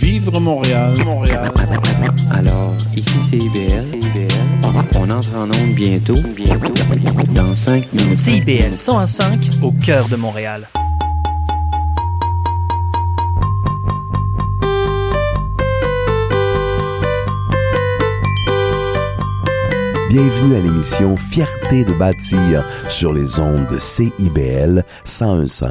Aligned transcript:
Vivre 0.00 0.40
Montréal, 0.40 0.94
Montréal. 1.04 1.52
Alors, 2.30 2.74
ici 2.96 3.14
c'est 3.30 3.36
IBL. 3.36 3.84
On 4.96 5.10
entre 5.10 5.36
en 5.36 5.44
onde 5.44 5.74
bientôt. 5.74 6.14
Bientôt. 6.34 6.72
Dans 7.34 7.54
5 7.54 7.92
minutes. 7.92 8.18
CIBL 8.18 8.76
105 8.76 9.50
au 9.62 9.70
cœur 9.72 10.08
de 10.08 10.16
Montréal. 10.16 10.68
Bienvenue 20.14 20.54
à 20.54 20.60
l'émission 20.60 21.16
Fierté 21.16 21.84
de 21.84 21.92
bâtir 21.92 22.64
sur 22.88 23.12
les 23.12 23.40
ondes 23.40 23.66
de 23.66 23.78
CIBL 23.78 24.84
1015 25.04 25.64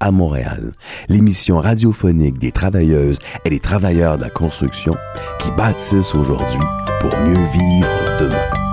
à 0.00 0.10
Montréal. 0.10 0.72
L'émission 1.10 1.58
radiophonique 1.58 2.38
des 2.38 2.50
travailleuses 2.50 3.18
et 3.44 3.50
des 3.50 3.60
travailleurs 3.60 4.16
de 4.16 4.22
la 4.22 4.30
construction 4.30 4.96
qui 5.38 5.50
bâtissent 5.50 6.14
aujourd'hui 6.14 6.64
pour 7.02 7.10
mieux 7.10 7.34
vivre 7.34 7.88
demain. 8.20 8.70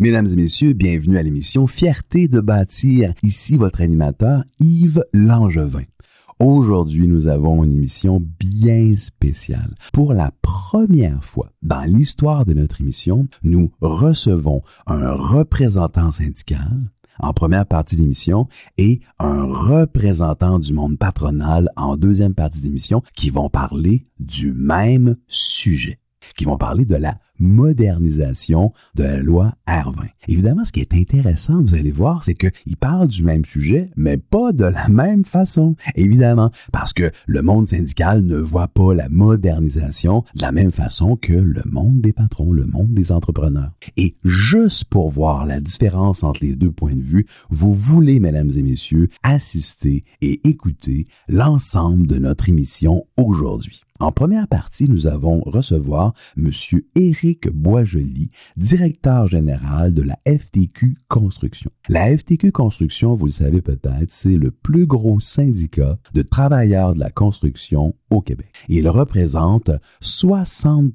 Mesdames 0.00 0.26
et 0.26 0.36
messieurs, 0.36 0.72
bienvenue 0.72 1.18
à 1.18 1.22
l'émission 1.22 1.68
Fierté 1.68 2.26
de 2.26 2.40
bâtir. 2.40 3.14
Ici 3.22 3.56
votre 3.56 3.80
animateur 3.80 4.42
Yves 4.58 5.04
Langevin. 5.12 5.84
Aujourd'hui, 6.38 7.08
nous 7.08 7.28
avons 7.28 7.64
une 7.64 7.74
émission 7.74 8.22
bien 8.38 8.94
spéciale. 8.94 9.74
Pour 9.94 10.12
la 10.12 10.32
première 10.42 11.24
fois 11.24 11.50
dans 11.62 11.80
l'histoire 11.80 12.44
de 12.44 12.52
notre 12.52 12.82
émission, 12.82 13.26
nous 13.42 13.72
recevons 13.80 14.60
un 14.86 15.12
représentant 15.12 16.10
syndical 16.10 16.90
en 17.18 17.32
première 17.32 17.64
partie 17.64 17.96
d'émission 17.96 18.48
et 18.76 19.00
un 19.18 19.44
représentant 19.44 20.58
du 20.58 20.74
monde 20.74 20.98
patronal 20.98 21.70
en 21.74 21.96
deuxième 21.96 22.34
partie 22.34 22.60
d'émission 22.60 23.02
qui 23.14 23.30
vont 23.30 23.48
parler 23.48 24.04
du 24.20 24.52
même 24.52 25.16
sujet, 25.28 25.98
qui 26.36 26.44
vont 26.44 26.56
parler 26.56 26.84
de 26.84 26.96
la 26.96 27.18
modernisation 27.38 28.72
de 28.94 29.04
la 29.04 29.18
loi 29.18 29.54
R20. 29.68 30.08
Évidemment, 30.28 30.64
ce 30.64 30.72
qui 30.72 30.80
est 30.80 30.94
intéressant, 30.94 31.60
vous 31.60 31.74
allez 31.74 31.90
voir, 31.90 32.22
c'est 32.22 32.34
qu'il 32.34 32.76
parle 32.76 33.08
du 33.08 33.22
même 33.22 33.44
sujet, 33.44 33.90
mais 33.96 34.16
pas 34.16 34.52
de 34.52 34.64
la 34.64 34.88
même 34.88 35.24
façon. 35.24 35.76
Évidemment, 35.94 36.50
parce 36.72 36.92
que 36.92 37.10
le 37.26 37.42
monde 37.42 37.68
syndical 37.68 38.22
ne 38.22 38.38
voit 38.38 38.68
pas 38.68 38.94
la 38.94 39.08
modernisation 39.08 40.24
de 40.34 40.42
la 40.42 40.52
même 40.52 40.72
façon 40.72 41.16
que 41.16 41.32
le 41.32 41.62
monde 41.66 42.00
des 42.00 42.12
patrons, 42.12 42.52
le 42.52 42.66
monde 42.66 42.94
des 42.94 43.12
entrepreneurs. 43.12 43.72
Et 43.96 44.16
juste 44.24 44.84
pour 44.84 45.10
voir 45.10 45.46
la 45.46 45.60
différence 45.60 46.22
entre 46.22 46.42
les 46.42 46.56
deux 46.56 46.72
points 46.72 46.94
de 46.94 47.02
vue, 47.02 47.26
vous 47.50 47.72
voulez, 47.74 48.20
mesdames 48.20 48.50
et 48.56 48.62
messieurs, 48.62 49.08
assister 49.22 50.04
et 50.20 50.40
écouter 50.48 51.06
l'ensemble 51.28 52.06
de 52.06 52.18
notre 52.18 52.48
émission 52.48 53.06
aujourd'hui. 53.16 53.85
En 53.98 54.12
première 54.12 54.46
partie, 54.46 54.88
nous 54.88 55.06
avons 55.06 55.40
recevoir 55.40 56.12
Monsieur 56.36 56.86
Éric 56.94 57.48
Boisjoli, 57.50 58.30
directeur 58.56 59.26
général 59.26 59.94
de 59.94 60.02
la 60.02 60.18
FTQ 60.26 60.98
Construction. 61.08 61.70
La 61.88 62.16
FTQ 62.16 62.52
Construction, 62.52 63.14
vous 63.14 63.26
le 63.26 63.32
savez 63.32 63.62
peut-être, 63.62 64.10
c'est 64.10 64.36
le 64.36 64.50
plus 64.50 64.86
gros 64.86 65.20
syndicat 65.20 65.98
de 66.12 66.22
travailleurs 66.22 66.94
de 66.94 67.00
la 67.00 67.10
construction 67.10 67.94
au 68.10 68.20
Québec. 68.20 68.52
Il 68.68 68.88
représente 68.88 69.70
60 70.00 70.92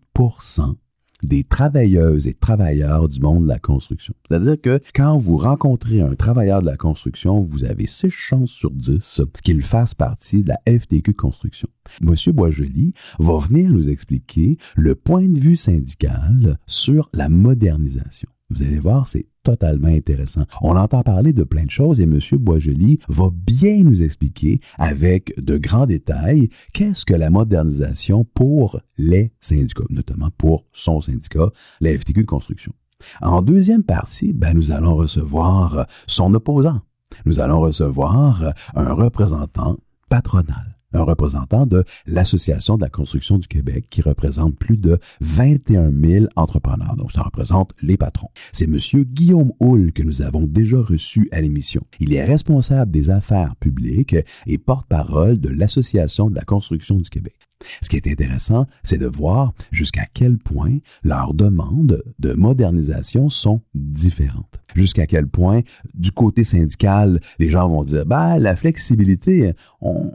des 1.23 1.44
travailleuses 1.44 2.27
et 2.27 2.33
travailleurs 2.33 3.09
du 3.09 3.19
monde 3.19 3.44
de 3.44 3.50
la 3.50 3.59
construction. 3.59 4.14
C'est-à-dire 4.30 4.59
que 4.59 4.80
quand 4.94 5.17
vous 5.17 5.38
rencontrez 5.38 6.02
un 6.02 6.16
travailleur 6.16 6.61
de 6.61 6.67
la 6.67 6.77
construction, 6.77 7.41
vous 7.41 7.64
avez 7.64 7.88
six 7.88 8.09
chances 8.09 8.52
sur 8.52 8.72
10 8.72 9.22
qu'il 9.44 9.61
fasse 9.61 9.94
partie 9.94 10.44
de 10.44 10.49
la 10.49 10.80
FTQ 10.80 11.14
Construction. 11.14 11.67
Monsieur 12.02 12.31
Boisjoli 12.31 12.93
va 13.20 13.37
venir 13.39 13.70
nous 13.70 13.89
expliquer 13.89 14.58
le 14.76 14.95
point 14.95 15.27
de 15.27 15.39
vue 15.39 15.55
syndical 15.55 16.58
sur 16.65 17.10
la 17.14 17.30
modernisation. 17.30 18.30
Vous 18.52 18.64
allez 18.64 18.80
voir, 18.80 19.08
c'est 19.08 19.28
totalement 19.44 19.88
intéressant. 19.88 20.44
On 20.62 20.76
entend 20.76 21.04
parler 21.04 21.32
de 21.32 21.44
plein 21.44 21.64
de 21.64 21.70
choses 21.70 22.02
et 22.02 22.04
M. 22.04 22.20
Boisjoli 22.34 23.00
va 23.08 23.30
bien 23.34 23.78
nous 23.78 24.04
expliquer 24.04 24.60
avec 24.78 25.34
de 25.42 25.58
grands 25.58 25.86
détails 25.86 26.50
qu'est-ce 26.73 27.06
que 27.06 27.14
la 27.14 27.30
modernisation 27.30 28.26
pour 28.26 28.82
les 28.98 29.32
syndicats, 29.40 29.86
notamment 29.90 30.32
pour 30.38 30.66
son 30.73 31.00
syndicat, 31.00 31.50
la 31.80 31.98
FTQ 31.98 32.26
Construction. 32.26 32.73
En 33.22 33.42
deuxième 33.42 33.84
partie, 33.84 34.34
ben, 34.34 34.54
nous 34.54 34.73
allons 34.73 34.95
recevoir 34.95 35.88
son 36.06 36.34
opposant. 36.34 36.82
Nous 37.26 37.40
allons 37.40 37.61
recevoir 37.61 38.54
un 38.76 38.94
représentant 38.94 39.78
patronal 40.10 40.70
un 40.94 41.04
représentant 41.04 41.66
de 41.66 41.84
l'Association 42.06 42.78
de 42.78 42.82
la 42.82 42.90
construction 42.90 43.38
du 43.38 43.48
Québec 43.48 43.86
qui 43.90 44.02
représente 44.02 44.56
plus 44.58 44.78
de 44.78 45.00
21 45.22 45.92
000 45.92 46.26
entrepreneurs. 46.36 46.96
Donc, 46.96 47.12
ça 47.12 47.22
représente 47.22 47.72
les 47.82 47.98
patrons. 47.98 48.30
C'est 48.52 48.68
Monsieur 48.68 49.04
Guillaume 49.04 49.52
Hull 49.60 49.94
que 49.94 50.04
nous 50.04 50.22
avons 50.22 50.48
déjà 50.48 50.80
reçu 50.80 51.30
à 51.32 51.42
l'émission. 51.42 51.82
Il 52.00 52.14
est 52.14 52.24
responsable 52.24 52.92
des 52.92 53.10
affaires 53.10 53.56
publiques 53.58 54.16
et 54.48 54.58
porte-parole 54.58 55.40
de 55.40 55.50
l'Association 55.50 56.30
de 56.30 56.36
la 56.36 56.44
construction 56.44 56.98
du 56.98 57.10
Québec. 57.10 57.36
Ce 57.82 57.90
qui 57.90 57.98
est 57.98 58.08
intéressant, 58.08 58.66
c'est 58.84 58.98
de 58.98 59.08
voir 59.08 59.54
jusqu'à 59.72 60.06
quel 60.14 60.38
point 60.38 60.78
leurs 61.04 61.34
demandes 61.34 62.04
de 62.20 62.34
modernisation 62.34 63.30
sont 63.30 63.62
différentes. 63.73 64.60
Jusqu'à 64.76 65.06
quel 65.06 65.28
point, 65.28 65.62
du 65.94 66.12
côté 66.12 66.44
syndical, 66.44 67.22
les 67.40 67.50
gens 67.50 67.70
vont 67.70 67.84
dire, 67.84 68.06
bah, 68.06 68.40
la 68.40 68.56
flexibilité, 68.56 69.54
on 69.82 70.12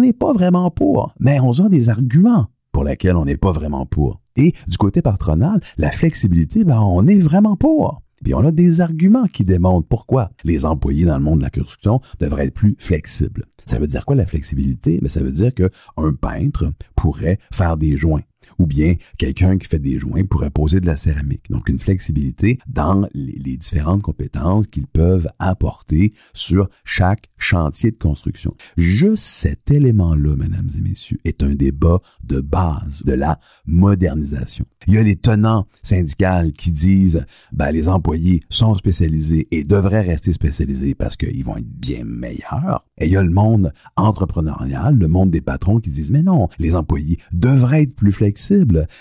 n'est 0.00 0.12
pas 0.12 0.32
vraiment 0.32 0.70
pour, 0.70 1.14
mais 1.20 1.38
on 1.40 1.50
a 1.52 1.68
des 1.68 1.88
arguments 1.88 2.46
pour 2.72 2.84
lesquels 2.84 3.16
on 3.16 3.24
n'est 3.24 3.36
pas 3.36 3.52
vraiment 3.52 3.86
pour. 3.86 4.20
Et 4.36 4.52
du 4.68 4.76
côté 4.76 5.02
patronal, 5.02 5.60
la 5.78 5.90
flexibilité, 5.90 6.64
ben, 6.64 6.80
on 6.80 7.06
est 7.06 7.18
vraiment 7.18 7.56
pour. 7.56 8.02
Puis 8.24 8.34
on 8.34 8.44
a 8.44 8.50
des 8.50 8.80
arguments 8.80 9.26
qui 9.26 9.44
démontrent 9.44 9.88
pourquoi 9.88 10.30
les 10.44 10.64
employés 10.64 11.04
dans 11.04 11.18
le 11.18 11.24
monde 11.24 11.38
de 11.38 11.44
la 11.44 11.50
construction 11.50 12.00
devraient 12.18 12.46
être 12.46 12.54
plus 12.54 12.76
flexibles. 12.78 13.44
Ça 13.66 13.78
veut 13.78 13.86
dire 13.86 14.06
quoi 14.06 14.16
la 14.16 14.26
flexibilité? 14.26 14.98
Mais 15.02 15.08
ça 15.08 15.20
veut 15.20 15.30
dire 15.30 15.52
qu'un 15.54 16.12
peintre 16.20 16.72
pourrait 16.94 17.38
faire 17.52 17.76
des 17.76 17.96
joints 17.96 18.22
ou 18.58 18.66
bien 18.66 18.94
quelqu'un 19.18 19.58
qui 19.58 19.68
fait 19.68 19.78
des 19.78 19.98
joints 19.98 20.24
pourrait 20.24 20.50
poser 20.50 20.80
de 20.80 20.86
la 20.86 20.96
céramique. 20.96 21.50
Donc 21.50 21.68
une 21.68 21.78
flexibilité 21.78 22.58
dans 22.66 23.08
les, 23.14 23.56
différentes 23.56 24.02
compétences 24.02 24.66
qu'ils 24.66 24.86
peuvent 24.86 25.28
apporter 25.38 26.12
sur 26.34 26.68
chaque 26.84 27.30
chantier 27.38 27.90
de 27.90 27.96
construction. 27.96 28.54
Juste 28.76 29.24
cet 29.24 29.70
élément-là, 29.70 30.36
mesdames 30.36 30.68
et 30.76 30.80
messieurs, 30.80 31.18
est 31.24 31.42
un 31.42 31.54
débat 31.54 32.00
de 32.22 32.40
base 32.40 33.02
de 33.04 33.12
la 33.12 33.40
modernisation. 33.66 34.66
Il 34.86 34.94
y 34.94 34.98
a 34.98 35.04
des 35.04 35.16
tenants 35.16 35.66
syndicales 35.82 36.52
qui 36.52 36.70
disent 36.70 37.24
ben, 37.52 37.70
les 37.70 37.88
employés 37.88 38.42
sont 38.50 38.74
spécialisés 38.74 39.48
et 39.50 39.64
devraient 39.64 40.02
rester 40.02 40.32
spécialisés 40.32 40.94
parce 40.94 41.16
qu'ils 41.16 41.44
vont 41.44 41.56
être 41.56 41.66
bien 41.66 42.04
meilleurs. 42.04 42.84
Et 42.98 43.06
il 43.06 43.12
y 43.12 43.16
a 43.16 43.22
le 43.22 43.30
monde 43.30 43.72
entrepreneurial, 43.96 44.96
le 44.96 45.08
monde 45.08 45.30
des 45.30 45.40
patrons 45.40 45.80
qui 45.80 45.90
disent 45.90 46.10
mais 46.10 46.22
non, 46.22 46.48
les 46.58 46.76
employés 46.76 47.18
devraient 47.32 47.82
être 47.82 47.96
plus 47.96 48.12
flexibles 48.12 48.45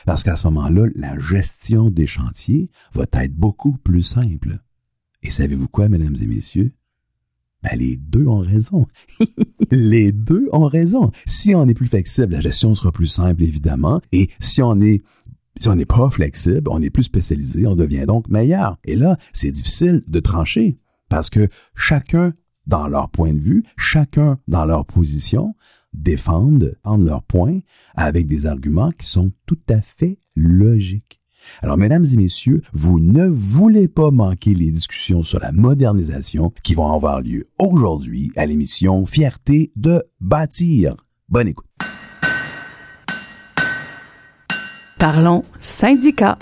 parce 0.05 0.23
qu'à 0.23 0.35
ce 0.35 0.47
moment-là, 0.47 0.87
la 0.95 1.17
gestion 1.19 1.89
des 1.89 2.05
chantiers 2.05 2.69
va 2.93 3.05
être 3.13 3.35
beaucoup 3.35 3.77
plus 3.77 4.03
simple. 4.03 4.59
Et 5.23 5.29
savez-vous 5.29 5.67
quoi, 5.67 5.89
mesdames 5.89 6.15
et 6.21 6.27
messieurs? 6.27 6.73
Ben, 7.63 7.77
les 7.77 7.97
deux 7.97 8.27
ont 8.27 8.39
raison. 8.39 8.85
les 9.71 10.11
deux 10.11 10.47
ont 10.51 10.67
raison. 10.67 11.11
Si 11.25 11.55
on 11.55 11.67
est 11.67 11.73
plus 11.73 11.87
flexible, 11.87 12.33
la 12.33 12.41
gestion 12.41 12.75
sera 12.75 12.91
plus 12.91 13.07
simple, 13.07 13.43
évidemment. 13.43 14.01
Et 14.11 14.29
si 14.39 14.61
on 14.61 14.79
est 14.81 15.01
si 15.57 15.69
on 15.69 15.75
n'est 15.75 15.85
pas 15.85 16.09
flexible, 16.09 16.69
on 16.69 16.81
est 16.81 16.89
plus 16.89 17.03
spécialisé, 17.03 17.65
on 17.65 17.77
devient 17.77 18.05
donc 18.05 18.27
meilleur. 18.27 18.77
Et 18.83 18.97
là, 18.97 19.17
c'est 19.31 19.51
difficile 19.51 20.03
de 20.05 20.19
trancher 20.19 20.77
parce 21.07 21.29
que 21.29 21.47
chacun 21.75 22.33
dans 22.67 22.87
leur 22.87 23.09
point 23.09 23.33
de 23.33 23.39
vue, 23.39 23.63
chacun 23.77 24.37
dans 24.47 24.65
leur 24.65 24.85
position, 24.85 25.55
défendent, 25.95 26.77
défendent 26.83 27.05
leurs 27.05 27.23
points 27.23 27.59
avec 27.95 28.27
des 28.27 28.45
arguments 28.45 28.91
qui 28.91 29.07
sont 29.07 29.31
tout 29.45 29.59
à 29.69 29.81
fait 29.81 30.19
logiques. 30.35 31.21
Alors, 31.61 31.77
mesdames 31.77 32.05
et 32.11 32.17
messieurs, 32.17 32.61
vous 32.73 32.99
ne 32.99 33.27
voulez 33.27 33.87
pas 33.87 34.11
manquer 34.11 34.53
les 34.53 34.71
discussions 34.71 35.21
sur 35.21 35.39
la 35.39 35.51
modernisation 35.51 36.51
qui 36.63 36.73
vont 36.73 36.91
avoir 36.91 37.21
lieu 37.21 37.49
aujourd'hui 37.59 38.31
à 38.35 38.45
l'émission 38.45 39.05
Fierté 39.05 39.71
de 39.75 40.03
bâtir. 40.19 40.95
Bonne 41.29 41.49
écoute. 41.49 41.67
Parlons 44.97 45.43
syndicat. 45.59 46.39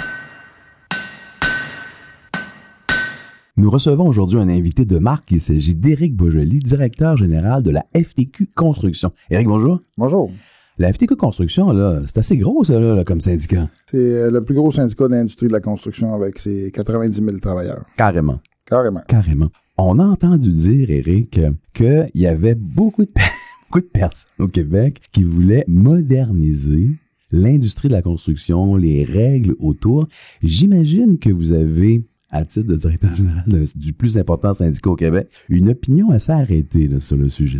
Nous 3.55 3.69
recevons 3.69 4.07
aujourd'hui 4.07 4.39
un 4.39 4.49
invité 4.49 4.83
de 4.83 4.97
marque. 4.97 5.29
Il 5.29 5.39
s'agit 5.39 5.75
d'Éric 5.75 6.15
Beaujoli, 6.15 6.57
directeur 6.57 7.17
général 7.17 7.61
de 7.61 7.69
la 7.69 7.85
FTQ 7.95 8.49
Construction. 8.55 9.11
Éric, 9.29 9.47
bonjour. 9.47 9.79
Bonjour. 9.95 10.31
La 10.79 10.91
FTQ 10.91 11.15
Construction, 11.15 11.71
là, 11.71 12.01
c'est 12.07 12.17
assez 12.17 12.35
gros, 12.35 12.63
ça, 12.63 12.79
là, 12.79 13.03
comme 13.03 13.21
syndicat. 13.21 13.69
C'est 13.91 13.97
euh, 13.97 14.31
le 14.31 14.43
plus 14.43 14.55
gros 14.55 14.71
syndicat 14.71 15.07
de 15.07 15.13
l'industrie 15.13 15.49
de 15.49 15.53
la 15.53 15.59
construction 15.59 16.15
avec 16.15 16.39
ses 16.39 16.71
90 16.71 17.15
000 17.23 17.37
travailleurs. 17.37 17.85
Carrément. 17.95 18.39
Carrément. 18.65 19.01
Carrément. 19.07 19.49
On 19.77 19.99
a 19.99 20.03
entendu 20.03 20.51
dire, 20.51 20.89
Eric, 20.89 21.39
qu'il 21.75 22.09
y 22.15 22.25
avait 22.25 22.55
beaucoup 22.55 23.05
de, 23.05 23.11
beaucoup 23.65 23.81
de 23.81 23.91
personnes 23.91 24.31
au 24.39 24.47
Québec 24.47 24.99
qui 25.11 25.23
voulaient 25.23 25.65
moderniser 25.67 26.89
l'industrie 27.31 27.87
de 27.87 27.93
la 27.93 28.01
construction, 28.01 28.75
les 28.75 29.03
règles 29.03 29.55
autour. 29.59 30.07
J'imagine 30.41 31.19
que 31.19 31.29
vous 31.29 31.53
avez, 31.53 32.03
à 32.33 32.43
titre 32.45 32.67
de 32.67 32.75
directeur 32.75 33.15
général 33.15 33.43
de- 33.47 33.65
du 33.75 33.93
plus 33.93 34.17
important 34.17 34.53
syndicat 34.53 34.89
au 34.89 34.95
Québec, 34.95 35.27
une 35.49 35.69
opinion 35.69 36.11
assez 36.11 36.31
arrêtée 36.31 36.87
là, 36.87 36.99
sur 36.99 37.15
le 37.15 37.29
sujet. 37.29 37.59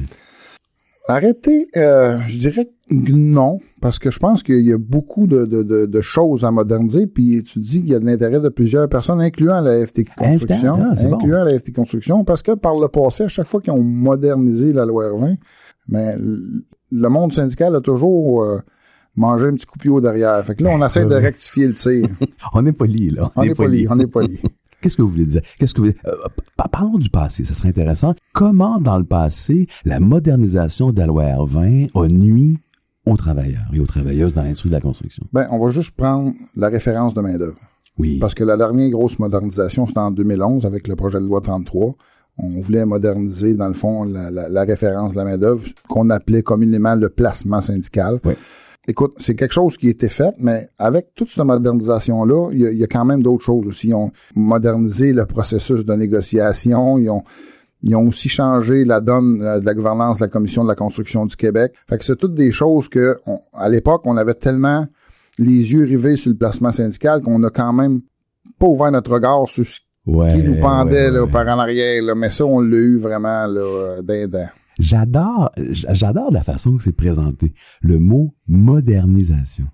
Arrêtez, 1.07 1.67
euh, 1.75 2.17
je 2.27 2.39
dirais 2.39 2.65
que 2.65 3.11
non, 3.11 3.59
parce 3.81 3.99
que 3.99 4.09
je 4.09 4.19
pense 4.19 4.41
qu'il 4.41 4.61
y 4.61 4.71
a 4.71 4.77
beaucoup 4.77 5.27
de, 5.27 5.45
de, 5.45 5.85
de, 5.85 6.01
choses 6.01 6.45
à 6.45 6.51
moderniser, 6.51 7.07
puis 7.07 7.43
tu 7.43 7.59
dis 7.59 7.81
qu'il 7.81 7.89
y 7.91 7.95
a 7.95 7.99
de 7.99 8.05
l'intérêt 8.05 8.39
de 8.39 8.47
plusieurs 8.47 8.87
personnes, 8.87 9.19
incluant 9.19 9.59
la 9.59 9.85
FT 9.85 10.05
Construction, 10.17 10.79
Ah, 10.81 10.95
c'est 10.95 11.09
bon. 11.09 11.15
incluant 11.15 11.43
la 11.43 11.59
FT 11.59 11.73
Construction, 11.73 12.23
parce 12.23 12.41
que 12.41 12.53
par 12.53 12.79
le 12.79 12.87
passé, 12.87 13.23
à 13.23 13.27
chaque 13.27 13.47
fois 13.47 13.59
qu'ils 13.59 13.73
ont 13.73 13.83
modernisé 13.83 14.71
la 14.71 14.85
loi 14.85 15.09
R20, 15.11 15.35
mais 15.89 16.15
le 16.17 17.09
monde 17.09 17.33
syndical 17.33 17.75
a 17.75 17.81
toujours 17.81 18.43
euh, 18.43 18.59
mangé 19.17 19.47
un 19.47 19.55
petit 19.55 19.65
coup 19.65 19.99
derrière. 19.99 20.43
Fait 20.45 20.55
que 20.55 20.63
là, 20.63 20.69
on 20.71 20.85
essaie 20.85 21.05
de 21.05 21.15
rectifier 21.15 21.67
le 21.67 21.73
tir. 21.73 22.07
On 22.53 22.65
est 22.65 22.71
poli, 22.71 23.09
là. 23.09 23.29
On 23.35 23.43
est 23.43 23.53
poli, 23.55 23.87
on 23.89 23.99
est 23.99 24.07
poli. 24.07 24.39
Qu'est-ce 24.83 24.97
que 24.97 25.01
vous 25.01 25.09
voulez 25.09 25.25
dire? 25.25 25.41
Qu'est-ce 25.57 25.74
que 25.74 25.81
vous... 25.81 25.88
euh, 25.88 26.12
pa- 26.57 26.68
parlons 26.68 26.97
du 27.00 27.09
passé, 27.09 27.44
ça 27.45 27.53
serait 27.56 27.69
intéressant. 27.69 28.13
Comment, 28.33 28.80
dans 28.80 28.97
le 28.97 29.06
passé, 29.06 29.65
la 29.85 30.00
modernisation 30.00 30.91
de 30.91 31.00
la 31.00 31.07
loi 31.07 31.24
R20 31.24 31.89
a 31.95 32.07
nuit 32.09 32.57
aux 33.06 33.18
travailleurs 33.18 33.65
et 33.74 33.80
aux 33.80 33.85
travailleuses 33.85 34.33
dans 34.33 34.44
l'industrie 34.44 34.69
de 34.69 34.75
la 34.75 34.81
construction? 34.81 35.24
Ben, 35.33 35.47
on 35.51 35.59
va 35.63 35.71
juste 35.71 35.95
prendre 35.95 36.33
la 36.56 36.69
référence 36.69 37.13
de 37.13 37.21
main-d'œuvre. 37.21 37.57
Oui. 37.97 38.18
Parce 38.19 38.33
que 38.33 38.44
la 38.44 38.57
dernière 38.57 38.89
grosse 38.89 39.19
modernisation, 39.19 39.88
c'était 39.88 40.00
en 40.00 40.12
2011 40.12 40.65
avec 40.65 40.88
le 40.88 40.95
projet 40.95 41.19
de 41.19 41.25
loi 41.25 41.41
33. 41.41 41.95
On 42.39 42.62
voulait 42.62 42.86
moderniser, 42.86 43.53
dans 43.53 43.68
le 43.68 43.74
fond, 43.75 44.03
la, 44.06 44.31
la- 44.31 44.50
la 44.50 44.63
référence 44.63 45.13
de 45.13 45.18
la 45.18 45.25
main-d'œuvre, 45.25 45.63
qu'on 45.88 46.09
appelait 46.09 46.41
communément 46.41 46.95
le 46.95 47.09
placement 47.09 47.62
syndical. 47.62 48.19
Oui. 48.25 48.33
Écoute, 48.88 49.13
c'est 49.18 49.35
quelque 49.35 49.53
chose 49.53 49.77
qui 49.77 49.88
a 49.88 49.91
été 49.91 50.09
fait, 50.09 50.33
mais 50.39 50.68
avec 50.77 51.13
toute 51.15 51.30
cette 51.30 51.45
modernisation-là, 51.45 52.50
il 52.51 52.59
y, 52.59 52.68
a- 52.68 52.71
il 52.71 52.77
y 52.77 52.83
a 52.83 52.88
quand 52.88 53.06
même 53.06 53.24
d'autres 53.24 53.44
choses 53.44 53.65
aussi. 53.65 53.88
Ils 53.89 53.94
ont 53.95 54.12
modernisé 54.35 55.13
le 55.13 55.25
processus 55.25 55.85
de 55.85 55.94
négociation, 55.94 56.97
ils 56.97 57.09
ont, 57.09 57.24
ils 57.81 57.95
ont 57.95 58.07
aussi 58.07 58.27
changé 58.30 58.83
la 58.83 59.00
donne 59.00 59.41
euh, 59.41 59.59
de 59.62 59.65
la 59.65 59.74
gouvernance 59.74 60.18
de 60.18 60.24
la 60.24 60.27
Commission 60.27 60.63
de 60.63 60.68
la 60.69 60.75
construction 60.75 61.25
du 61.25 61.35
Québec. 61.38 61.74
Fait 61.89 61.97
que 61.97 62.03
c'est 62.03 62.18
toutes 62.18 62.35
des 62.35 62.51
choses 62.51 62.89
que, 62.89 63.18
on- 63.25 63.39
à 63.53 63.69
l'époque, 63.69 64.01
on 64.06 64.18
avait 64.18 64.33
tellement 64.33 64.86
les 65.39 65.74
yeux 65.74 65.83
rivés 65.86 66.15
sur 66.18 66.29
le 66.31 66.38
placement 66.38 66.71
syndical 66.71 67.21
qu'on 67.21 67.41
a 67.44 67.50
quand 67.50 67.71
même 67.74 68.01
pas 68.59 68.68
ouvert 68.68 68.91
notre 68.91 69.12
regard 69.13 69.47
sur 69.47 69.65
ce 69.65 69.79
Ouais, 70.06 70.27
qui 70.27 70.44
nous 70.44 70.59
pendait 70.59 71.06
ouais, 71.06 71.12
là, 71.12 71.27
par 71.27 71.47
en 71.47 71.59
arrière. 71.59 72.03
Là. 72.03 72.13
Mais 72.13 72.29
ça, 72.29 72.45
on 72.45 72.59
l'a 72.59 72.75
eu 72.75 72.97
vraiment 72.97 73.47
là, 73.47 74.01
d'un. 74.01 74.47
J'adore, 74.79 75.51
j'adore 75.71 76.31
la 76.31 76.43
façon 76.43 76.77
que 76.77 76.83
c'est 76.83 76.91
présenté. 76.91 77.53
Le 77.81 77.99
mot 77.99 78.33
modernisation. 78.47 79.65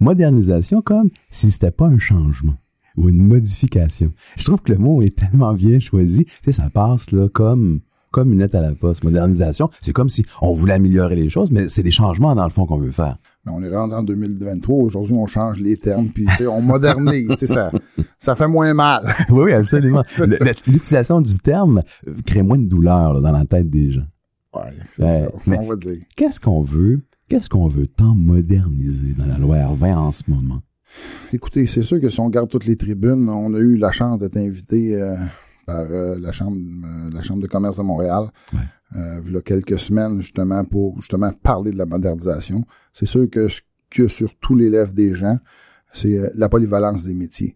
Modernisation 0.00 0.82
comme 0.82 1.10
si 1.30 1.50
c'était 1.50 1.70
pas 1.70 1.86
un 1.86 1.98
changement 1.98 2.54
ou 2.96 3.08
une 3.08 3.26
modification. 3.26 4.12
Je 4.36 4.44
trouve 4.44 4.60
que 4.60 4.72
le 4.72 4.78
mot 4.78 5.02
est 5.02 5.16
tellement 5.16 5.54
bien 5.54 5.78
choisi. 5.78 6.24
Tu 6.24 6.32
sais, 6.44 6.52
ça 6.52 6.70
passe 6.70 7.10
là 7.10 7.28
comme 7.28 7.80
comme 8.12 8.32
une 8.32 8.40
lettre 8.40 8.56
à 8.56 8.60
la 8.60 8.74
poste. 8.74 9.02
Modernisation, 9.04 9.70
c'est 9.80 9.92
comme 9.92 10.10
si 10.10 10.24
on 10.40 10.52
voulait 10.52 10.74
améliorer 10.74 11.16
les 11.16 11.30
choses, 11.30 11.50
mais 11.50 11.68
c'est 11.68 11.82
des 11.82 11.90
changements 11.90 12.34
dans 12.34 12.44
le 12.44 12.50
fond 12.50 12.66
qu'on 12.66 12.78
veut 12.78 12.90
faire. 12.90 13.16
Mais 13.44 13.52
on 13.52 13.62
est 13.62 13.74
rentré 13.74 13.96
en 13.96 14.02
2023. 14.02 14.76
Aujourd'hui, 14.76 15.14
on 15.14 15.26
change 15.26 15.58
les 15.58 15.76
termes, 15.76 16.08
puis 16.08 16.26
on 16.46 16.60
modernise. 16.60 17.30
c'est 17.38 17.48
ça. 17.48 17.72
Ça 18.18 18.36
fait 18.36 18.46
moins 18.46 18.74
mal. 18.74 19.08
oui, 19.30 19.44
oui, 19.44 19.52
absolument. 19.52 20.04
L'utilisation 20.66 21.20
du 21.20 21.38
terme 21.38 21.82
crée 22.24 22.42
moins 22.42 22.58
de 22.58 22.66
douleur 22.66 23.14
là, 23.14 23.20
dans 23.20 23.32
la 23.32 23.46
tête 23.46 23.68
des 23.68 23.90
gens. 23.90 24.06
Ouais, 24.54 24.70
c'est 24.90 25.02
Ouais, 25.04 25.10
ça. 25.10 25.28
mais- 25.46 25.58
On 25.58 25.68
va 25.68 25.76
dire. 25.76 25.98
Qu'est-ce 26.16 26.40
qu'on 26.40 26.62
veut? 26.62 27.00
Qu'est-ce 27.28 27.48
qu'on 27.48 27.68
veut 27.68 27.86
tant 27.86 28.14
moderniser 28.14 29.14
dans 29.16 29.26
la 29.26 29.38
loi 29.38 29.56
R20 29.56 29.94
en 29.96 30.10
ce 30.10 30.24
moment? 30.28 30.60
Écoutez, 31.32 31.66
c'est 31.66 31.82
sûr 31.82 32.00
que 32.00 32.10
si 32.10 32.20
on 32.20 32.26
regarde 32.26 32.50
toutes 32.50 32.66
les 32.66 32.76
tribunes, 32.76 33.28
on 33.30 33.54
a 33.54 33.58
eu 33.58 33.76
la 33.76 33.90
chance 33.92 34.18
d'être 34.18 34.36
invité 34.36 35.00
euh, 35.00 35.16
par 35.64 35.86
euh, 35.90 36.18
la 36.20 36.32
chambre 36.32 36.56
euh, 36.58 37.10
la 37.14 37.22
chambre 37.22 37.40
de 37.40 37.46
commerce 37.46 37.78
de 37.78 37.82
Montréal. 37.82 38.24
Ouais. 38.52 38.60
Il 39.26 39.32
y 39.32 39.36
a 39.36 39.40
quelques 39.40 39.78
semaines 39.78 40.18
justement 40.20 40.62
pour 40.66 40.96
justement 41.00 41.30
parler 41.42 41.70
de 41.70 41.78
la 41.78 41.86
modernisation. 41.86 42.62
C'est 42.92 43.06
sûr 43.06 43.30
que 43.30 43.48
ce 43.48 43.62
que 43.88 44.06
sur 44.06 44.34
tous 44.38 44.54
les 44.54 44.68
lèvres 44.68 44.92
des 44.92 45.14
gens, 45.14 45.38
c'est 45.94 46.18
la 46.34 46.50
polyvalence 46.50 47.04
des 47.04 47.14
métiers. 47.14 47.54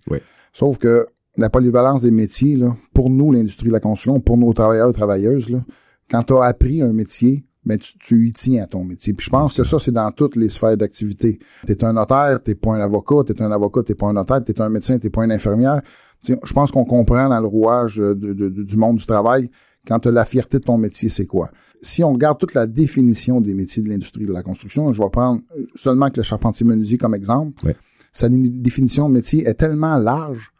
Sauf 0.54 0.78
que 0.78 1.06
la 1.36 1.50
polyvalence 1.50 2.00
des 2.00 2.10
métiers, 2.10 2.56
là, 2.56 2.74
pour 2.94 3.10
nous, 3.10 3.32
l'industrie 3.32 3.66
de 3.68 3.72
la 3.72 3.80
construction, 3.80 4.18
pour 4.20 4.38
nos 4.38 4.54
travailleurs 4.54 4.88
et 4.88 4.92
travailleuses, 4.94 5.50
là, 5.50 5.62
quand 6.10 6.22
tu 6.22 6.34
as 6.34 6.44
appris 6.44 6.82
un 6.82 6.92
métier, 6.92 7.44
ben 7.64 7.78
tu, 7.78 7.98
tu 7.98 8.28
y 8.28 8.32
tiens 8.32 8.62
à 8.62 8.66
ton 8.66 8.84
métier. 8.84 9.12
Puis 9.12 9.24
je 9.24 9.30
pense 9.30 9.52
que 9.54 9.64
ça, 9.64 9.78
c'est 9.80 9.90
dans 9.90 10.10
toutes 10.12 10.36
les 10.36 10.48
sphères 10.48 10.76
d'activité. 10.76 11.38
Tu 11.66 11.72
es 11.72 11.84
un 11.84 11.94
notaire, 11.94 12.40
t'es 12.42 12.54
pas 12.54 12.74
un 12.74 12.80
avocat, 12.80 13.24
tu 13.26 13.32
es 13.32 13.42
un 13.42 13.50
avocat, 13.50 13.82
t'es 13.82 13.94
pas 13.96 14.06
un 14.06 14.12
notaire, 14.12 14.42
tu 14.44 14.52
es 14.52 14.60
un 14.60 14.68
médecin, 14.68 14.98
t'es 14.98 15.10
pas 15.10 15.24
une 15.24 15.32
infirmière. 15.32 15.82
Tu 16.22 16.36
je 16.44 16.52
pense 16.52 16.70
qu'on 16.70 16.84
comprend 16.84 17.28
dans 17.28 17.40
le 17.40 17.46
rouage 17.46 17.96
de- 17.96 18.14
de- 18.14 18.32
de- 18.48 18.62
du 18.62 18.76
monde 18.76 18.96
du 18.98 19.06
travail 19.06 19.50
quand 19.86 19.98
tu 19.98 20.08
as 20.08 20.12
la 20.12 20.24
fierté 20.24 20.58
de 20.58 20.64
ton 20.64 20.78
métier, 20.78 21.08
c'est 21.08 21.26
quoi? 21.26 21.50
Si 21.82 22.02
on 22.04 22.12
regarde 22.12 22.38
toute 22.38 22.54
la 22.54 22.66
définition 22.66 23.40
des 23.40 23.52
métiers 23.54 23.82
de 23.82 23.88
l'industrie 23.88 24.26
de 24.26 24.32
la 24.32 24.42
construction, 24.42 24.92
je 24.92 25.02
vais 25.02 25.10
prendre 25.10 25.42
seulement 25.74 26.08
que 26.10 26.16
le 26.18 26.22
charpentier 26.22 26.64
menuisier 26.66 26.98
comme 26.98 27.14
exemple. 27.14 27.64
Ouais. 27.66 27.76
Sa 28.12 28.28
dé- 28.28 28.48
définition 28.48 29.08
de 29.08 29.14
métier 29.14 29.46
est 29.46 29.54
tellement 29.54 29.96
large 29.98 30.50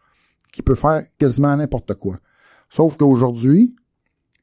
qu'il 0.53 0.63
peut 0.65 0.75
faire 0.75 1.05
quasiment 1.19 1.57
n'importe 1.57 1.95
quoi. 1.95 2.17
Sauf 2.69 2.97
qu'aujourd'hui, 2.97 3.75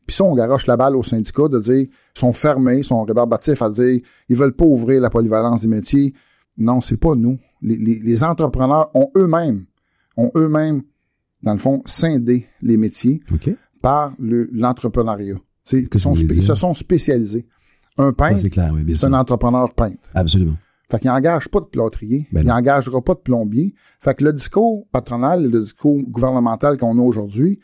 puis 0.05 0.15
ça, 0.15 0.23
on 0.23 0.35
garoche 0.35 0.67
la 0.67 0.77
balle 0.77 0.95
aux 0.95 1.03
syndicats 1.03 1.47
de 1.47 1.59
dire, 1.59 1.87
ils 1.87 2.19
sont 2.19 2.33
fermés, 2.33 2.79
ils 2.79 2.83
sont 2.83 3.03
rébarbatifs 3.03 3.61
à 3.61 3.69
dire, 3.69 4.01
ils 4.29 4.35
veulent 4.35 4.55
pas 4.55 4.65
ouvrir 4.65 5.01
la 5.01 5.09
polyvalence 5.09 5.61
des 5.61 5.67
métiers. 5.67 6.13
Non, 6.57 6.81
c'est 6.81 6.97
pas 6.97 7.15
nous. 7.15 7.39
Les, 7.61 7.75
les- 7.77 7.99
les 7.99 8.23
entrepreneurs 8.23 8.91
ont 8.93 9.09
eux-mêmes, 9.15 9.65
ont 10.17 10.31
eux-mêmes, 10.35 10.83
dans 11.41 11.53
le 11.53 11.57
fond, 11.59 11.81
scindé 11.85 12.47
les 12.61 12.77
métiers 12.77 13.21
par 13.81 14.13
le- 14.19 14.49
l'entrepreneuriat. 14.53 15.35
Ils, 15.71 16.41
se 16.43 16.55
sont 16.55 16.73
spécialisés. 16.73 17.45
Un 17.97 18.11
peintre, 18.11 18.39
c'est 18.39 18.49
oui, 18.71 18.83
un 19.05 19.13
entrepreneur 19.13 19.73
peintre. 19.73 19.97
Absolument. 20.13 20.55
Fait 20.91 20.99
qu'il 20.99 21.09
n'engage 21.09 21.47
pas 21.49 21.59
de 21.59 21.65
plâtrier, 21.65 22.27
Ben 22.31 22.41
il 22.41 22.47
n'engagera 22.47 23.01
pas 23.01 23.13
de 23.13 23.19
plombier. 23.19 23.73
Fait 23.99 24.13
que 24.13 24.23
le 24.23 24.33
discours 24.33 24.85
patronal, 24.91 25.43
le 25.49 25.61
discours 25.61 25.99
gouvernemental 26.03 26.77
qu'on 26.77 26.97
a 26.99 27.01
aujourd'hui, 27.01 27.59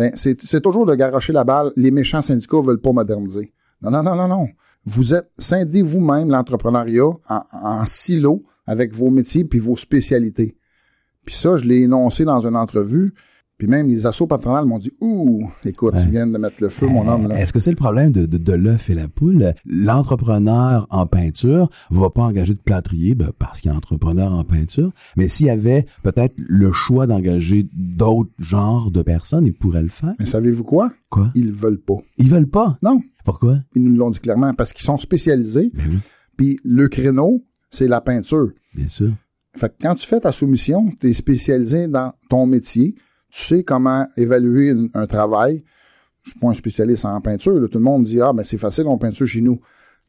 ben 0.00 0.12
c'est 0.16 0.62
toujours 0.62 0.86
de 0.86 0.94
garocher 0.94 1.34
la 1.34 1.44
balle. 1.44 1.72
Les 1.76 1.90
méchants 1.90 2.22
syndicats 2.22 2.62
veulent 2.62 2.80
pas 2.80 2.92
moderniser. 2.92 3.52
Non, 3.82 3.90
non, 3.90 4.02
non, 4.02 4.16
non, 4.16 4.28
non. 4.28 4.48
Vous 4.86 5.12
êtes 5.12 5.30
scindez 5.36 5.82
vous-même 5.82 6.30
l'entrepreneuriat 6.30 7.10
en, 7.28 7.42
en 7.52 7.84
silo 7.84 8.42
avec 8.66 8.94
vos 8.94 9.10
métiers 9.10 9.44
puis 9.44 9.58
vos 9.58 9.76
spécialités. 9.76 10.56
Puis 11.26 11.34
ça, 11.34 11.58
je 11.58 11.66
l'ai 11.66 11.82
énoncé 11.82 12.24
dans 12.24 12.46
une 12.46 12.56
entrevue. 12.56 13.12
Puis 13.60 13.68
même 13.68 13.88
les 13.88 14.06
assos 14.06 14.26
patronales 14.26 14.64
m'ont 14.64 14.78
dit 14.78 14.90
Ouh, 15.02 15.46
écoute, 15.66 15.92
Ouais. 15.92 16.02
tu 16.02 16.10
viens 16.10 16.26
de 16.26 16.38
mettre 16.38 16.62
le 16.62 16.70
feu, 16.70 16.86
mon 16.86 17.06
homme. 17.06 17.28
Là. 17.28 17.38
Est-ce 17.38 17.52
que 17.52 17.58
c'est 17.60 17.68
le 17.70 17.76
problème 17.76 18.10
de, 18.10 18.24
de, 18.24 18.38
de 18.38 18.52
l'œuf 18.54 18.88
et 18.88 18.94
la 18.94 19.06
poule? 19.06 19.52
L'entrepreneur 19.66 20.86
en 20.88 21.06
peinture 21.06 21.68
va 21.90 22.08
pas 22.08 22.22
engager 22.22 22.54
de 22.54 22.58
plâtrier 22.58 23.14
ben, 23.14 23.32
parce 23.38 23.60
qu'il 23.60 23.70
est 23.70 23.74
entrepreneur 23.74 24.32
en 24.32 24.44
peinture. 24.44 24.92
Mais 25.18 25.28
s'il 25.28 25.46
y 25.46 25.50
avait 25.50 25.84
peut-être 26.02 26.34
le 26.38 26.72
choix 26.72 27.06
d'engager 27.06 27.66
d'autres 27.74 28.30
genres 28.38 28.90
de 28.90 29.02
personnes, 29.02 29.44
il 29.44 29.52
pourrait 29.52 29.82
le 29.82 29.88
faire. 29.90 30.14
Mais 30.18 30.24
savez-vous 30.26 30.64
quoi? 30.64 30.90
Quoi? 31.10 31.30
Ils 31.34 31.52
veulent 31.52 31.80
pas. 31.80 31.98
Ils 32.16 32.30
veulent 32.30 32.48
pas? 32.48 32.78
Non, 32.82 33.02
Pourquoi? 33.26 33.58
ils 33.74 33.84
nous 33.84 33.94
l'ont 33.94 34.08
dit 34.10 34.20
clairement, 34.20 34.54
parce 34.54 34.72
qu'ils 34.72 34.84
sont 34.84 34.96
spécialisés. 34.96 35.70
Ben 35.74 35.84
oui, 35.90 35.98
Puis 36.38 36.58
le 36.64 36.88
créneau, 36.88 37.44
c'est 37.70 37.88
la 37.88 38.00
peinture. 38.00 38.48
bien 38.74 38.88
sûr. 38.88 39.12
Fait 39.54 39.68
que 39.68 39.74
quand 39.82 39.94
tu 39.96 40.06
fais 40.06 40.20
ta 40.20 40.32
soumission, 40.32 40.88
tu 40.98 41.08
es 41.10 41.12
spécialisé 41.12 41.88
dans 41.88 42.12
ton 42.30 42.46
métier. 42.46 42.94
Tu 43.30 43.40
sais 43.42 43.62
comment 43.62 44.06
évaluer 44.16 44.70
un, 44.70 44.88
un 44.94 45.06
travail. 45.06 45.64
Je 46.22 46.30
suis 46.30 46.40
pas 46.40 46.48
un 46.48 46.54
spécialiste 46.54 47.04
en 47.04 47.20
peinture. 47.20 47.58
là. 47.58 47.68
Tout 47.68 47.78
le 47.78 47.84
monde 47.84 48.04
dit 48.04 48.20
Ah, 48.20 48.32
mais 48.34 48.44
c'est 48.44 48.58
facile, 48.58 48.86
on 48.86 48.98
peinture 48.98 49.26
chez 49.26 49.40
nous. 49.40 49.60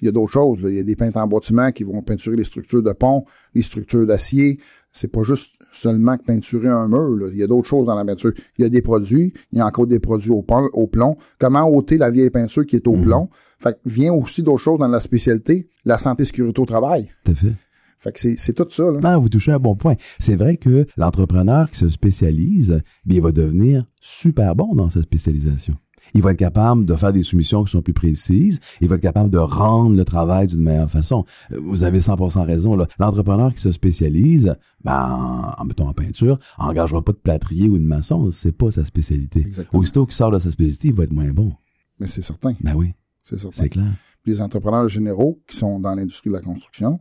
Il 0.01 0.05
y 0.05 0.09
a 0.09 0.11
d'autres 0.11 0.31
choses. 0.31 0.59
là. 0.61 0.69
Il 0.69 0.75
y 0.75 0.79
a 0.79 0.83
des 0.83 0.95
peintres 0.95 1.17
en 1.17 1.27
bâtiment 1.27 1.71
qui 1.71 1.83
vont 1.83 2.01
peinturer 2.01 2.35
les 2.35 2.43
structures 2.43 2.81
de 2.81 2.91
pont, 2.91 3.25
les 3.53 3.61
structures 3.61 4.05
d'acier. 4.05 4.59
C'est 4.91 5.07
pas 5.07 5.23
juste 5.23 5.55
seulement 5.71 6.17
que 6.17 6.23
peinturer 6.23 6.67
un 6.67 6.87
mur. 6.87 7.15
là. 7.15 7.27
Il 7.31 7.37
y 7.37 7.43
a 7.43 7.47
d'autres 7.47 7.67
choses 7.67 7.85
dans 7.85 7.95
la 7.95 8.03
peinture. 8.03 8.33
Il 8.57 8.63
y 8.63 8.65
a 8.65 8.69
des 8.69 8.81
produits. 8.81 9.31
Il 9.51 9.59
y 9.59 9.61
a 9.61 9.65
encore 9.65 9.87
des 9.87 9.99
produits 9.99 10.31
au, 10.31 10.41
plomb. 10.41 11.17
Comment 11.39 11.69
ôter 11.69 11.97
la 11.97 12.09
vieille 12.09 12.31
peinture 12.31 12.65
qui 12.65 12.75
est 12.75 12.87
au 12.87 12.93
plomb? 12.93 13.29
Fait 13.59 13.73
que 13.73 13.79
vient 13.85 14.11
aussi 14.11 14.41
d'autres 14.41 14.57
choses 14.57 14.79
dans 14.79 14.87
la 14.87 14.99
spécialité, 14.99 15.69
la 15.85 15.97
santé 15.97 16.25
sécurité 16.25 16.59
au 16.59 16.65
travail. 16.65 17.09
Tout 17.23 17.31
à 17.31 17.35
fait. 17.35 17.53
Fait 18.01 18.12
que 18.12 18.20
c'est 18.20 18.53
tout 18.53 18.65
ça. 18.70 18.91
Là. 18.91 19.00
Ah, 19.03 19.17
vous 19.17 19.29
touchez 19.29 19.51
un 19.51 19.60
bon 19.60 19.75
point. 19.75 19.96
C'est 20.20 20.36
vrai 20.36 20.58
que 20.58 20.88
l'entrepreneur 20.98 21.70
qui 21.70 21.77
se 21.77 21.88
spécialise, 21.89 22.81
bien, 23.05 23.17
il 23.17 23.22
va 23.24 23.31
devenir 23.31 23.86
super 24.01 24.55
bon 24.55 24.74
dans 24.74 24.89
sa 24.89 25.01
spécialisation. 25.03 25.75
il 26.15 26.22
va 26.24 26.31
être 26.31 26.39
capable 26.39 26.84
de 26.86 26.96
faire 26.96 27.13
des 27.13 27.22
soumissions 27.24 27.63
qui 27.63 27.72
sont 27.72 27.81
plus 27.84 27.93
précises, 27.93 28.60
il 28.81 28.88
va 28.89 28.96
être 28.96 29.01
capable 29.01 29.29
de 29.29 29.38
rendre 29.38 29.96
le 29.96 30.03
travail 30.03 30.48
d'une 30.48 30.62
meilleure 30.62 30.89
façon. 30.89 31.25
Vous 31.55 31.84
avez 31.84 32.00
100% 32.00 32.43
raison. 32.46 32.75
L'entrepreneur 33.00 33.53
qui 33.53 33.62
se 33.62 33.72
spécialise, 33.72 34.55
ben, 34.84 35.53
en, 35.58 35.63
mettons 35.65 35.88
en 35.88 35.93
peinture, 35.93 36.39
engagera 36.58 37.01
pas 37.03 37.12
de 37.13 37.17
plâtrier 37.17 37.70
ou 37.70 37.77
de 37.77 37.84
maçon, 37.84 38.31
c'est 38.31 38.51
pas 38.51 38.72
sa 38.72 38.84
spécialité. 38.84 39.41
Exactement. 39.41 39.79
Aussitôt 39.79 40.05
qu'il 40.08 40.15
sort 40.15 40.31
de 40.31 40.39
sa 40.39 40.50
spécialité, 40.51 40.88
il 40.89 40.96
va 40.96 41.03
être 41.03 41.13
moins 41.13 41.29
bon. 41.31 41.53
Mais 42.00 42.08
c'est 42.08 42.24
certain. 42.24 42.55
Ben 42.62 42.74
oui, 42.75 42.93
C'est 43.24 43.39
certain. 43.39 43.62
c'est 43.62 43.70
clair. 43.70 43.93
les 44.25 44.41
entrepreneurs 44.41 44.89
généraux 44.89 45.39
qui 45.48 45.55
sont 45.55 45.79
dans 45.79 45.93
l'industrie 45.93 46.29
de 46.31 46.36
la 46.36 46.41
construction, 46.41 47.00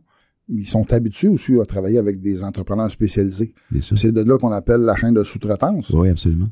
ils 0.51 0.67
sont 0.67 0.91
habitués 0.93 1.29
aussi 1.29 1.59
à 1.59 1.65
travailler 1.65 1.97
avec 1.97 2.19
des 2.19 2.43
entrepreneurs 2.43 2.91
spécialisés. 2.91 3.53
C'est 3.95 4.11
de 4.11 4.21
là 4.21 4.37
qu'on 4.37 4.51
appelle 4.51 4.81
la 4.81 4.95
chaîne 4.95 5.13
de 5.13 5.23
sous-traitance. 5.23 5.89
Oui, 5.91 6.09
absolument. 6.09 6.49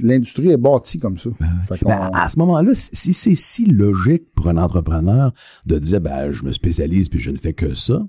L'industrie 0.00 0.50
est 0.50 0.56
bâtie 0.56 0.98
comme 0.98 1.18
ça. 1.18 1.30
Fait 1.68 1.78
qu'on- 1.78 1.88
Ben, 1.90 2.10
à 2.12 2.28
ce 2.28 2.38
moment-là, 2.38 2.72
si 2.74 3.12
c'est 3.12 3.34
si 3.36 3.66
logique 3.66 4.24
pour 4.34 4.48
un 4.48 4.56
entrepreneur 4.56 5.32
de 5.66 5.78
dire 5.78 6.00
ben 6.00 6.30
je 6.32 6.44
me 6.44 6.52
spécialise 6.52 7.08
puis 7.08 7.20
je 7.20 7.30
ne 7.30 7.36
fais 7.36 7.52
que 7.52 7.74
ça, 7.74 8.04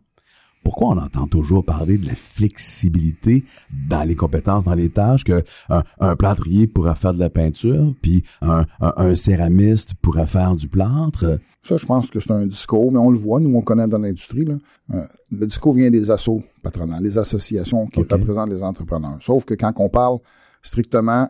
pourquoi 0.63 0.89
on 0.89 0.98
entend 0.98 1.27
toujours 1.27 1.63
parler 1.65 1.98
de 1.98 2.08
la 2.08 2.15
flexibilité 2.15 3.43
dans 3.89 4.03
les 4.03 4.15
compétences, 4.15 4.63
dans 4.63 4.74
les 4.74 4.89
tâches, 4.89 5.24
que 5.24 5.43
un, 5.70 5.84
un 6.00 6.15
plâtrier 6.15 6.67
pourra 6.67 6.96
faire 6.96 7.13
de 7.13 7.20
la 7.20 7.29
peinture, 7.29 7.93
puis 8.01 8.24
un, 8.41 8.65
un- 8.79 8.93
un 8.98 9.15
céramiste 9.15 9.93
pourra 10.01 10.25
faire 10.25 10.55
du 10.55 10.67
plâtre? 10.67 11.39
Ça, 11.63 11.77
je 11.77 11.86
pense 11.86 12.10
que 12.10 12.20
c'est 12.20 12.32
un 12.32 12.46
discours, 12.46 12.91
mais 12.91 13.00
on 13.00 13.10
le 13.10 13.17
voit, 13.17 13.39
nous, 13.39 13.55
on 13.55 13.62
connaît 13.62 13.88
dans 13.88 13.98
l'industrie. 14.00 14.46
là. 14.46 14.55
Euh, 14.93 15.03
le 15.32 15.46
discours 15.48 15.74
vient 15.74 15.89
des 15.89 16.12
assos 16.12 16.43
patronales, 16.62 17.03
les 17.03 17.17
associations 17.17 17.88
qui 17.88 18.00
représentent 18.01 18.50
les 18.50 18.63
entrepreneurs. 18.63 19.17
Sauf 19.22 19.46
que 19.46 19.53
quand 19.53 19.72
on 19.77 19.89
parle 19.89 20.17
strictement 20.62 21.27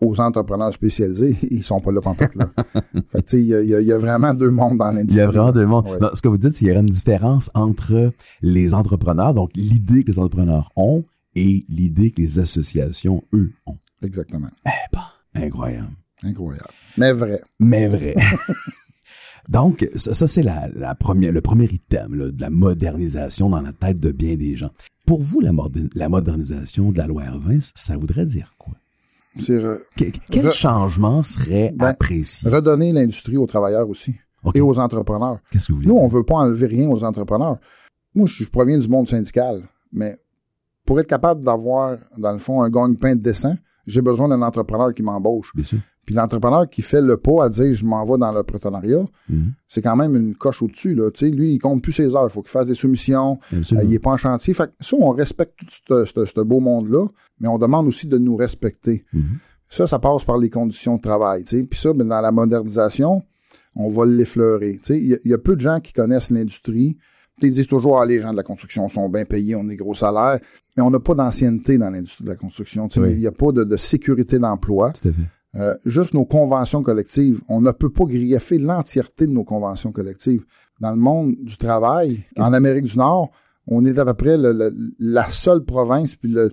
aux 0.00 0.20
entrepreneurs 0.20 0.72
spécialisés, 0.72 1.36
ils 1.50 1.62
sont 1.62 1.80
pas 1.80 1.92
là 1.92 2.00
pantoute, 2.00 2.34
là. 2.34 2.48
fait 3.12 3.22
tu 3.22 3.24
sais, 3.26 3.40
il 3.40 3.46
y 3.46 3.54
a, 3.54 3.62
y 3.80 3.92
a- 3.92 3.94
a 3.96 3.98
vraiment 3.98 4.34
deux 4.34 4.50
mondes 4.50 4.78
dans 4.78 4.90
l'industrie. 4.92 5.14
Il 5.16 5.18
y 5.18 5.20
a 5.22 5.26
vraiment 5.26 5.52
deux 5.52 5.66
mondes. 5.66 5.86
Ouais. 5.86 5.98
Non, 6.00 6.10
ce 6.12 6.20
que 6.22 6.28
vous 6.28 6.36
dites, 6.38 6.52
c'est 6.54 6.58
qu'il 6.60 6.68
y 6.68 6.70
aurait 6.72 6.80
une 6.80 6.86
différence 6.86 7.50
entre 7.54 8.12
les 8.42 8.74
entrepreneurs, 8.74 9.32
donc 9.34 9.50
l'idée 9.54 10.04
que 10.04 10.12
les 10.12 10.18
entrepreneurs 10.18 10.70
ont, 10.76 11.04
et 11.34 11.64
l'idée 11.68 12.10
que 12.12 12.20
les 12.22 12.38
associations, 12.38 13.22
eux, 13.34 13.52
ont. 13.66 13.76
Exactement. 14.02 14.48
Incroyable. 15.34 15.90
Incroyable. 16.22 16.70
Mais 16.96 17.12
vrai. 17.12 17.40
mais 17.60 17.88
vrai. 17.88 18.14
Donc, 19.48 19.88
ça, 19.94 20.12
ça, 20.14 20.26
c'est 20.26 20.42
la, 20.42 20.68
la 20.74 20.94
première, 20.94 21.30
le 21.32 21.40
premier 21.40 21.66
item 21.66 22.14
là, 22.14 22.30
de 22.32 22.40
la 22.40 22.50
modernisation 22.50 23.48
dans 23.48 23.60
la 23.60 23.72
tête 23.72 24.00
de 24.00 24.10
bien 24.10 24.34
des 24.36 24.56
gens. 24.56 24.70
Pour 25.06 25.22
vous, 25.22 25.40
la 25.40 26.08
modernisation 26.08 26.90
de 26.90 26.98
la 26.98 27.06
loi 27.06 27.22
R20, 27.24 27.70
ça 27.74 27.96
voudrait 27.96 28.26
dire 28.26 28.54
quoi? 28.58 28.74
Re- 29.38 29.80
quel 30.30 30.46
Re- 30.46 30.52
changement 30.52 31.22
serait 31.22 31.72
Ben, 31.76 31.88
apprécié? 31.88 32.50
redonner 32.50 32.92
l'industrie 32.92 33.36
aux 33.36 33.46
travailleurs 33.46 33.88
aussi 33.88 34.14
et 34.54 34.60
aux 34.60 34.78
entrepreneurs. 34.78 35.38
Qu'est-ce 35.50 35.66
que 35.68 35.72
vous 35.72 35.78
voulez 35.78 35.88
Nous, 35.88 35.96
on 35.96 36.06
veut 36.08 36.22
pas 36.24 36.36
enlever 36.36 36.66
rien 36.66 36.88
aux 36.88 37.02
entrepreneurs. 37.04 37.58
Moi, 38.14 38.26
je, 38.26 38.44
je 38.44 38.50
proviens 38.50 38.78
du 38.78 38.88
monde 38.88 39.08
syndical, 39.08 39.62
mais 39.92 40.16
pour 40.84 41.00
être 41.00 41.06
capable 41.08 41.44
d'avoir, 41.44 41.98
dans 42.16 42.32
le 42.32 42.38
fond, 42.38 42.62
un 42.62 42.70
gagne-pain 42.70 43.16
décent, 43.16 43.54
j'ai 43.86 44.00
besoin 44.02 44.28
d'un 44.28 44.40
entrepreneur 44.42 44.94
qui 44.94 45.02
m'embauche. 45.02 45.52
Bien 45.54 45.64
sûr. 45.64 45.78
Puis 46.06 46.14
l'entrepreneur 46.14 46.70
qui 46.70 46.80
fait 46.82 47.00
le 47.02 47.16
pas 47.18 47.44
à 47.44 47.48
dire 47.48 47.74
je 47.74 47.84
m'en 47.84 48.04
vais 48.04 48.16
dans 48.16 48.32
le 48.32 48.42
partenariat, 48.44 49.04
Mhm. 49.28 49.52
c'est 49.68 49.82
quand 49.82 49.96
même 49.96 50.14
une 50.16 50.34
coche 50.36 50.62
au-dessus. 50.62 50.94
Là. 50.94 51.10
Tu 51.10 51.26
sais, 51.26 51.30
lui, 51.32 51.54
il 51.54 51.58
compte 51.58 51.82
plus 51.82 51.92
ses 51.92 52.14
heures. 52.14 52.24
Il 52.28 52.30
faut 52.30 52.42
qu'il 52.42 52.50
fasse 52.52 52.66
des 52.66 52.74
soumissions. 52.76 53.38
Euh, 53.52 53.82
il 53.82 53.92
est 53.92 53.98
pas 53.98 54.10
en 54.12 54.16
chantier. 54.16 54.54
Fait 54.54 54.68
que 54.68 54.72
ça, 54.84 54.96
on 54.98 55.10
respecte 55.10 55.58
tout 55.58 56.06
ce, 56.06 56.40
beau 56.42 56.60
monde-là, 56.60 57.06
mais 57.40 57.48
on 57.48 57.58
demande 57.58 57.86
aussi 57.88 58.06
de 58.06 58.16
nous 58.18 58.36
respecter. 58.36 59.04
Mhm. 59.12 59.24
Ça, 59.68 59.86
ça 59.88 59.98
passe 59.98 60.24
par 60.24 60.38
les 60.38 60.48
conditions 60.48 60.94
de 60.96 61.00
travail. 61.02 61.42
tu 61.42 61.56
sais. 61.58 61.62
Puis 61.64 61.78
ça, 61.78 61.92
ben, 61.92 62.06
dans 62.06 62.20
la 62.20 62.30
modernisation, 62.30 63.22
on 63.74 63.88
va 63.90 64.06
l'effleurer. 64.06 64.78
Tu 64.82 64.94
sais, 64.94 64.98
Il 65.00 65.06
y, 65.08 65.14
a- 65.14 65.18
il 65.24 65.30
y 65.32 65.34
a 65.34 65.38
peu 65.38 65.56
de 65.56 65.60
gens 65.60 65.80
qui 65.80 65.92
connaissent 65.92 66.30
l'industrie. 66.30 66.96
Ils 67.42 67.52
disent 67.52 67.66
toujours, 67.66 68.00
ah, 68.00 68.06
les 68.06 68.20
gens 68.20 68.30
de 68.30 68.36
la 68.36 68.42
construction 68.42 68.88
sont 68.88 69.08
bien 69.10 69.24
payés, 69.26 69.54
on 69.56 69.64
a 69.66 69.68
des 69.68 69.76
gros 69.76 69.94
salaires, 69.94 70.38
mais 70.76 70.82
on 70.82 70.90
n'a 70.90 71.00
pas 71.00 71.14
d'ancienneté 71.14 71.76
dans 71.76 71.90
l'industrie 71.90 72.24
de 72.24 72.30
la 72.30 72.36
construction. 72.36 72.88
tu 72.88 73.00
sais. 73.00 73.06
Oui. 73.06 73.12
Il 73.12 73.18
n'y 73.18 73.26
a 73.26 73.32
pas 73.32 73.52
de, 73.52 73.64
de 73.64 73.76
sécurité 73.76 74.38
d'emploi. 74.38 74.92
Tout 74.92 75.08
à 75.08 75.12
fait. 75.12 75.18
Euh, 75.56 75.74
juste 75.86 76.12
nos 76.14 76.24
conventions 76.26 76.82
collectives, 76.82 77.40
on 77.48 77.60
ne 77.60 77.70
peut 77.72 77.90
pas 77.90 78.04
griffer 78.04 78.58
l'entièreté 78.58 79.26
de 79.26 79.32
nos 79.32 79.44
conventions 79.44 79.90
collectives. 79.92 80.44
Dans 80.80 80.90
le 80.90 80.96
monde 80.98 81.34
du 81.42 81.56
travail, 81.56 82.24
en 82.38 82.52
Amérique 82.52 82.84
du 82.84 82.98
Nord, 82.98 83.30
on 83.66 83.84
est 83.86 83.98
à 83.98 84.04
peu 84.04 84.14
près 84.14 84.36
le- 84.36 84.52
le- 84.52 84.74
la 84.98 85.28
seule 85.30 85.64
province, 85.64 86.14
puis 86.16 86.30
le, 86.30 86.52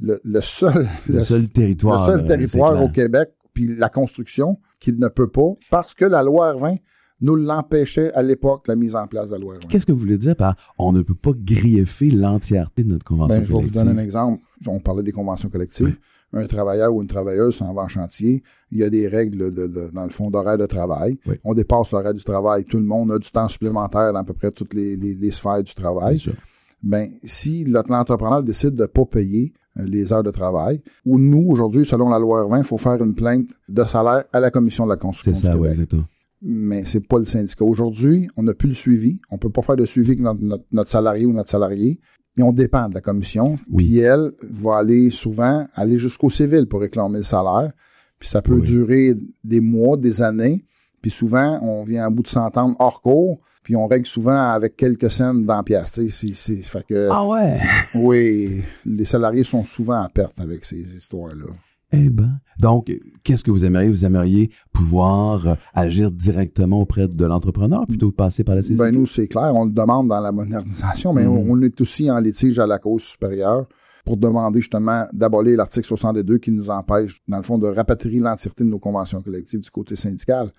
le, 0.00 0.18
le 0.24 0.40
seul, 0.40 0.88
Le, 1.08 1.20
seul 1.22 1.42
le 1.42 1.48
territoire. 1.48 2.04
seul 2.06 2.20
euh, 2.20 2.26
territoire 2.26 2.82
au. 2.82 2.88
Québec, 2.88 3.30
puis 3.52 3.66
la 3.76 3.88
construction, 3.90 4.58
qu'il 4.80 4.98
ne 4.98 5.08
peut 5.08 5.28
pas, 5.28 5.50
parce 5.70 5.92
que 5.94 6.04
la 6.06 6.22
loi 6.22 6.54
R20 6.54 6.78
nous 7.20 7.34
l'empêchait 7.36 8.12
à 8.14 8.22
l'époque, 8.22 8.66
la 8.68 8.76
mise 8.76 8.94
en 8.94 9.06
place 9.08 9.28
de 9.28 9.32
la 9.34 9.38
loi 9.40 9.56
R20. 9.58 9.66
Qu'est-ce 9.68 9.84
que 9.86 9.92
vous 9.92 9.98
voulez 9.98 10.18
dire 10.18 10.36
par 10.36 10.54
on 10.78 10.92
ne 10.92 11.02
peut 11.02 11.14
pas 11.16 11.32
griffer 11.34 12.10
l'entièreté 12.10 12.84
de 12.84 12.88
notre 12.90 13.04
convention 13.04 13.36
Ben, 13.36 13.44
je 13.44 13.48
vais 13.48 13.52
vous 13.54 13.58
collective? 13.60 13.84
donner 13.84 14.00
un 14.00 14.02
exemple. 14.04 14.42
On 14.66 14.78
parlait 14.80 15.02
des 15.02 15.12
conventions 15.12 15.48
collectives. 15.50 15.96
Un 16.32 16.46
travailleur 16.46 16.94
ou 16.94 17.00
une 17.00 17.08
travailleuse 17.08 17.56
s'en 17.56 17.72
va 17.72 17.82
en 17.82 17.88
chantier. 17.88 18.42
Il 18.70 18.78
y 18.78 18.84
a 18.84 18.90
des 18.90 19.08
règles, 19.08 19.50
de, 19.50 19.66
de- 19.66 19.90
dans 19.94 20.04
le 20.04 20.10
fond, 20.10 20.30
d'horaire 20.30 20.58
de 20.58 20.66
travail. 20.66 21.18
Oui. 21.26 21.36
On 21.44 21.54
dépasse 21.54 21.90
l'horaire 21.92 22.12
du 22.12 22.22
travail. 22.22 22.64
Tout 22.64 22.76
le 22.76 22.84
monde 22.84 23.10
a 23.12 23.18
du 23.18 23.30
temps 23.30 23.48
supplémentaire 23.48 24.12
dans 24.12 24.18
à 24.20 24.24
peu 24.24 24.34
près 24.34 24.50
toutes 24.50 24.74
les, 24.74 24.94
les- 24.96 25.14
les 25.14 25.30
sphères 25.30 25.62
du 25.62 25.72
Bien 25.74 25.82
travail. 25.84 26.18
sûr. 26.18 26.34
Ben, 26.82 27.08
si 27.24 27.64
l'entrepreneur 27.64 28.42
décide 28.42 28.74
de 28.76 28.86
pas 28.86 29.04
payer 29.06 29.52
euh, 29.78 29.84
les 29.86 30.12
heures 30.12 30.22
de 30.22 30.30
travail, 30.30 30.80
ou 31.06 31.18
nous, 31.18 31.46
aujourd'hui, 31.48 31.84
selon 31.84 32.08
la 32.10 32.18
loi 32.18 32.44
R20, 32.46 32.58
il 32.58 32.64
faut 32.64 32.78
faire 32.78 33.02
une 33.02 33.14
plainte 33.14 33.46
de 33.68 33.84
salaire 33.84 34.24
à 34.32 34.38
la 34.40 34.50
Commission 34.50 34.84
de 34.84 34.90
la 34.90 34.94
C'est 34.96 35.00
construction 35.00 35.48
ça, 35.48 35.54
du 35.54 35.60
oui, 35.60 35.68
exactement. 35.70 36.04
Mais 36.40 36.84
c'est 36.84 37.04
pas 37.04 37.18
le 37.18 37.24
syndicat. 37.24 37.64
Aujourd'hui, 37.64 38.28
on 38.36 38.44
n'a 38.44 38.54
plus 38.54 38.68
le 38.68 38.74
suivi. 38.76 39.18
On 39.30 39.38
peut 39.38 39.50
pas 39.50 39.62
faire 39.62 39.74
de 39.76 39.86
suivi 39.86 40.10
avec 40.10 40.20
notre, 40.20 40.40
notre- 40.40 40.64
notre 40.70 40.90
salarié 40.90 41.26
ou 41.26 41.32
notre 41.32 41.50
salarié. 41.50 41.98
Mais 42.38 42.44
on 42.44 42.52
dépend 42.52 42.88
de 42.88 42.94
la 42.94 43.00
commission. 43.00 43.56
Oui. 43.68 43.84
Puis 43.84 43.98
elle 43.98 44.30
va 44.48 44.76
aller 44.78 45.10
souvent 45.10 45.66
aller 45.74 45.98
jusqu'au 45.98 46.30
civil 46.30 46.66
pour 46.66 46.80
réclamer 46.80 47.18
le 47.18 47.24
salaire. 47.24 47.72
Puis 48.18 48.28
ça 48.28 48.40
peut 48.42 48.54
Oui. 48.54 48.62
durer 48.62 49.14
des 49.44 49.60
mois, 49.60 49.96
des 49.96 50.22
années. 50.22 50.64
Puis 51.02 51.10
souvent, 51.10 51.58
on 51.62 51.84
vient 51.84 52.06
à 52.06 52.10
bout 52.10 52.22
de 52.22 52.28
s'entendre 52.28 52.76
hors 52.78 53.02
cours. 53.02 53.40
Puis 53.64 53.76
on 53.76 53.86
règle 53.86 54.06
souvent 54.06 54.50
avec 54.52 54.76
quelques 54.76 55.10
cents 55.10 55.34
dans 55.34 55.56
la 55.56 55.62
pièce. 55.62 56.00
fait 56.00 56.84
que, 56.88 57.08
Ah 57.10 57.26
ouais! 57.26 57.58
oui, 57.96 58.62
les 58.86 59.04
salariés 59.04 59.44
sont 59.44 59.64
souvent 59.64 60.00
en 60.02 60.08
perte 60.08 60.40
avec 60.40 60.64
ces 60.64 60.80
histoires-là. 60.96 61.52
Eh 61.92 62.08
ben. 62.08 62.38
Donc, 62.58 62.90
qu'est-ce 63.22 63.44
que 63.44 63.50
vous 63.50 63.64
aimeriez? 63.64 63.88
Vous 63.88 64.04
aimeriez 64.04 64.50
pouvoir 64.72 65.46
euh, 65.46 65.54
agir 65.74 66.10
directement 66.10 66.80
auprès 66.80 67.08
de 67.08 67.24
l'entrepreneur 67.24 67.84
plutôt 67.86 68.06
que 68.08 68.12
de 68.12 68.16
passer 68.16 68.44
par 68.44 68.54
la 68.54 68.62
CCQ? 68.62 68.76
Ben 68.78 68.90
nous, 68.92 69.06
c'est 69.06 69.28
clair, 69.28 69.52
on 69.54 69.64
le 69.64 69.70
demande 69.70 70.08
dans 70.08 70.20
la 70.20 70.32
modernisation, 70.32 71.12
mais 71.12 71.24
Mhm. 71.24 71.50
on, 71.50 71.62
est 71.62 71.80
aussi 71.80 72.10
en 72.10 72.18
litige 72.18 72.58
à 72.58 72.66
la 72.66 72.78
cause 72.78 73.02
supérieure 73.02 73.66
pour 74.04 74.16
demander 74.16 74.60
justement 74.60 75.04
d'abolir 75.12 75.58
l'article 75.58 75.86
62 75.86 76.38
qui 76.38 76.50
nous 76.50 76.70
empêche, 76.70 77.20
dans 77.28 77.36
le 77.36 77.42
fond, 77.42 77.58
de 77.58 77.66
rapatrier 77.66 78.20
l'entièreté 78.20 78.64
de 78.64 78.70
nos 78.70 78.78
conventions 78.78 79.20
collectives 79.20 79.60
du 79.60 79.70
côté 79.70 79.96
syndical. 79.96 80.50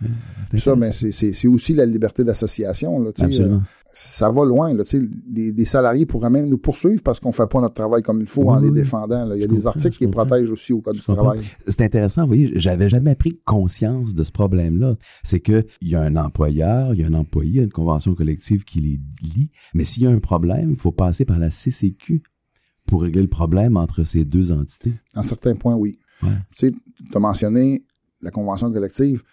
C'est 0.51 0.59
Ça, 0.59 0.75
ben, 0.75 0.89
intéressant. 0.91 1.27
c'est, 1.33 1.47
aussi 1.47 1.73
la 1.73 1.85
liberté 1.87 2.23
d'association. 2.23 2.99
Là, 2.99 3.11
ça 3.93 4.31
va 4.31 4.45
loin. 4.45 4.73
Là, 4.73 4.83
tu 4.83 4.97
sais, 4.99 5.09
les, 5.33 5.51
les 5.51 5.65
salariés 5.65 6.05
pourraient 6.05 6.29
même 6.29 6.47
nous 6.47 6.57
poursuivre 6.57 7.01
parce 7.03 7.19
qu'on 7.19 7.31
fait 7.31 7.47
pas 7.49 7.59
notre 7.59 7.73
travail 7.73 8.01
comme 8.01 8.19
il 8.21 8.25
faut 8.27 8.43
Oui, 8.43 8.49
en 8.49 8.59
les 8.59 8.71
défendant. 8.71 9.25
là. 9.25 9.35
Il 9.35 9.41
y 9.41 9.43
a 9.43 9.47
des 9.47 9.65
articles 9.67 9.97
qui 9.97 10.05
comprends. 10.05 10.25
protègent 10.25 10.51
aussi 10.51 10.73
au 10.73 10.81
Code 10.81 10.95
du 10.95 11.01
travail. 11.01 11.41
C'est 11.67 11.81
intéressant, 11.81 12.21
vous 12.21 12.27
voyez, 12.29 12.51
j'avais 12.55 12.89
jamais 12.89 13.15
pris 13.15 13.39
conscience 13.45 14.13
de 14.13 14.23
ce 14.23 14.31
problème-là. 14.31 14.95
C'est 15.23 15.39
que 15.39 15.65
il 15.81 15.89
y 15.89 15.95
a 15.95 16.01
un 16.01 16.15
employeur, 16.15 16.93
il 16.93 17.01
y 17.01 17.03
a 17.03 17.07
un 17.07 17.13
employé, 17.13 17.49
il 17.49 17.55
y 17.57 17.59
a 17.59 17.63
une 17.63 17.71
convention 17.71 18.13
collective 18.15 18.63
qui 18.63 18.79
les 18.79 18.99
lie, 19.21 19.49
mais 19.73 19.83
s'il 19.83 20.03
y 20.03 20.07
a 20.07 20.11
un 20.11 20.19
problème, 20.19 20.71
il 20.71 20.79
faut 20.79 20.91
passer 20.91 21.25
par 21.25 21.39
la 21.39 21.49
CCQ 21.49 22.21
pour 22.85 23.01
régler 23.03 23.21
le 23.23 23.27
problème 23.27 23.75
entre 23.77 24.03
ces 24.03 24.23
deux 24.25 24.51
entités. 24.51 24.93
Dans 25.15 25.23
certains 25.23 25.55
points, 25.55 25.75
oui. 25.75 25.99
Ouais. 26.23 26.29
Tu 26.57 26.67
sais, 26.67 26.71
tu 26.71 27.17
as 27.17 27.19
mentionné 27.19 27.85
la 28.21 28.31
convention 28.31 28.71
collective. 28.71 29.23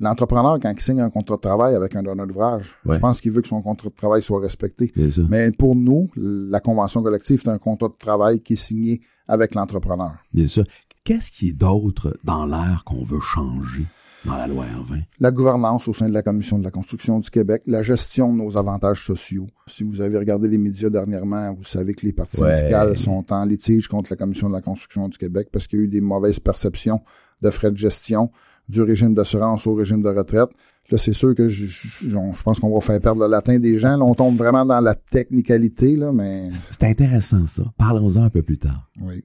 L'entrepreneur, 0.00 0.58
quand 0.60 0.70
il 0.72 0.80
signe 0.80 1.00
un 1.00 1.10
contrat 1.10 1.36
de 1.36 1.40
travail 1.40 1.74
avec 1.74 1.94
un 1.94 2.02
donneur 2.02 2.26
d'ouvrage, 2.26 2.74
Ouais. 2.84 2.96
je 2.96 3.00
pense 3.00 3.20
qu'il 3.20 3.30
veut 3.30 3.42
que 3.42 3.48
son 3.48 3.62
contrat 3.62 3.88
de 3.88 3.94
travail 3.94 4.22
soit 4.22 4.40
respecté. 4.40 4.92
Mais 5.28 5.50
pour 5.52 5.76
nous, 5.76 6.10
la 6.16 6.60
convention 6.60 7.02
collective, 7.02 7.40
c'est 7.42 7.50
un 7.50 7.58
contrat 7.58 7.88
de 7.88 7.94
travail 7.98 8.40
qui 8.40 8.54
est 8.54 8.56
signé 8.56 9.00
avec 9.28 9.54
l'entrepreneur. 9.54 10.16
Bien 10.32 10.46
sûr. 10.48 10.64
Qu'est-ce 11.04 11.30
qui 11.30 11.50
est 11.50 11.52
d'autre 11.52 12.16
dans 12.24 12.44
l'air 12.46 12.82
qu'on 12.84 13.04
veut 13.04 13.20
changer 13.20 13.84
dans 14.24 14.36
la 14.38 14.46
loi 14.46 14.64
R20? 14.64 15.02
La 15.20 15.30
gouvernance 15.30 15.86
au 15.86 15.92
sein 15.94 16.08
de 16.08 16.14
la 16.14 16.22
Commission 16.22 16.58
de 16.58 16.64
la 16.64 16.70
construction 16.70 17.20
du 17.20 17.30
Québec, 17.30 17.62
la 17.66 17.82
gestion 17.82 18.32
de 18.32 18.38
nos 18.38 18.56
avantages 18.56 19.04
sociaux. 19.04 19.46
Si 19.68 19.84
vous 19.84 20.00
avez 20.00 20.16
regardé 20.18 20.48
les 20.48 20.56
médias 20.58 20.88
dernièrement, 20.90 21.52
vous 21.54 21.64
savez 21.64 21.94
que 21.94 22.04
les 22.06 22.12
partis 22.14 22.42
Ouais. 22.42 22.54
syndicales 22.54 22.96
sont 22.96 23.24
en 23.32 23.44
litige 23.44 23.86
contre 23.88 24.10
la 24.12 24.16
Commission 24.16 24.48
de 24.48 24.54
la 24.54 24.62
construction 24.62 25.08
du 25.08 25.18
Québec 25.18 25.48
parce 25.52 25.66
qu'il 25.66 25.78
y 25.78 25.82
a 25.82 25.84
eu 25.84 25.88
des 25.88 26.00
mauvaises 26.00 26.40
perceptions 26.40 27.00
de 27.42 27.50
frais 27.50 27.70
de 27.70 27.76
gestion 27.76 28.30
du 28.68 28.82
régime 28.82 29.14
d'assurance 29.14 29.66
au 29.66 29.74
régime 29.74 30.02
de 30.02 30.08
retraite. 30.08 30.48
Là, 30.90 30.98
c'est 30.98 31.12
sûr 31.14 31.34
que 31.34 31.48
je, 31.48 31.66
je- 31.66 32.08
je 32.10 32.42
pense 32.42 32.60
qu'on 32.60 32.72
va 32.72 32.80
faire 32.80 33.00
perdre 33.00 33.22
le 33.24 33.30
latin 33.30 33.58
des 33.58 33.78
gens. 33.78 33.96
Là, 33.96 34.04
on 34.04 34.14
tombe 34.14 34.36
vraiment 34.36 34.64
dans 34.66 34.80
la 34.80 34.94
technicalité, 34.94 35.96
là, 35.96 36.12
mais 36.12 36.50
C'est 36.52 36.84
intéressant, 36.84 37.46
ça. 37.46 37.62
Parlons-en 37.78 38.22
un 38.24 38.30
peu 38.30 38.42
plus 38.42 38.58
tard. 38.58 38.90
oui. 39.00 39.22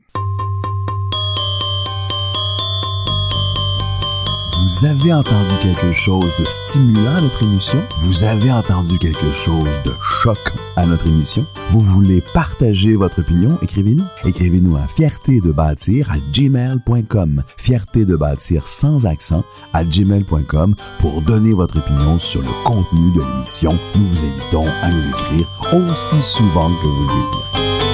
Vous 4.69 4.85
avez 4.85 5.11
entendu 5.11 5.55
quelque 5.63 5.93
chose 5.93 6.31
de 6.39 6.45
stimulant 6.45 7.15
à 7.15 7.21
notre 7.21 7.41
émission? 7.41 7.79
Vous 8.01 8.23
avez 8.23 8.51
entendu 8.51 8.99
quelque 8.99 9.31
chose 9.31 9.81
de 9.83 9.91
choquant 9.99 10.59
à 10.75 10.85
notre 10.85 11.07
émission? 11.07 11.43
Vous 11.71 11.79
voulez 11.79 12.21
partager 12.35 12.93
votre 12.93 13.21
opinion? 13.21 13.57
Écrivez-nous. 13.63 14.05
Écrivez-nous 14.25 14.77
à 14.77 14.85
fierté 14.87 15.39
de 15.39 15.51
bâtir 15.51 16.11
à 16.11 16.17
gmail.com. 16.19 17.41
Fierté 17.57 18.05
de 18.05 18.15
bâtir 18.15 18.67
sans 18.67 19.07
accent 19.07 19.43
à 19.73 19.83
gmail.com 19.83 20.75
pour 20.99 21.23
donner 21.23 21.53
votre 21.53 21.79
opinion 21.79 22.19
sur 22.19 22.43
le 22.43 22.63
contenu 22.63 23.11
de 23.15 23.21
l'émission. 23.21 23.71
Nous 23.95 24.05
vous 24.05 24.23
invitons 24.23 24.65
à 24.83 24.89
nous 24.89 25.09
écrire 25.09 25.47
aussi 25.73 26.21
souvent 26.21 26.69
que 26.69 26.87
vous 26.87 27.07
le 27.07 27.07
désirez. 27.07 27.88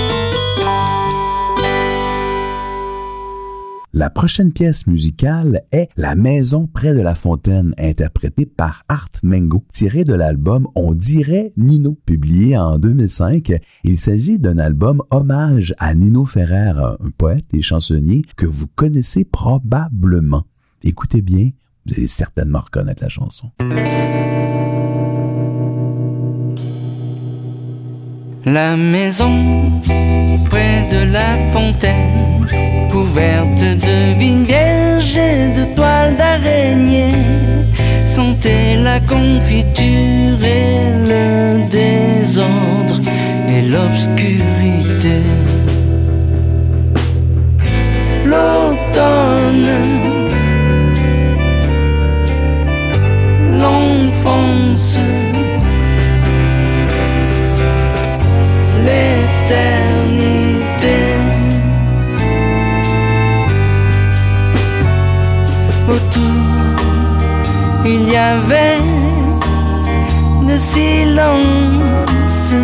La 3.97 4.09
prochaine 4.09 4.51
pièce 4.51 4.87
musicale 4.87 5.61
est 5.71 5.87
La 5.95 6.15
maison 6.15 6.67
près 6.67 6.93
de 6.93 6.99
la 6.99 7.15
fontaine, 7.15 7.73
interprétée 7.77 8.45
par 8.45 8.83
Art 8.89 9.07
Mengo, 9.23 9.63
tirée 9.71 10.03
de 10.03 10.13
l'album 10.13 10.67
On 10.75 10.93
dirait 10.93 11.53
Nino, 11.55 11.97
publié 12.05 12.57
en 12.57 12.77
2005. 12.77 13.53
Il 13.85 13.97
s'agit 13.97 14.37
d'un 14.37 14.57
album 14.57 15.01
hommage 15.11 15.73
à 15.77 15.95
Nino 15.95 16.25
Ferrer, 16.25 16.73
un 16.77 17.09
poète 17.17 17.45
et 17.53 17.61
chansonnier 17.61 18.23
que 18.35 18.45
vous 18.45 18.67
connaissez 18.67 19.23
probablement. 19.23 20.43
Écoutez 20.83 21.21
bien, 21.21 21.51
vous 21.85 21.93
allez 21.95 22.07
certainement 22.07 22.59
reconnaître 22.59 23.01
la 23.01 23.07
chanson. 23.07 23.51
La 28.45 28.75
maison 28.75 29.81
près 30.51 30.87
de 30.91 31.11
la 31.11 31.35
fontaine, 31.51 32.45
couverte 32.91 33.59
de 33.59 34.19
vignes 34.19 34.45
vierges 34.45 35.17
et 35.17 35.49
de 35.59 35.65
toiles 35.75 36.15
d'araignée, 36.15 37.09
sentait 38.05 38.77
la 38.77 38.99
confiture 38.99 40.37
et 40.43 40.77
le 41.07 41.67
désordre 41.69 42.99
et 43.47 43.63
l'obscurité. 43.63 45.23
L'automne, 48.27 49.44
l'éternité. 59.47 60.97
Autour, 65.87 66.21
il 67.85 68.09
y 68.09 68.17
avait 68.17 68.79
le 70.49 70.57
silence, 70.57 72.55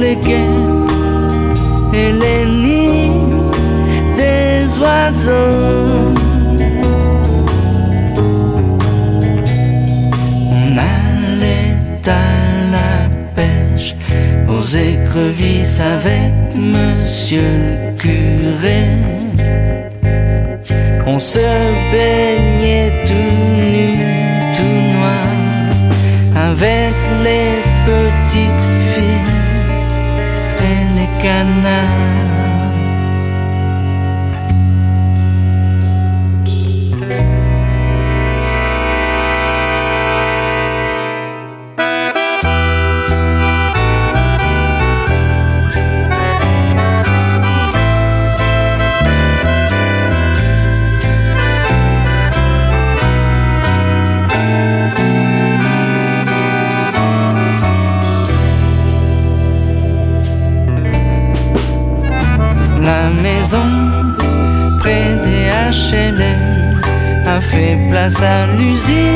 les 0.00 0.16
guerres 0.16 0.44
et 1.92 2.12
les 2.12 2.44
nids 2.46 3.12
des 4.16 4.78
oiseaux. 4.80 6.12
On 10.52 10.76
allait 10.76 11.76
à 12.06 12.39
aux 14.50 14.62
écrevisses 14.62 15.80
avec 15.80 16.32
monsieur 16.56 17.42
le 17.42 17.96
curé. 17.96 18.80
On 21.06 21.18
se 21.18 21.46
baignait 21.92 22.92
tout 23.06 23.36
nu, 23.74 23.88
tout 24.56 24.80
noir, 24.96 25.28
avec 26.50 26.94
les 27.24 27.52
petites 27.86 28.68
filles 28.92 29.34
et 30.68 30.82
les 30.96 31.22
canards. 31.22 32.29
Fait 68.20 69.09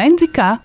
syndicat. 0.00 0.60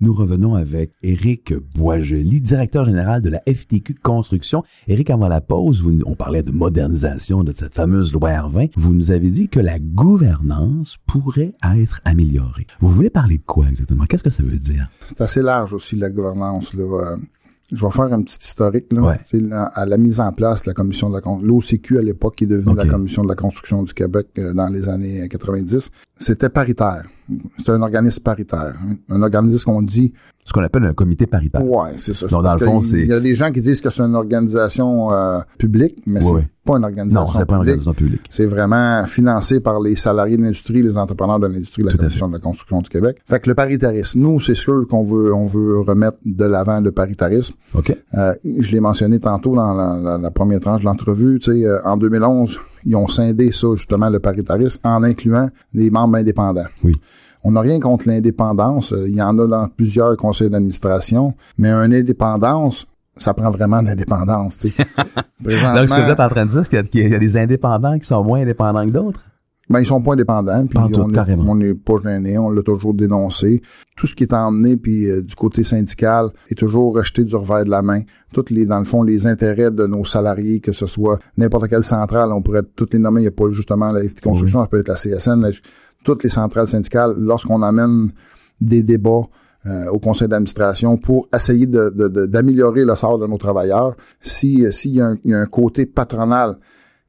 Nous 0.00 0.12
revenons 0.12 0.56
avec 0.56 0.90
Éric 1.04 1.54
Boisjoli, 1.76 2.40
directeur 2.40 2.84
général 2.84 3.22
de 3.22 3.28
la 3.30 3.40
FTQ 3.46 3.94
Construction. 4.02 4.64
Éric, 4.88 5.10
avant 5.10 5.28
la 5.28 5.40
pause, 5.40 5.80
vous- 5.80 6.00
on 6.06 6.16
parlait 6.16 6.42
de 6.42 6.50
modernisation 6.50 7.44
de 7.44 7.52
cette 7.52 7.74
fameuse 7.74 8.12
loi 8.12 8.30
R20. 8.30 8.72
Vous 8.74 8.94
nous 8.94 9.12
avez 9.12 9.30
dit 9.30 9.48
que 9.48 9.60
la 9.60 9.78
gouvernance 9.78 10.96
pourrait 11.06 11.52
être 11.78 12.00
améliorée. 12.04 12.66
Vous 12.80 12.88
voulez 12.90 13.10
parler 13.10 13.38
de 13.38 13.44
quoi 13.46 13.68
exactement? 13.68 14.06
Qu'est-ce 14.06 14.24
que 14.24 14.30
ça 14.30 14.42
veut 14.42 14.58
dire? 14.58 14.88
C'est 15.06 15.20
assez 15.20 15.40
large 15.42 15.72
aussi, 15.72 15.94
la 15.94 16.10
gouvernance. 16.10 16.74
Là. 16.74 17.14
Je 17.72 17.84
vais 17.84 17.90
faire 17.92 18.12
un 18.12 18.22
petit 18.22 18.38
historique. 18.40 18.92
Là. 18.92 19.00
Ouais. 19.02 19.20
La- 19.32 19.64
à 19.66 19.86
la 19.86 19.96
mise 19.96 20.20
en 20.20 20.32
place 20.32 20.62
de 20.62 20.68
la 20.70 20.74
commission 20.74 21.08
de 21.10 21.14
la 21.14 21.20
l'OCQ 21.42 21.98
à 21.98 22.02
l'époque 22.02 22.36
qui 22.36 22.44
est 22.44 22.46
devenue 22.48 22.74
la 22.74 22.84
commission 22.86 23.22
de 23.22 23.28
la 23.28 23.34
construction 23.36 23.82
du 23.82 23.94
Québec 23.94 24.26
euh, 24.38 24.52
dans 24.54 24.68
les 24.68 24.88
années 24.88 25.28
90. 25.28 25.90
C'était 26.16 26.48
paritaire. 26.48 27.04
C'était 27.58 27.70
un 27.72 27.82
organisme 27.82 28.22
paritaire. 28.22 28.76
Un 29.08 29.22
organisme 29.22 29.64
qu'on 29.70 29.82
dit 29.82 30.12
Ce 30.50 30.52
qu'on 30.52 30.64
appelle 30.64 30.82
un 30.84 30.94
comité 30.94 31.28
paritaire. 31.28 31.64
Ouais, 31.64 31.90
c'est 31.96 32.12
ça. 32.12 32.26
Donc, 32.26 32.42
dans 32.42 32.54
le 32.54 32.58
fond, 32.64 32.80
c'est- 32.80 32.98
Il 33.02 33.06
y 33.06 33.12
a 33.12 33.20
des 33.20 33.36
gens 33.36 33.52
qui 33.52 33.60
disent 33.60 33.80
que 33.80 33.88
c'est 33.88 34.02
une 34.02 34.16
organisation 34.16 35.12
euh, 35.12 35.38
publique, 35.58 36.02
mais 36.08 36.20
Ouais, 36.24 36.40
c'est 36.40 36.48
pas 36.72 36.76
une 36.78 36.82
organisation 36.84 37.20
Non, 37.20 37.26
c'est 37.28 37.44
pas 37.46 37.54
une 37.54 37.60
organisation 37.60 37.94
publique. 37.94 38.22
C'est 38.28 38.46
vraiment 38.46 39.04
financé 39.06 39.60
par 39.60 39.80
les 39.80 39.94
salariés 39.94 40.36
de 40.36 40.42
l'industrie, 40.42 40.82
les 40.82 40.98
entrepreneurs 40.98 41.38
de 41.38 41.46
l'industrie 41.46 41.82
de 41.84 41.86
la 41.90 41.94
Commission 41.96 42.26
de 42.26 42.32
la 42.32 42.40
construction 42.40 42.80
du 42.82 42.90
Québec. 42.90 43.18
Fait 43.28 43.38
que 43.38 43.48
le 43.48 43.54
paritarisme, 43.54 44.18
nous, 44.18 44.40
c'est 44.40 44.56
sûr 44.56 44.84
qu'on 44.88 45.04
veut, 45.04 45.32
on 45.32 45.46
veut 45.46 45.78
remettre 45.82 46.16
de 46.24 46.44
l'avant 46.46 46.80
le 46.80 46.90
paritarisme. 46.90 47.54
OK? 47.74 47.96
Euh, 48.14 48.34
je 48.58 48.72
l'ai 48.72 48.80
mentionné 48.80 49.20
tantôt 49.20 49.54
dans 49.54 49.72
la, 49.72 49.96
la- 50.02 50.18
la 50.18 50.30
première 50.32 50.58
tranche 50.58 50.80
de 50.80 50.86
l'entrevue. 50.86 51.38
Tu 51.38 51.52
sais, 51.52 51.64
euh, 51.64 51.78
en 51.84 51.96
2011, 51.96 52.58
ils 52.86 52.96
ont 52.96 53.06
scindé 53.06 53.52
ça, 53.52 53.68
justement, 53.76 54.08
le 54.10 54.18
paritarisme, 54.18 54.80
en 54.82 55.04
incluant 55.04 55.48
des 55.72 55.90
membres 55.92 56.16
indépendants. 56.16 56.64
Oui. 56.82 56.94
On 57.42 57.52
n'a 57.52 57.60
rien 57.60 57.80
contre 57.80 58.08
l'indépendance. 58.08 58.92
Euh, 58.92 59.08
Il 59.08 59.16
y 59.16 59.22
en 59.22 59.38
a 59.38 59.46
dans 59.46 59.68
plusieurs 59.68 60.16
conseils 60.16 60.50
d'administration, 60.50 61.34
mais 61.58 61.70
une 61.70 61.94
indépendance, 61.94 62.86
ça 63.16 63.34
prend 63.34 63.50
vraiment 63.50 63.82
de 63.82 63.86
l'indépendance. 63.88 64.58
Présentement, 65.42 65.74
Donc, 65.80 65.88
ce 65.88 65.94
que 65.96 66.02
vous 66.04 66.10
êtes 66.10 66.20
en 66.20 66.28
train 66.28 66.46
de 66.46 66.50
dire, 66.50 66.62
c'est 66.64 66.88
qu'il 66.90 67.08
y 67.10 67.14
a- 67.14 67.18
des 67.18 67.36
indépendants 67.36 67.98
qui 67.98 68.06
sont 68.06 68.22
moins 68.22 68.40
indépendants 68.40 68.84
que 68.86 68.90
d'autres? 68.92 69.20
Ben, 69.68 69.78
ils 69.78 69.86
sont 69.86 70.02
pas 70.02 70.14
indépendants, 70.14 70.66
puis 70.66 70.76
on 70.78 70.88
est- 71.12 71.14
on 71.48 71.54
n'est 71.54 71.74
pas 71.74 71.94
gêné, 72.02 72.36
on 72.38 72.50
l'a 72.50 72.62
toujours 72.62 72.92
dénoncé. 72.92 73.62
Tout 73.96 74.08
ce 74.08 74.16
qui 74.16 74.24
est 74.24 74.32
emmené, 74.34 74.76
puis 74.76 75.08
euh, 75.08 75.22
du 75.22 75.36
côté 75.36 75.62
syndical, 75.62 76.30
est 76.50 76.56
toujours 76.58 76.96
rejeté 76.96 77.22
du 77.22 77.36
revers 77.36 77.64
de 77.64 77.70
la 77.70 77.80
main. 77.80 78.00
Toutes 78.34 78.50
les, 78.50 78.66
dans 78.66 78.80
le 78.80 78.84
fond, 78.84 79.04
les 79.04 79.28
intérêts 79.28 79.70
de 79.70 79.86
nos 79.86 80.04
salariés, 80.04 80.58
que 80.58 80.72
ce 80.72 80.86
soit 80.88 81.20
n'importe 81.36 81.68
quelle 81.68 81.84
centrale, 81.84 82.32
on 82.32 82.42
pourrait 82.42 82.62
toutes 82.74 82.94
les 82.94 82.98
nommer, 82.98 83.20
il 83.20 83.24
n'y 83.24 83.28
a 83.28 83.30
pas 83.30 83.48
justement 83.50 83.92
la 83.92 84.00
Construction, 84.22 84.60
ça 84.60 84.66
peut 84.66 84.80
être 84.80 84.88
la 84.88 84.96
CSN, 84.96 85.40
la- 85.40 85.50
toutes 86.04 86.22
les 86.24 86.28
centrales 86.30 86.66
syndicales, 86.66 87.14
lorsqu'on 87.18 87.62
amène 87.62 88.10
des 88.60 88.82
débats 88.82 89.22
euh, 89.66 89.88
au 89.90 89.98
conseil 89.98 90.26
d'administration 90.26 90.96
pour 90.96 91.28
essayer 91.34 91.66
de- 91.66 91.92
de- 91.94 92.08
de- 92.08 92.24
d'améliorer 92.26 92.82
le 92.84 92.94
sort 92.96 93.18
de 93.18 93.26
nos 93.26 93.36
travailleurs, 93.36 93.94
si 94.22 94.64
euh, 94.64 94.70
s'il 94.70 94.94
y, 94.94 95.00
a 95.02 95.08
un- 95.08 95.18
il 95.22 95.32
y 95.32 95.34
a 95.34 95.38
un 95.40 95.44
côté 95.46 95.84
patronal 95.84 96.56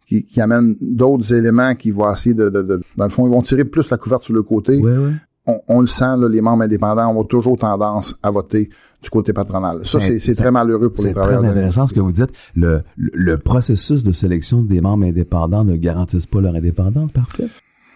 qui, 0.05 0.25
qui 0.25 0.41
amène 0.41 0.75
d'autres 0.81 1.33
éléments 1.33 1.73
qui 1.75 1.91
vont 1.91 2.11
essayer 2.11 2.35
de, 2.35 2.49
de- 2.49 2.61
de- 2.61 2.81
dans 2.97 3.05
le 3.05 3.09
fond, 3.09 3.25
ils 3.25 3.31
vont 3.31 3.41
tirer 3.41 3.63
plus 3.63 3.89
la 3.89 3.95
couverte 3.97 4.23
sur 4.23 4.33
le 4.33 4.43
côté. 4.43 4.77
Ouais, 4.81 4.97
ouais. 4.97 5.11
On, 5.47 5.59
on 5.69 5.79
le 5.81 5.87
sent, 5.87 6.17
là, 6.19 6.27
les 6.27 6.41
membres 6.41 6.63
indépendants 6.63 7.15
ont 7.15 7.23
toujours 7.23 7.57
tendance 7.57 8.15
à 8.21 8.29
voter 8.29 8.69
du 9.01 9.09
côté 9.09 9.31
patronal. 9.31 9.77
Ça, 9.85 9.99
C'est- 10.01 10.07
c'est 10.07 10.19
c'est 10.19 10.33
c'est- 10.33 10.41
très 10.41 10.51
malheureux 10.51 10.89
pour 10.89 11.03
les 11.05 11.09
C'est 11.09 11.13
travailleurs. 11.15 11.39
très 11.39 11.47
de 11.47 11.53
intéressant 11.53 11.85
ce 11.87 11.93
que 11.93 11.99
vous 12.01 12.11
dites. 12.11 12.29
Le, 12.55 12.81
le, 12.97 13.11
le 13.13 13.37
processus 13.37 14.03
de 14.03 14.11
sélection 14.11 14.61
des 14.61 14.81
membres 14.81 15.05
indépendants 15.05 15.63
ne 15.63 15.77
garantisse 15.77 16.25
pas 16.25 16.41
leur 16.41 16.53
indépendance, 16.53 17.11
parfait? 17.13 17.47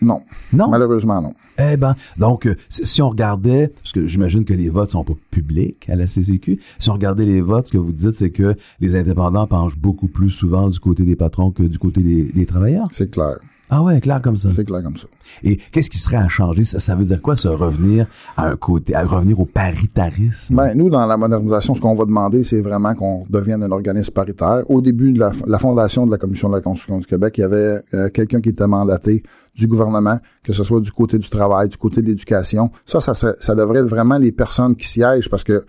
Non, 0.02 0.22
Non? 0.54 0.70
malheureusement 0.70 1.22
non. 1.22 1.34
Eh 1.58 1.78
ben, 1.78 1.96
donc, 2.18 2.48
euh, 2.48 2.56
si 2.68 2.86
si 2.86 3.02
on 3.02 3.10
regardait, 3.10 3.70
parce 3.82 3.94
que 3.94 4.06
j'imagine 4.06 4.44
que 4.44 4.54
les 4.54 4.70
votes 4.70 4.92
sont 4.92 5.06
pas 5.06 5.14
publics 5.32 5.88
à 5.90 5.96
la 5.96 6.06
CCQ, 6.06 6.60
si 6.80 6.90
on 6.90 6.94
regardait 6.94 7.26
les 7.26 7.42
votes, 7.42 7.68
ce 7.68 7.72
que 7.72 7.78
vous 7.78 7.94
dites, 7.94 8.16
c'est 8.16 8.30
que 8.30 8.56
les 8.82 8.96
indépendants 8.98 9.48
penchent 9.48 9.78
beaucoup 9.78 10.10
plus 10.10 10.32
souvent 10.32 10.68
du 10.68 10.80
côté 10.80 11.04
des 11.04 11.16
patrons 11.16 11.52
que 11.52 11.64
du 11.64 11.80
côté 11.80 12.02
des, 12.02 12.24
des 12.24 12.46
travailleurs. 12.46 12.88
C'est 12.92 13.10
clair. 13.10 13.38
Ah 13.70 13.82
ouais, 13.82 14.00
clair 14.00 14.22
comme 14.22 14.38
ça. 14.38 14.50
C'est 14.56 14.64
clair 14.64 14.84
comme 14.84 14.96
ça. 14.96 15.08
Et 15.44 15.58
qu'est-ce 15.72 15.90
qui 15.90 15.98
serait 15.98 16.18
à 16.18 16.28
changer? 16.28 16.64
Ça, 16.64 16.78
ça 16.80 16.96
veut 16.96 17.04
dire 17.06 17.20
quoi, 17.22 17.36
se 17.36 17.48
revenir 17.48 18.06
à 18.38 18.48
un 18.48 18.56
côté, 18.56 18.94
à 18.94 19.04
revenir 19.04 19.40
au 19.40 19.46
paritarisme? 19.46 20.56
Ben, 20.56 20.76
nous, 20.76 20.90
dans 20.90 21.06
la 21.08 21.18
modernisation, 21.18 21.74
ce 21.74 21.82
qu'on 21.82 21.96
va 21.96 22.06
demander, 22.06 22.44
c'est 22.44 22.62
vraiment 22.62 22.94
qu'on 22.94 23.26
devienne 23.30 23.64
un 23.64 23.72
organisme 23.72 24.14
paritaire. 24.14 24.64
Au 24.70 24.82
début 24.82 25.14
de 25.14 25.20
la, 25.20 25.32
la 25.48 25.58
fondation 25.58 26.06
de 26.06 26.12
la 26.12 26.18
Commission 26.18 26.50
de 26.50 26.56
la 26.56 26.62
construction 26.62 27.00
du 27.00 27.08
Québec, 27.08 27.38
il 27.38 27.42
y 27.42 27.44
avait 27.44 27.82
euh, 27.94 28.10
quelqu'un 28.10 28.40
qui 28.42 28.50
était 28.50 28.68
mandaté 28.68 29.24
du 29.56 29.68
gouvernement, 29.68 30.20
que 30.44 30.54
ce 30.54 30.64
soit 30.64 30.80
du 30.82 30.92
côté 30.92 31.18
du 31.18 31.30
travail, 31.30 31.68
du 31.70 31.78
côté 31.78 32.02
de 32.02 32.08
l'éducation. 32.08 32.70
Ça, 32.86 33.02
ça, 33.02 33.14
ça, 33.16 33.34
ça 33.40 33.56
devrait 33.56 33.80
être 33.80 33.88
vraiment 33.88 34.18
les 34.18 34.32
personnes 34.32 34.76
qui 34.76 34.88
siègent 34.88 35.30
parce 35.30 35.44
que 35.44 35.66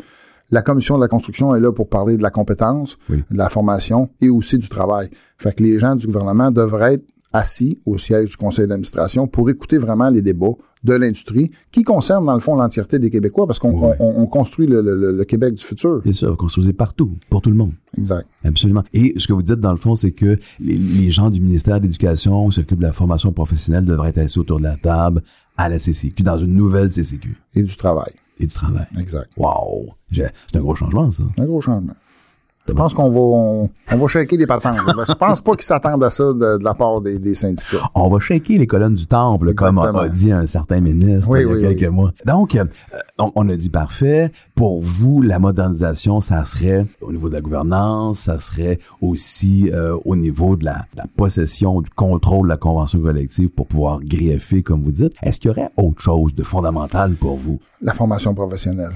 la 0.51 0.63
Commission 0.63 0.97
de 0.97 1.01
la 1.01 1.09
construction 1.09 1.55
est 1.57 1.61
là 1.61 1.73
pour 1.73 1.89
parler 1.89 2.17
de 2.17 2.23
la 2.23 2.31
compétence, 2.31 2.99
Oui. 3.11 3.25
de 3.31 3.37
la 3.39 3.49
formation 3.49 4.11
et 4.21 4.29
aussi 4.29 4.59
du 4.59 4.69
travail. 4.69 5.09
Fait 5.39 5.53
que 5.53 5.63
les 5.63 5.79
gens 5.79 5.97
du 5.97 6.07
gouvernement 6.07 6.51
devraient 6.51 6.95
être 6.95 7.05
assis 7.33 7.79
au 7.85 7.99
siège 7.99 8.31
du 8.31 8.37
conseil 8.37 8.67
d'administration 8.67 9.27
pour 9.27 9.51
écouter 9.51 9.79
vraiment 9.79 10.09
les 10.11 10.23
débats 10.23 10.53
de 10.85 10.95
l'industrie 10.95 11.51
qui 11.73 11.83
concernent 11.83 12.27
dans 12.27 12.35
le 12.35 12.41
fond 12.41 12.55
l'entièreté 12.57 12.99
des 12.99 13.11
Québécois 13.11 13.47
parce 13.47 13.59
qu'on 13.59 13.73
Ouais. 13.89 13.97
on- 13.99 14.23
on 14.23 14.27
construit 14.27 14.67
le, 14.67 14.81
le- 14.81 15.12
le 15.17 15.25
Québec 15.25 15.55
du 15.55 15.62
futur. 15.65 16.01
C'est 16.07 16.12
ça, 16.12 16.31
vous 16.31 16.37
construisez 16.37 16.73
partout, 16.73 17.17
pour 17.29 17.43
tout 17.43 17.51
le 17.51 17.57
monde. 17.57 17.73
Exact. 17.99 18.27
Absolument. 18.45 18.85
Et 18.93 19.15
ce 19.19 19.27
que 19.27 19.33
vous 19.33 19.43
dites, 19.43 19.57
dans 19.61 19.73
le 19.73 19.77
fond, 19.79 19.97
c'est 19.97 20.12
que 20.12 20.39
les, 20.61 20.77
les 20.77 21.11
gens 21.11 21.31
du 21.31 21.41
ministère 21.41 21.79
de 21.79 21.83
l'Éducation 21.85 22.49
qui 22.49 22.55
s'occupent 22.57 22.79
de 22.79 22.85
la 22.85 22.93
formation 22.93 23.33
professionnelle 23.33 23.85
devraient 23.85 24.11
être 24.11 24.19
assis 24.19 24.39
autour 24.39 24.59
de 24.59 24.65
la 24.65 24.77
table 24.77 25.23
à 25.57 25.69
la 25.69 25.79
CCQ, 25.79 26.23
dans 26.23 26.39
une 26.39 26.55
nouvelle 26.55 26.91
CCQ 26.91 27.37
Et 27.57 27.62
du 27.62 27.77
travail. 27.77 28.12
et 28.39 28.47
du 28.47 28.53
travail. 28.53 28.87
Exact. 29.01 29.31
Wow! 29.37 29.89
C'est 30.12 30.31
un 30.55 30.61
gros 30.61 30.77
changement, 30.77 31.11
ça. 31.11 31.25
Un 31.39 31.45
gros 31.47 31.61
changement. 31.61 31.95
Je 32.69 32.73
pense 32.73 32.95
qu'on 32.95 33.09
va 33.11 33.21
on, 33.21 33.71
on 33.93 33.97
va 33.97 34.07
shaker 34.09 34.39
les 34.39 34.47
patentes. 34.47 34.77
je 35.09 35.13
pense 35.15 35.41
pas 35.41 35.53
qu'ils 35.55 35.65
s'attendent 35.65 36.03
à 36.05 36.11
ça 36.11 36.25
de, 36.25 36.59
de 36.59 36.65
la 36.65 36.75
part 36.75 37.01
des, 37.01 37.19
des 37.19 37.35
syndicats. 37.35 37.91
On 37.95 38.09
va 38.09 38.19
shaker 38.21 38.59
les 38.59 38.67
colonnes 38.67 38.95
du 38.95 39.07
temple, 39.07 39.55
comme 39.55 39.79
a, 39.79 40.09
dit 40.09 40.33
un 40.33 40.47
certain 40.47 40.81
ministre 40.81 41.29
Oui, 41.31 41.41
il 41.41 41.43
y 41.43 41.47
a 41.47 41.53
oui, 41.53 41.63
quelques 41.77 41.91
oui. 41.91 41.95
mois. 41.97 42.13
Donc, 42.25 42.55
euh, 42.55 42.65
on, 43.19 43.33
on 43.35 43.49
a 43.49 43.57
dit 43.57 43.71
parfait. 43.71 44.33
Pour 44.55 44.81
vous, 44.83 45.23
la 45.23 45.39
modernisation, 45.39 46.21
ça 46.21 46.45
serait 46.45 46.87
au 47.01 47.13
niveau 47.13 47.29
de 47.29 47.35
la 47.35 47.41
gouvernance, 47.41 48.21
ça 48.21 48.39
serait 48.39 48.79
aussi 49.01 49.71
euh, 49.73 49.97
au 50.05 50.17
niveau 50.17 50.57
de 50.57 50.65
la, 50.65 50.87
de 50.95 50.99
la 50.99 51.07
possession, 51.17 51.81
du 51.81 51.91
contrôle 51.91 52.47
de 52.47 52.53
la 52.53 52.57
convention 52.57 53.01
collective 53.01 53.49
pour 53.51 53.67
pouvoir 53.67 54.01
greffer, 54.03 54.63
comme 54.63 54.83
vous 54.83 54.93
dites. 54.93 55.13
Est-ce 55.23 55.39
qu'il 55.41 55.51
y 55.51 55.53
aurait 55.53 55.71
autre 55.77 56.01
chose 56.01 56.35
de 56.35 56.43
fondamental 56.43 57.13
pour 57.15 57.37
vous? 57.37 57.59
La 57.81 57.93
formation 57.93 58.35
professionnelle. 58.35 58.93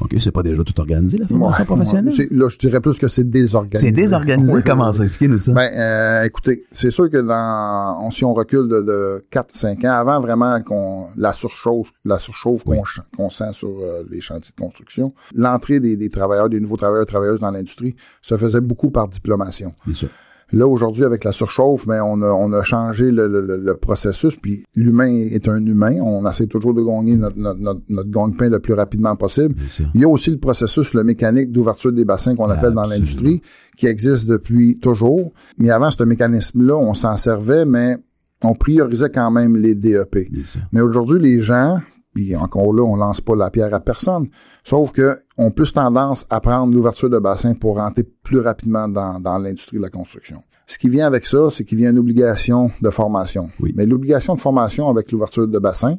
OK, 0.00 0.14
c'est 0.18 0.30
pas 0.32 0.42
déjà 0.42 0.62
tout 0.64 0.78
organisé, 0.80 1.18
la 1.18 1.26
formation 1.28 1.58
Ouais, 1.60 1.64
professionnelle? 1.66 2.12
ouais. 2.18 2.28
Là, 2.30 2.48
je 2.48 2.58
dirais 2.58 2.80
plus 2.80 2.98
que 2.98 3.06
c'est 3.08 3.28
désorganisé. 3.28 3.86
C'est 3.86 3.92
désorganisé. 3.92 4.62
Comment 4.64 4.92
ça? 4.92 5.02
Expliquez-nous 5.04 5.38
ça? 5.38 5.52
Ben, 5.52 5.70
euh, 5.74 6.24
écoutez, 6.24 6.64
c'est 6.72 6.90
sûr 6.90 7.10
que 7.10 7.18
dans, 7.18 7.98
on- 8.02 8.10
si 8.10 8.24
on 8.24 8.32
recule 8.32 8.68
de, 8.68 8.80
de 8.82 9.24
4-5 9.30 9.86
ans, 9.86 9.92
avant 9.92 10.20
vraiment 10.20 10.60
qu'on 10.62 11.06
la 11.16 11.32
surchauffe, 11.32 11.90
la 12.04 12.18
surchauffe 12.18 12.64
qu'on 12.64 12.84
ch- 12.84 13.00
qu'on 13.16 13.30
sent 13.30 13.52
sur 13.52 13.68
euh, 13.68 14.02
les 14.10 14.20
chantiers 14.20 14.54
de 14.56 14.60
construction, 14.62 15.12
l'entrée 15.34 15.80
des, 15.80 15.96
des 15.96 16.08
travailleurs, 16.08 16.48
des 16.48 16.60
nouveaux 16.60 16.76
travailleurs 16.76 17.02
et 17.04 17.06
travailleuses 17.06 17.40
dans 17.40 17.50
l'industrie 17.50 17.94
se 18.22 18.36
faisait 18.36 18.60
beaucoup 18.60 18.90
par 18.90 19.08
diplomation. 19.08 19.72
Bien 19.86 19.94
sûr. 19.94 20.08
Là, 20.52 20.66
aujourd'hui, 20.66 21.04
avec 21.04 21.24
la 21.24 21.32
surchauffe, 21.32 21.86
mais 21.86 22.00
on 22.00 22.20
a, 22.22 22.26
on 22.32 22.52
a 22.52 22.62
changé 22.62 23.10
le, 23.12 23.28
le- 23.28 23.74
processus, 23.76 24.34
puis 24.36 24.64
l'humain 24.74 25.08
est 25.08 25.48
un 25.48 25.64
humain. 25.64 25.94
On 26.02 26.28
essaie 26.28 26.46
toujours 26.46 26.74
de 26.74 26.82
gagner 26.82 27.16
notre, 27.16 27.36
notre, 27.38 27.60
notre, 27.60 27.80
notre 27.88 28.10
gagne-pain 28.10 28.48
le 28.48 28.58
plus 28.58 28.74
rapidement 28.74 29.14
possible. 29.16 29.54
Il 29.94 30.00
y 30.00 30.04
a 30.04 30.08
aussi 30.08 30.30
le 30.30 30.38
processus, 30.38 30.92
le 30.94 31.04
mécanique 31.04 31.52
d'ouverture 31.52 31.92
des 31.92 32.04
bassins 32.04 32.34
qu'on 32.34 32.50
appelle 32.50 32.72
dans 32.72 32.86
l'industrie, 32.86 33.42
qui 33.76 33.86
existe 33.86 34.26
depuis 34.28 34.78
toujours. 34.78 35.32
Mais 35.58 35.70
avant, 35.70 35.90
ce 35.90 36.02
mécanisme-là, 36.02 36.76
on 36.76 36.94
s'en 36.94 37.16
servait, 37.16 37.64
mais 37.64 37.96
on 38.42 38.54
priorisait 38.54 39.10
quand 39.10 39.30
même 39.30 39.56
les 39.56 39.74
DEP. 39.74 40.28
Mais 40.72 40.80
aujourd'hui, 40.80 41.20
les 41.20 41.42
gens, 41.42 41.80
puis 42.20 42.36
encore 42.36 42.74
là, 42.74 42.82
on 42.82 42.96
lance 42.96 43.22
pas 43.22 43.34
la 43.34 43.50
pierre 43.50 43.72
à 43.72 43.80
personne, 43.80 44.28
sauf 44.62 44.92
que 44.92 45.18
ont 45.38 45.50
plus 45.50 45.72
tendance 45.72 46.26
à 46.28 46.38
prendre 46.40 46.74
l'ouverture 46.74 47.08
de 47.08 47.18
bassin 47.18 47.54
pour 47.54 47.76
rentrer 47.76 48.02
plus 48.02 48.40
rapidement 48.40 48.88
dans, 48.88 49.18
dans 49.20 49.38
l'industrie 49.38 49.78
de 49.78 49.82
la 49.82 49.88
construction. 49.88 50.42
Ce 50.66 50.78
qui 50.78 50.90
vient 50.90 51.06
avec 51.06 51.24
ça, 51.24 51.48
c'est 51.48 51.64
qu'il 51.64 51.78
vient 51.78 51.90
une 51.90 51.98
obligation 51.98 52.70
de 52.82 52.90
formation. 52.90 53.48
Oui. 53.58 53.72
Mais 53.74 53.86
l'obligation 53.86 54.34
de 54.34 54.38
formation 54.40 54.90
avec 54.90 55.10
l'ouverture 55.12 55.48
de 55.48 55.58
bassin, 55.58 55.96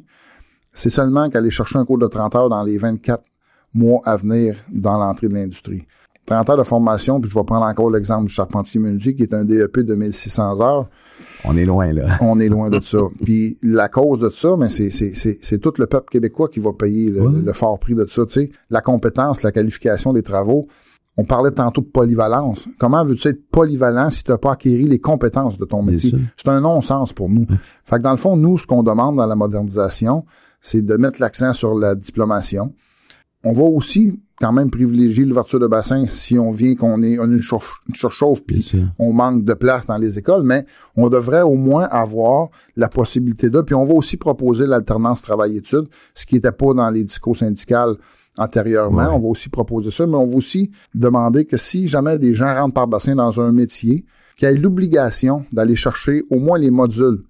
c'est 0.70 0.90
seulement 0.90 1.28
qu'aller 1.28 1.50
chercher 1.50 1.80
un 1.80 1.84
cours 1.84 1.98
de 1.98 2.06
30 2.06 2.36
heures 2.36 2.48
dans 2.48 2.62
les 2.62 2.78
24 2.78 3.24
mois 3.74 4.00
à 4.04 4.16
venir 4.16 4.54
dans 4.70 4.98
l'entrée 4.98 5.26
de 5.28 5.34
l'industrie. 5.34 5.82
30 6.26 6.50
heures 6.50 6.56
de 6.56 6.62
formation, 6.62 7.20
puis 7.20 7.30
je 7.30 7.34
vais 7.34 7.44
prendre 7.44 7.66
encore 7.66 7.90
l'exemple 7.90 8.26
du 8.26 8.32
charpentier 8.32 8.80
menuisier 8.80 9.14
qui 9.14 9.22
est 9.22 9.34
un 9.34 9.44
DEP 9.44 9.80
de 9.80 9.94
1600 9.94 10.60
heures 10.60 10.88
On 11.44 11.56
est 11.56 11.64
loin, 11.64 11.92
là. 11.92 12.16
on 12.20 12.38
est 12.38 12.48
loin 12.48 12.70
de 12.70 12.80
ça. 12.80 12.98
Puis 13.24 13.58
la 13.62 13.88
cause 13.88 14.20
de 14.20 14.30
ça, 14.30 14.56
mais 14.56 14.68
c'est 14.68 14.90
c'est 14.90 15.14
c'est 15.14 15.38
c'est 15.42 15.58
tout 15.58 15.72
le 15.78 15.86
peuple 15.86 16.08
québécois 16.10 16.48
qui 16.48 16.60
va 16.60 16.72
payer 16.72 17.10
le, 17.10 17.52
fort 17.52 17.78
prix 17.78 17.94
de 17.94 18.06
ça. 18.06 18.24
Tu 18.26 18.32
sais, 18.32 18.50
la 18.70 18.80
compétence, 18.80 19.42
la 19.42 19.52
qualification 19.52 20.12
des 20.12 20.22
travaux. 20.22 20.68
On 21.18 21.24
parlait 21.24 21.50
tantôt 21.50 21.82
de 21.82 21.86
polyvalence. 21.88 22.66
Comment 22.78 23.04
veux-tu 23.04 23.28
être 23.28 23.50
polyvalent 23.50 24.08
si 24.08 24.24
tu 24.24 24.30
n'as 24.30 24.38
pas 24.38 24.52
acquéri 24.52 24.84
les 24.84 24.98
compétences 24.98 25.58
de 25.58 25.66
ton 25.66 25.82
métier? 25.82 26.14
C'est 26.38 26.48
un 26.48 26.60
non-sens 26.60 27.12
pour 27.12 27.28
nous. 27.28 27.46
Fait 27.84 27.96
que 27.96 28.02
dans 28.02 28.12
le 28.12 28.16
fond, 28.16 28.34
nous, 28.34 28.56
ce 28.56 28.66
qu'on 28.66 28.82
demande 28.82 29.16
dans 29.16 29.26
la 29.26 29.36
modernisation, 29.36 30.24
c'est 30.62 30.80
de 30.80 30.96
mettre 30.96 31.20
l'accent 31.20 31.52
sur 31.52 31.74
la 31.74 31.94
diplomation. 31.94 32.72
On 33.44 33.52
va 33.52 33.64
aussi 33.64 34.20
quand 34.40 34.52
même 34.52 34.70
privilégier 34.70 35.24
l'ouverture 35.24 35.60
de 35.60 35.66
bassin 35.68 36.06
si 36.08 36.36
on 36.38 36.50
vient 36.50 36.74
qu'on 36.74 37.02
ait 37.02 37.14
une, 37.16 37.38
chauffe- 37.38 37.78
une 37.88 37.94
surchauffe 37.94 38.42
puis 38.44 38.72
on 38.98 39.12
manque 39.12 39.44
de 39.44 39.54
place 39.54 39.86
dans 39.86 39.98
les 39.98 40.18
écoles, 40.18 40.42
mais 40.42 40.66
on 40.96 41.08
devrait 41.08 41.42
au 41.42 41.54
moins 41.54 41.84
avoir 41.84 42.48
la 42.76 42.88
possibilité 42.88 43.50
de. 43.50 43.60
Puis 43.60 43.74
on 43.74 43.84
va 43.84 43.94
aussi 43.94 44.16
proposer 44.16 44.66
l'alternance 44.66 45.22
travail-études, 45.22 45.86
ce 46.14 46.26
qui 46.26 46.34
n'était 46.36 46.50
pas 46.52 46.74
dans 46.74 46.90
les 46.90 47.04
discours 47.04 47.36
syndicales 47.36 47.94
antérieurement. 48.38 49.04
Ouais. 49.04 49.12
On 49.12 49.20
va 49.20 49.28
aussi 49.28 49.48
proposer 49.48 49.90
ça, 49.90 50.06
mais 50.06 50.16
on 50.16 50.26
va 50.26 50.36
aussi 50.36 50.70
demander 50.94 51.44
que 51.44 51.56
si 51.56 51.86
jamais 51.86 52.18
des 52.18 52.34
gens 52.34 52.52
rentrent 52.54 52.74
par 52.74 52.88
bassin 52.88 53.14
dans 53.14 53.40
un 53.40 53.52
métier, 53.52 54.04
qu'il 54.36 54.48
y 54.48 54.50
ait 54.50 54.56
l'obligation 54.56 55.44
d'aller 55.52 55.76
chercher 55.76 56.22
au 56.30 56.38
moins 56.40 56.58
les 56.58 56.70
modules 56.70 57.22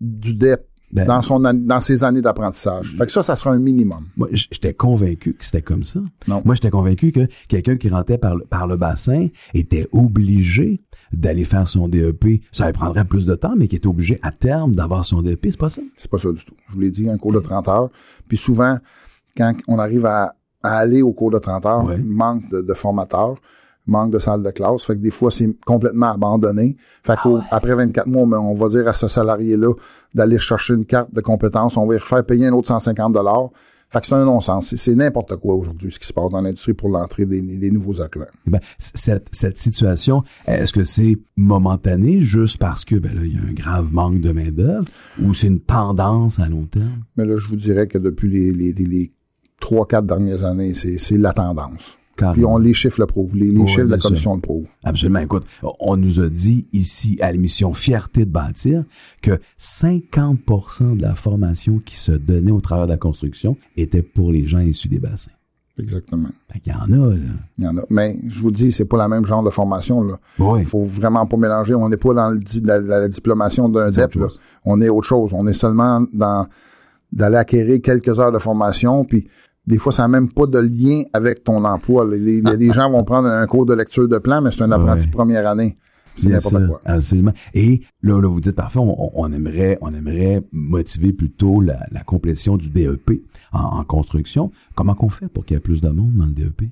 du 0.00 0.34
DEP 0.34 0.66
Ben, 0.92 1.06
dans, 1.06 1.22
son, 1.22 1.42
an- 1.46 1.54
dans 1.54 1.80
ses 1.80 2.04
années 2.04 2.20
d'apprentissage. 2.20 2.94
Fait 2.98 3.06
que 3.06 3.12
ça, 3.12 3.22
ça 3.22 3.34
sera 3.34 3.52
un 3.52 3.58
minimum. 3.58 4.04
Moi, 4.16 4.28
j'étais 4.32 4.74
convaincu 4.74 5.32
que 5.32 5.44
c'était 5.44 5.62
comme 5.62 5.84
ça. 5.84 6.00
Non. 6.28 6.42
Moi, 6.44 6.54
j'étais 6.54 6.70
convaincu 6.70 7.12
que 7.12 7.26
quelqu'un 7.48 7.76
qui 7.76 7.88
rentrait 7.88 8.18
par 8.18 8.36
le, 8.36 8.44
par 8.44 8.66
le 8.66 8.76
bassin 8.76 9.28
était 9.54 9.86
obligé 9.92 10.82
d'aller 11.12 11.44
faire 11.46 11.66
son 11.66 11.88
DEP. 11.88 12.42
Ça 12.52 12.66
lui 12.66 12.72
prendrait 12.74 13.06
plus 13.06 13.24
de 13.24 13.34
temps, 13.34 13.54
mais 13.56 13.68
qui 13.68 13.76
était 13.76 13.86
obligé 13.86 14.18
à 14.22 14.32
terme 14.32 14.74
d'avoir 14.74 15.04
son 15.06 15.22
DEP. 15.22 15.46
C'est 15.50 15.56
pas 15.58 15.70
ça? 15.70 15.80
C'est 15.96 16.10
pas 16.10 16.18
ça 16.18 16.30
du 16.30 16.44
tout. 16.44 16.54
Je 16.68 16.74
vous 16.74 16.80
l'ai 16.80 16.90
dit, 16.90 17.08
un 17.08 17.16
cours 17.16 17.32
de 17.32 17.40
30 17.40 17.68
heures. 17.68 17.88
Puis 18.28 18.36
souvent, 18.36 18.76
quand 19.36 19.54
on 19.68 19.78
arrive 19.78 20.04
à, 20.04 20.34
à 20.62 20.76
aller 20.76 21.00
au 21.00 21.12
cours 21.12 21.30
de 21.30 21.38
30 21.38 21.64
heures, 21.66 21.84
Ouais. 21.84 21.98
manque 21.98 22.48
de, 22.50 22.60
de 22.60 22.74
formateurs, 22.74 23.36
manque 23.86 24.12
de 24.12 24.18
salle 24.18 24.42
de 24.42 24.50
classe. 24.50 24.84
Fait 24.84 24.94
que 24.94 25.00
des 25.00 25.10
fois, 25.10 25.30
c'est 25.30 25.48
complètement 25.64 26.12
abandonné. 26.12 26.76
Fait 27.02 27.16
qu'après 27.22 27.74
24 27.74 28.06
mois, 28.06 28.26
ben, 28.26 28.38
on 28.38 28.54
va 28.54 28.68
dire 28.68 28.86
à 28.88 28.92
ce 28.94 29.08
salarié-là 29.08 29.72
d'aller 30.14 30.38
chercher 30.38 30.74
une 30.74 30.84
carte 30.84 31.12
de 31.12 31.20
compétences. 31.20 31.76
On 31.76 31.86
va 31.86 31.94
lui 31.94 32.00
refaire 32.00 32.24
payer 32.24 32.46
un 32.46 32.52
autre 32.52 32.68
150 32.68 33.12
dollars. 33.12 33.50
Fait 33.90 34.00
que 34.00 34.06
c'est 34.06 34.14
un 34.14 34.24
non-sens. 34.24 34.74
C'est- 34.74 34.94
n'importe 34.94 35.36
quoi 35.36 35.54
aujourd'hui 35.54 35.92
ce 35.92 35.98
qui 35.98 36.06
se 36.06 36.14
passe 36.14 36.30
dans 36.30 36.40
l'industrie 36.40 36.72
pour 36.72 36.88
l'entrée 36.88 37.26
des, 37.26 37.42
des 37.42 37.70
nouveaux 37.70 38.00
acclants. 38.00 38.24
Ben, 38.46 38.58
c- 38.78 38.92
cette, 38.94 39.26
cette 39.32 39.58
situation, 39.58 40.22
est-ce 40.46 40.72
que 40.72 40.84
c'est 40.84 41.18
momentané 41.36 42.20
juste 42.20 42.56
parce 42.56 42.86
que 42.86 42.94
ben 42.96 43.12
là, 43.14 43.20
il 43.24 43.34
y 43.34 43.38
a 43.38 43.42
un 43.42 43.52
grave 43.52 43.92
manque 43.92 44.20
de 44.22 44.32
main-d'œuvre 44.32 44.86
ou 45.22 45.34
c'est 45.34 45.48
une 45.48 45.60
tendance 45.60 46.38
à 46.38 46.48
long 46.48 46.64
terme? 46.64 47.02
Mais 47.18 47.26
là, 47.26 47.36
je 47.36 47.48
vous 47.48 47.56
dirais 47.56 47.86
que 47.86 47.98
depuis 47.98 48.30
les, 48.30 48.52
les, 48.52 48.72
les, 48.72 48.84
les 48.86 49.12
3-4 49.60 50.06
dernières 50.06 50.44
années, 50.44 50.72
c'est 50.74 51.18
la 51.18 51.34
tendance. 51.34 51.98
Carrément. 52.22 52.32
Puis 52.34 52.44
on 52.44 52.58
les 52.58 52.72
chiffres 52.74 53.00
le 53.00 53.06
prouvent. 53.06 53.36
Les, 53.36 53.50
les 53.50 53.58
Ouais, 53.58 53.66
chiffres 53.66 53.86
de 53.86 53.90
la 53.90 53.98
commission 53.98 54.34
le 54.34 54.40
prouvent. 54.40 54.68
Absolument. 54.84 55.20
Écoute, 55.20 55.44
on 55.80 55.96
nous 55.96 56.20
a 56.20 56.28
dit 56.28 56.66
ici 56.72 57.18
à 57.20 57.30
l'émission 57.32 57.72
Fierté 57.74 58.24
de 58.24 58.30
bâtir 58.30 58.84
que 59.20 59.38
50% 60.06 60.96
de 60.96 61.02
la 61.02 61.14
formation 61.14 61.80
qui 61.84 61.96
se 61.96 62.12
donnait 62.12 62.50
au 62.52 62.60
travers 62.60 62.86
de 62.86 62.92
la 62.92 62.98
construction 62.98 63.56
était 63.76 64.02
pour 64.02 64.32
les 64.32 64.46
gens 64.46 64.60
issus 64.60 64.88
des 64.88 64.98
bassins. 64.98 65.30
Exactement. 65.78 66.28
Fait 66.52 66.60
qu'il 66.60 66.72
y 66.72 66.76
en 66.76 66.82
a, 67.02 67.14
là. 67.14 67.16
Il 67.58 67.64
y 67.64 67.66
en 67.66 67.76
a. 67.78 67.82
Mais 67.88 68.16
je 68.28 68.42
vous 68.42 68.50
dis, 68.50 68.72
c'est 68.72 68.84
pas 68.84 68.98
la 68.98 69.08
même 69.08 69.24
genre 69.24 69.42
de 69.42 69.48
formation. 69.50 70.02
Là. 70.02 70.18
Oui. 70.38 70.60
Il 70.60 70.66
faut 70.66 70.84
vraiment 70.84 71.24
pas 71.26 71.38
mélanger. 71.38 71.74
On 71.74 71.88
n'est 71.88 71.96
pas 71.96 72.12
dans 72.12 72.28
le 72.30 72.38
la, 72.62 72.78
la- 72.78 72.98
la 73.00 73.08
diplomation 73.08 73.68
d'un 73.70 73.90
DEP. 73.90 74.16
là. 74.16 74.26
On 74.66 74.80
est 74.82 74.90
autre 74.90 75.06
chose. 75.06 75.30
On 75.32 75.46
est 75.46 75.54
seulement 75.54 76.04
dans 76.12 76.46
d'aller 77.10 77.36
acquérir 77.36 77.80
quelques 77.82 78.18
heures 78.18 78.32
de 78.32 78.38
formation. 78.38 79.04
Puis 79.06 79.26
des 79.66 79.78
fois, 79.78 79.92
ça 79.92 80.02
n'a 80.02 80.08
même 80.08 80.28
pas 80.32 80.46
de 80.46 80.58
lien 80.58 81.02
avec 81.12 81.44
ton 81.44 81.64
emploi. 81.64 82.04
Les, 82.10 82.40
les- 82.42 82.56
les 82.56 82.72
gens 82.72 82.90
vont 82.90 83.04
prendre 83.04 83.28
un 83.28 83.46
cours 83.46 83.66
de 83.66 83.74
lecture 83.74 84.08
de 84.08 84.18
plan, 84.18 84.40
mais 84.42 84.50
c'est 84.50 84.62
un 84.62 84.72
apprenti 84.72 85.06
Ouais. 85.06 85.12
première 85.12 85.48
année. 85.48 85.76
C'est 86.16 86.28
n'importe 86.28 86.66
quoi. 86.66 86.80
Absolument. 86.84 87.32
Et 87.54 87.80
là, 88.02 88.20
là, 88.20 88.28
vous 88.28 88.40
dites 88.40 88.54
parfait, 88.56 88.78
on, 88.80 89.18
on 89.18 89.32
aimerait, 89.32 89.78
on 89.80 89.90
aimerait 89.92 90.42
motiver 90.52 91.12
plutôt 91.12 91.60
la, 91.62 91.86
la 91.90 92.00
complétion 92.02 92.56
du 92.58 92.68
DEP 92.68 93.22
en, 93.52 93.60
en 93.78 93.84
construction. 93.84 94.50
Comment 94.74 94.94
qu'on 94.94 95.08
fait 95.08 95.28
pour 95.28 95.44
qu'il 95.46 95.54
y 95.54 95.58
ait 95.58 95.60
plus 95.60 95.80
de 95.80 95.88
monde 95.88 96.12
dans 96.16 96.26
le 96.26 96.32
DEP? 96.32 96.64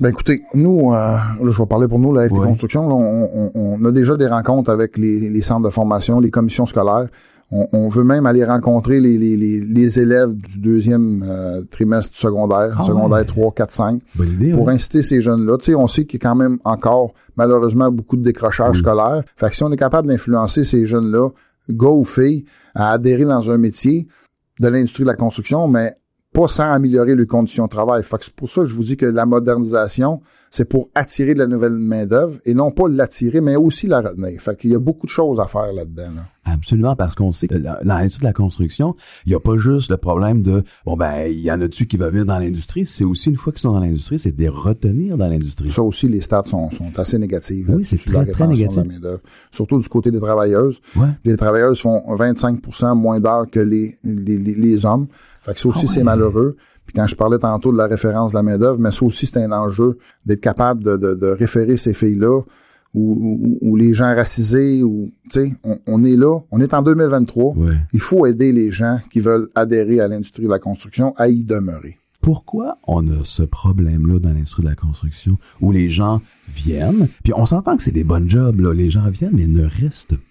Ben 0.00 0.08
écoutez, 0.08 0.42
nous, 0.54 0.92
euh, 0.92 0.94
là, 0.94 1.20
je 1.46 1.58
vais 1.62 1.66
parler 1.66 1.86
pour 1.86 1.98
nous, 2.00 2.12
la 2.12 2.26
FT 2.28 2.38
Ouais. 2.38 2.46
Construction, 2.48 2.88
là, 2.88 2.94
on, 2.94 3.30
on- 3.32 3.50
on 3.54 3.84
a 3.84 3.92
déjà 3.92 4.16
des 4.16 4.26
rencontres 4.26 4.70
avec 4.70 4.96
les, 4.96 5.28
les 5.28 5.42
centres 5.42 5.66
de 5.66 5.70
formation, 5.72 6.18
les 6.18 6.30
commissions 6.30 6.64
scolaires. 6.66 7.06
On, 7.52 7.66
on 7.72 7.88
veut 7.88 8.04
même 8.04 8.26
aller 8.26 8.44
rencontrer 8.44 9.00
les, 9.00 9.18
les, 9.18 9.36
les, 9.36 9.60
les 9.60 9.98
élèves 9.98 10.34
du 10.34 10.58
deuxième 10.58 11.24
euh, 11.28 11.62
trimestre 11.70 12.12
du 12.12 12.18
secondaire, 12.18 12.76
Ah 12.78 12.84
secondaire 12.84 13.18
ouais. 13.18 13.24
3, 13.24 13.52
4, 13.52 13.72
5, 13.72 14.00
Bonne 14.14 14.28
idée, 14.34 14.52
pour 14.52 14.66
ouais. 14.66 14.74
inciter 14.74 15.02
ces 15.02 15.20
jeunes-là. 15.20 15.58
Tu 15.58 15.64
sais, 15.66 15.74
on 15.74 15.86
sait 15.88 16.04
qu'il 16.04 16.20
y 16.22 16.24
a 16.26 16.28
quand 16.30 16.36
même 16.36 16.58
encore, 16.64 17.12
malheureusement, 17.36 17.90
beaucoup 17.90 18.16
de 18.16 18.22
décrochage 18.22 18.76
Oui. 18.76 18.78
scolaire. 18.78 19.24
Fait 19.36 19.50
que 19.50 19.56
si 19.56 19.64
on 19.64 19.72
est 19.72 19.76
capable 19.76 20.06
d'influencer 20.08 20.62
ces 20.64 20.86
jeunes-là, 20.86 21.28
gars 21.70 21.88
ou 21.88 22.04
filles, 22.04 22.44
à 22.74 22.92
adhérer 22.92 23.24
dans 23.24 23.50
un 23.50 23.58
métier 23.58 24.06
de 24.60 24.68
l'industrie 24.68 25.02
de 25.02 25.08
la 25.08 25.16
construction, 25.16 25.66
mais 25.66 25.94
pas 26.32 26.46
sans 26.46 26.70
améliorer 26.72 27.16
les 27.16 27.26
conditions 27.26 27.64
de 27.64 27.70
travail. 27.70 28.04
Fait 28.04 28.16
que 28.18 28.24
c'est 28.26 28.34
pour 28.34 28.48
ça 28.48 28.60
que 28.60 28.68
je 28.68 28.76
vous 28.76 28.84
dis 28.84 28.96
que 28.96 29.06
la 29.06 29.26
modernisation, 29.26 30.20
c'est 30.52 30.64
pour 30.64 30.88
attirer 30.94 31.34
de 31.34 31.40
la 31.40 31.48
nouvelle 31.48 31.72
main-d'œuvre 31.72 32.38
et 32.44 32.54
non 32.54 32.70
pas 32.70 32.88
l'attirer, 32.88 33.40
mais 33.40 33.56
aussi 33.56 33.88
la 33.88 34.00
retenir. 34.00 34.40
Fait 34.40 34.56
qu'il 34.56 34.70
y 34.70 34.74
a 34.76 34.78
beaucoup 34.78 35.06
de 35.06 35.10
choses 35.10 35.40
à 35.40 35.46
faire 35.46 35.72
là-dedans. 35.72 36.12
là. 36.14 36.22
Absolument, 36.52 36.96
parce 36.96 37.14
qu'on 37.14 37.32
sait 37.32 37.48
que 37.48 37.54
dans 37.54 37.76
l'industrie 37.84 38.20
de 38.20 38.26
la 38.26 38.32
construction, 38.32 38.94
il 39.26 39.30
n'y 39.30 39.34
a 39.34 39.40
pas 39.40 39.56
juste 39.56 39.90
le 39.90 39.96
problème 39.96 40.42
de, 40.42 40.62
bon 40.84 40.96
ben, 40.96 41.26
il 41.28 41.38
y 41.40 41.50
en 41.50 41.60
a-tu 41.60 41.86
qui 41.86 41.96
va 41.96 42.10
venir 42.10 42.24
dans 42.26 42.38
l'industrie, 42.38 42.86
c'est 42.86 43.04
aussi 43.04 43.30
une 43.30 43.36
fois 43.36 43.52
qu'ils 43.52 43.60
sont 43.60 43.72
dans 43.72 43.80
l'industrie, 43.80 44.18
c'est 44.18 44.32
de 44.32 44.40
les 44.40 44.48
retenir 44.48 45.16
dans 45.16 45.28
l'industrie. 45.28 45.70
Ça 45.70 45.82
aussi, 45.82 46.08
les 46.08 46.20
stats 46.20 46.44
sont, 46.46 46.70
sont 46.70 46.90
assez 46.98 47.18
négatives. 47.18 47.66
Oui, 47.70 47.84
c'est 47.84 47.96
très, 47.98 48.26
très 48.26 48.44
rétention 48.44 48.68
de 48.68 48.76
la 48.76 48.82
négatif. 48.82 49.20
Surtout 49.50 49.78
du 49.78 49.88
côté 49.88 50.10
des 50.10 50.20
travailleuses. 50.20 50.80
Ouais. 50.96 51.08
Les 51.24 51.36
travailleuses 51.36 51.80
font 51.80 52.02
25% 52.16 52.94
moins 52.94 53.20
d'heures 53.20 53.48
que 53.50 53.60
les, 53.60 53.96
les, 54.04 54.38
les, 54.38 54.54
les 54.54 54.86
hommes. 54.86 55.06
Fait 55.42 55.54
que 55.54 55.60
ça 55.60 55.68
aussi, 55.68 55.80
Ah 55.80 55.88
ouais. 55.88 55.94
c'est 55.94 56.04
malheureux. 56.04 56.56
Puis 56.86 56.94
quand 56.94 57.06
je 57.06 57.14
parlais 57.14 57.38
tantôt 57.38 57.70
de 57.72 57.76
la 57.78 57.86
référence 57.86 58.32
de 58.32 58.36
la 58.36 58.42
main-d'œuvre, 58.42 58.78
mais 58.80 58.90
ça 58.90 59.04
aussi, 59.04 59.26
c'est 59.26 59.38
un 59.42 59.52
enjeu 59.52 59.96
d'être 60.26 60.40
capable 60.40 60.82
de, 60.82 60.96
de, 60.96 61.14
de 61.14 61.26
référer 61.28 61.76
ces 61.76 61.94
filles-là 61.94 62.40
ou, 62.94 63.58
ou, 63.62 63.70
ou 63.70 63.76
les 63.76 63.94
gens 63.94 64.14
racisés 64.14 64.82
ou 64.82 65.10
tu 65.30 65.40
sais, 65.40 65.54
on, 65.64 65.78
on 65.86 66.04
est 66.04 66.16
là, 66.16 66.40
on 66.50 66.60
est 66.60 66.74
en 66.74 66.82
2023. 66.82 67.54
Ouais. 67.56 67.76
Il 67.92 68.00
faut 68.00 68.26
aider 68.26 68.52
les 68.52 68.70
gens 68.70 68.98
qui 69.10 69.20
veulent 69.20 69.48
adhérer 69.54 70.00
à 70.00 70.08
l'industrie 70.08 70.44
de 70.44 70.48
la 70.48 70.58
construction 70.58 71.14
à 71.16 71.28
y 71.28 71.44
demeurer. 71.44 71.96
Pourquoi 72.20 72.78
on 72.86 73.06
a 73.08 73.24
ce 73.24 73.42
problème-là 73.42 74.18
dans 74.18 74.32
l'industrie 74.32 74.62
de 74.62 74.68
la 74.68 74.74
construction 74.74 75.38
où 75.60 75.72
les 75.72 75.88
gens 75.88 76.20
viennent, 76.54 77.08
puis 77.22 77.32
on 77.34 77.46
s'entend 77.46 77.76
que 77.76 77.82
c'est 77.82 77.92
des 77.92 78.04
bonnes 78.04 78.28
jobs, 78.28 78.60
là, 78.60 78.74
les 78.74 78.90
gens 78.90 79.08
viennent 79.08 79.32
mais 79.32 79.46
ne 79.46 79.64
restent 79.64 80.16
pas. 80.16 80.22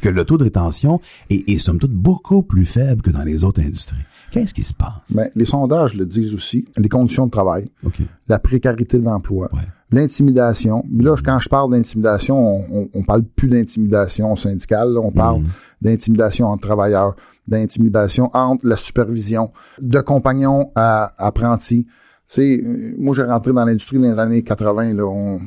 Que 0.00 0.08
le 0.08 0.24
taux 0.24 0.38
de 0.38 0.44
rétention 0.44 1.00
est, 1.30 1.48
est 1.48 1.58
somme 1.58 1.78
toute 1.78 1.92
beaucoup 1.92 2.42
plus 2.42 2.66
faible 2.66 3.02
que 3.02 3.10
dans 3.10 3.24
les 3.24 3.44
autres 3.44 3.60
industries. 3.60 3.96
Qu'est-ce 4.30 4.52
qui 4.52 4.62
se 4.62 4.74
passe? 4.74 4.90
Mais 5.14 5.30
les 5.34 5.46
sondages 5.46 5.94
le 5.94 6.04
disent 6.04 6.34
aussi, 6.34 6.66
les 6.76 6.88
conditions 6.90 7.24
de 7.26 7.30
travail, 7.30 7.66
OK. 7.84 8.00
la 8.28 8.38
précarité 8.38 8.98
de 8.98 9.04
l'emploi, 9.04 9.48
Ouais. 9.54 9.60
l'intimidation. 9.90 10.84
Là, 10.98 11.14
quand 11.24 11.40
je 11.40 11.48
parle 11.48 11.72
d'intimidation, 11.72 12.36
on, 12.38 12.66
on, 12.82 12.88
on 12.92 13.02
parle 13.04 13.22
plus 13.22 13.48
d'intimidation 13.48 14.36
syndicale, 14.36 14.92
là, 14.92 15.00
on 15.02 15.12
parle 15.12 15.44
d'intimidation 15.80 16.46
entre 16.48 16.66
travailleurs, 16.66 17.16
d'intimidation 17.46 18.30
entre 18.34 18.66
la 18.66 18.76
supervision, 18.76 19.50
de 19.80 20.00
compagnons 20.00 20.70
à 20.74 21.12
apprentis. 21.18 21.84
Tu 21.84 21.90
sais, 22.26 22.62
euh, 22.62 22.94
moi, 22.98 23.14
j'ai 23.14 23.22
rentré 23.24 23.52
dans 23.54 23.64
l'industrie 23.64 23.96
dans 23.98 24.04
les 24.04 24.18
années 24.18 24.42
80, 24.42 24.92
là, 24.94 25.04
on 25.06 25.40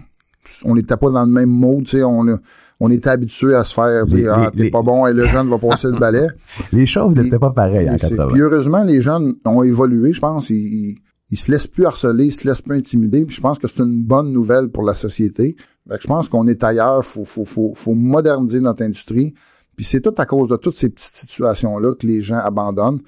on 0.66 0.76
n'était 0.76 0.98
pas 0.98 1.10
dans 1.10 1.26
le 1.26 1.32
même 1.32 1.50
mode, 1.50 1.86
tu 1.86 1.98
sais, 1.98 2.04
on, 2.04 2.90
était 2.90 3.10
habitué 3.10 3.54
à 3.56 3.64
se 3.64 3.74
faire 3.74 4.06
Les- 4.06 4.14
dire, 4.16 4.34
ah, 4.36 4.52
t'es 4.52 4.64
les- 4.64 4.70
pas 4.72 4.82
bon, 4.82 5.06
et 5.08 5.14
le 5.14 5.28
jeune 5.28 5.48
va 5.50 5.58
passer 5.58 5.88
le 5.88 5.98
balai. 6.00 6.28
Les 6.74 6.86
choses 6.86 7.16
n'étaient 7.16 7.38
pas 7.40 7.52
pareilles 7.52 7.90
en 7.90 7.96
Et 7.96 8.00
c'est- 8.00 8.10
80. 8.16 8.32
Puis 8.34 8.42
heureusement, 8.42 8.84
les 8.84 9.02
jeunes 9.02 9.34
ont 9.46 9.64
évolué, 9.64 10.14
je 10.14 10.20
pense. 10.20 10.50
Ils, 10.50 10.56
ils, 10.56 10.98
ils 11.30 11.38
se 11.38 11.52
laissent 11.52 11.68
plus 11.68 11.86
harceler, 11.86 12.26
ils 12.26 12.32
se 12.32 12.48
laissent 12.48 12.62
plus 12.62 12.76
intimider. 12.78 13.24
Puis 13.26 13.36
je 13.36 13.42
pense 13.42 13.60
que 13.60 13.68
c'est 13.68 13.80
une 13.84 14.04
bonne 14.04 14.32
nouvelle 14.32 14.68
pour 14.70 14.84
la 14.84 14.96
société. 14.96 15.56
Fait 15.90 15.96
que 15.98 16.02
je 16.02 16.08
pense 16.08 16.28
qu'on 16.30 16.48
est 16.48 16.64
ailleurs. 16.64 17.06
Faut, 17.06 17.24
faut, 17.26 17.46
faut, 17.46 17.74
faut 17.76 17.94
moderniser 17.94 18.60
notre 18.62 18.84
industrie. 18.84 19.34
Puis 19.76 19.86
c'est 19.86 20.02
tout 20.02 20.14
à 20.18 20.26
cause 20.26 20.48
de 20.50 20.56
toutes 20.58 20.78
ces 20.78 20.90
petites 20.90 21.16
situations-là 21.16 21.94
que 21.96 22.06
les 22.06 22.22
gens 22.22 22.38
abandonnent. 22.40 23.00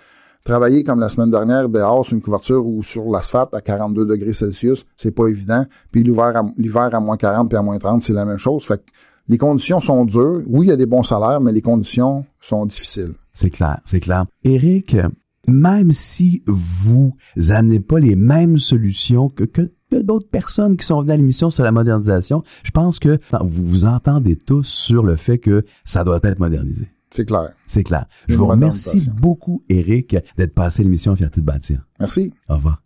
Travailler 0.45 0.83
comme 0.83 0.99
la 0.99 1.07
semaine 1.07 1.31
dernière 1.31 1.69
dehors 1.69 2.05
sur 2.05 2.15
une 2.15 2.21
couverture 2.21 2.67
ou 2.67 2.83
sur 2.83 3.05
l'asphalte 3.09 3.53
à 3.53 3.61
42 3.61 4.05
degrés 4.05 4.33
Celsius, 4.33 4.85
c'est 4.97 5.11
pas 5.11 5.27
évident. 5.27 5.63
Puis 5.89 6.03
l'hiver 6.03 6.33
à, 6.35 6.99
moins 6.99 7.15
40 7.15 7.47
puis 7.47 7.57
à 7.57 7.61
moins 7.61 7.77
30, 7.77 8.01
c'est 8.01 8.11
la 8.11 8.25
même 8.25 8.39
chose. 8.39 8.65
Fait 8.65 8.77
que 8.77 8.91
les 9.29 9.37
conditions 9.37 9.79
sont 9.79 10.03
dures. 10.03 10.41
Oui, 10.47 10.65
il 10.65 10.69
y 10.69 10.73
a 10.73 10.75
des 10.75 10.85
bons 10.85 11.03
salaires, 11.03 11.39
mais 11.39 11.53
les 11.53 11.61
conditions 11.61 12.25
sont 12.41 12.65
difficiles. 12.65 13.13
C'est 13.31 13.51
clair, 13.51 13.79
c'est 13.85 14.01
clair. 14.01 14.25
Eric, 14.43 14.97
même 15.47 15.93
si 15.93 16.43
vous 16.45 17.15
amenez 17.49 17.79
pas 17.79 17.99
les 17.99 18.17
mêmes 18.17 18.57
solutions 18.57 19.29
que, 19.29 19.45
que, 19.45 19.71
que 19.89 19.95
d'autres 19.95 20.29
personnes 20.29 20.75
qui 20.75 20.85
sont 20.85 20.99
venues 20.99 21.13
à 21.13 21.17
l'émission 21.17 21.51
sur 21.51 21.63
la 21.63 21.71
modernisation, 21.71 22.43
je 22.63 22.71
pense 22.71 22.99
que 22.99 23.17
vous 23.45 23.65
vous 23.65 23.85
entendez 23.85 24.35
tous 24.35 24.63
sur 24.63 25.03
le 25.03 25.15
fait 25.15 25.37
que 25.37 25.63
ça 25.85 26.03
doit 26.03 26.19
être 26.21 26.39
modernisé. 26.39 26.89
C'est 27.13 27.25
clair. 27.25 27.49
C'est 27.67 27.83
clair. 27.83 28.05
Je 28.27 28.35
vous 28.35 28.47
remercie 28.47 29.09
beaucoup, 29.09 29.63
Eric, 29.69 30.15
d'être 30.35 30.53
passé 30.53 30.81
à 30.81 30.83
l'émission 30.83 31.15
Fierté 31.15 31.41
de 31.41 31.45
bâtir. 31.45 31.79
Merci. 31.99 32.33
Au 32.49 32.55
revoir. 32.55 32.81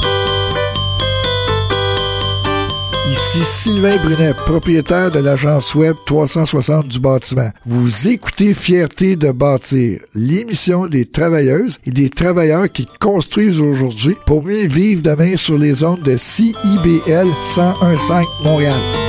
Ici 3.10 3.42
Sylvain 3.46 3.96
Brunet, 4.04 4.34
propriétaire 4.34 5.12
de 5.12 5.20
l'agence 5.20 5.74
web 5.76 5.96
360 6.06 6.90
du 6.90 7.00
bâtiment. 7.00 7.50
Vous 7.66 8.10
écoutez 8.10 8.54
Fierté 8.54 9.16
de 9.16 9.32
bâtir, 9.32 10.02
l'émission 10.14 10.88
des 10.88 11.06
travailleuses 11.06 11.80
et 11.86 11.92
des 11.92 12.10
travailleurs 12.10 12.70
qui 12.70 12.86
construisent 13.00 13.62
aujourd'hui 13.62 14.18
pour 14.26 14.44
mieux 14.44 14.68
vivre 14.68 15.04
demain 15.04 15.38
sur 15.38 15.58
les 15.58 15.86
ondes 15.86 16.04
de 16.04 16.18
CIBL 16.18 17.28
1015 17.56 18.26
Montréal. 18.44 19.07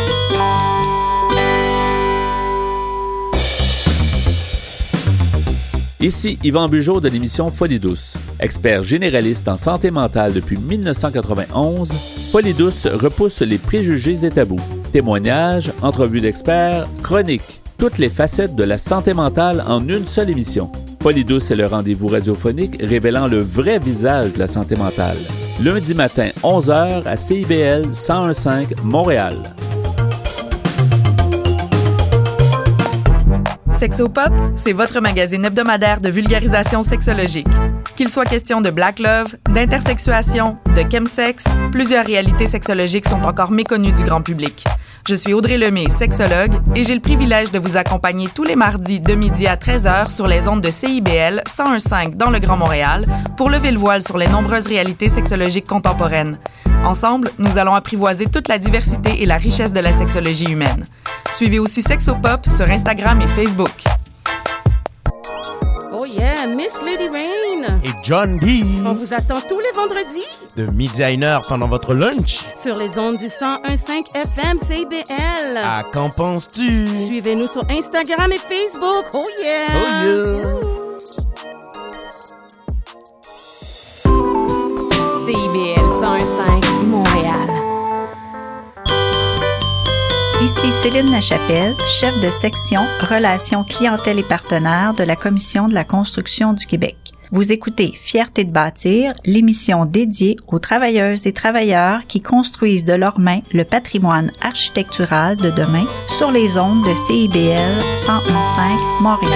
Ici 6.01 6.39
Yvan 6.45 6.69
Bugeaud 6.69 7.01
de 7.01 7.09
l'émission 7.09 7.51
Folie. 7.51 7.81
Expert 8.39 8.85
généraliste 8.85 9.49
en 9.49 9.57
santé 9.57 9.91
mentale 9.91 10.33
depuis 10.33 10.57
1991, 10.57 11.93
Folie 12.31 12.53
repousse 12.53 13.41
les 13.41 13.59
préjugés 13.59 14.25
et 14.25 14.31
tabous. 14.31 14.61
Témoignages, 14.93 15.73
entrevues 15.83 16.21
d'experts, 16.21 16.87
chroniques, 17.03 17.61
toutes 17.79 17.99
les 17.99 18.09
facettes 18.09 18.55
de 18.55 18.63
la 18.63 18.79
santé 18.79 19.13
mentale 19.13 19.65
en 19.67 19.81
une 19.89 20.07
seule 20.07 20.31
émission. 20.31 20.71
Folie 21.03 21.25
douce 21.25 21.51
est 21.51 21.57
le 21.57 21.67
rendez-vous 21.67 22.07
radiophonique 22.07 22.77
révélant 22.81 23.27
le 23.27 23.41
vrai 23.41 23.81
visage 23.81 24.33
de 24.35 24.39
la 24.39 24.49
santé 24.49 24.77
mentale. 24.77 25.19
Lundi 25.61 25.95
matin, 25.95 26.29
11h 26.45 27.07
à 27.07 27.17
CIBL 27.17 27.87
1015 27.89 28.85
Montréal. 28.85 29.35
Sexopop, 33.79 34.33
c'est 34.57 34.73
votre 34.73 34.99
magazine 35.01 35.45
hebdomadaire 35.45 36.01
de 36.01 36.09
vulgarisation 36.09 36.83
sexologique. 36.83 37.47
Qu'il 37.95 38.09
soit 38.09 38.25
question 38.25 38.61
de 38.61 38.71
black 38.71 38.99
love, 38.99 39.37
d'intersexuation, 39.49 40.57
de 40.75 40.83
chemsex, 40.91 41.45
plusieurs 41.71 42.05
réalités 42.05 42.49
sexologiques 42.49 43.07
sont 43.07 43.23
encore 43.23 43.53
méconnues 43.53 43.93
du 43.93 44.03
grand 44.03 44.21
public. 44.21 44.65
Je 45.07 45.15
suis 45.15 45.33
Audrey 45.33 45.57
Lemay, 45.57 45.89
sexologue, 45.89 46.53
et 46.75 46.85
j'ai 46.85 46.95
le 46.95 47.01
privilège 47.01 47.51
de 47.51 47.59
vous 47.59 47.77
accompagner 47.77 48.29
tous 48.29 48.45
les 48.45 48.57
mardis 48.57 49.01
de 49.01 49.15
midi 49.15 49.47
à 49.47 49.57
13h 49.57 50.15
sur 50.15 50.27
les 50.27 50.49
ondes 50.49 50.61
de 50.61 50.71
CIBL 50.71 51.43
101.5 51.47 52.15
dans 52.17 52.31
le 52.31 52.39
Grand 52.39 52.57
Montréal 52.57 53.07
pour 53.37 53.49
lever 53.51 53.71
le 53.71 53.79
voile 53.79 54.03
sur 54.03 54.19
les 54.19 54.29
nombreuses 54.29 54.67
réalités 54.67 55.09
sexologiques 55.09 55.67
contemporaines. 55.67 56.39
Ensemble, 56.85 57.31
nous 57.39 57.59
allons 57.59 57.75
apprivoiser 57.75 58.27
toute 58.27 58.49
la 58.49 58.59
diversité 58.59 59.23
et 59.23 59.27
la 59.27 59.37
richesse 59.37 59.73
de 59.73 59.81
la 59.81 59.93
sexologie 59.93 60.51
humaine. 60.51 60.87
Suivez 61.31 61.59
aussi 61.59 61.83
Sexopop 61.83 62.47
sur 62.47 62.69
Instagram 62.69 63.21
et 63.21 63.27
Facebook. 63.29 63.73
Oh 65.93 66.05
yeah, 66.07 66.47
Miss 66.47 66.75
Rain. 66.83 67.58
Et 67.89 67.93
John 68.03 68.37
B. 68.39 68.85
On 68.85 68.93
vous 68.93 69.15
attend 69.15 69.41
tous 69.49 69.61
les 69.61 69.73
vendredis. 69.75 70.27
De 70.57 70.71
midi 70.75 71.03
à 71.03 71.11
une 71.11 71.25
heure 71.25 71.41
pendant 71.49 71.69
votre 71.69 71.95
lunch. 71.95 72.41
Sur 72.55 72.77
les 72.77 72.99
ondes 72.99 73.17
du 73.17 73.27
101.5 73.27 74.15
FM 74.15 74.59
CBL. 74.59 75.57
À 75.57 75.85
qu'en 75.85 76.11
penses-tu? 76.11 76.87
Suivez-nous 76.87 77.47
sur 77.47 77.63
Instagram 77.71 78.31
et 78.31 78.39
Facebook. 78.39 79.07
Oh 79.15 79.25
yeah. 79.43 79.69
Oh 79.73 79.87
yeah. 80.05 80.69
CIBL 85.25 85.89
101.5 86.03 86.85
Montréal. 86.85 87.49
Ici 90.43 90.73
Céline 90.83 91.11
Lachapelle, 91.11 91.75
chef 91.87 92.15
de 92.21 92.31
section 92.31 92.81
Relations 93.01 93.65
clientèle 93.65 94.19
et 94.19 94.23
partenaires 94.23 94.93
de 94.93 95.05
la 95.05 95.17
Commission 95.17 95.69
de 95.69 95.75
la 95.75 95.85
construction 95.85 96.53
du 96.53 96.67
Québec. 96.67 96.98
Vous 97.31 97.53
écoutez 97.53 97.93
Fierté 97.95 98.45
de 98.45 98.51
bâtir, 98.51 99.13
l'émission 99.27 99.85
dédiée 99.85 100.37
aux 100.47 100.59
travailleuses 100.59 101.27
et 101.27 101.35
travailleurs 101.35 102.07
qui 102.07 102.23
construisent 102.23 102.87
de 102.87 102.95
leurs 102.95 103.19
mains 103.19 103.41
le 103.53 103.65
patrimoine 103.65 104.31
architectural 104.41 105.37
de 105.37 105.51
demain 105.51 105.85
sur 106.09 106.31
les 106.31 106.59
ondes 106.59 106.85
de 106.85 106.95
CIBL 106.95 107.83
101.5 107.93 109.03
Montréal. 109.03 109.33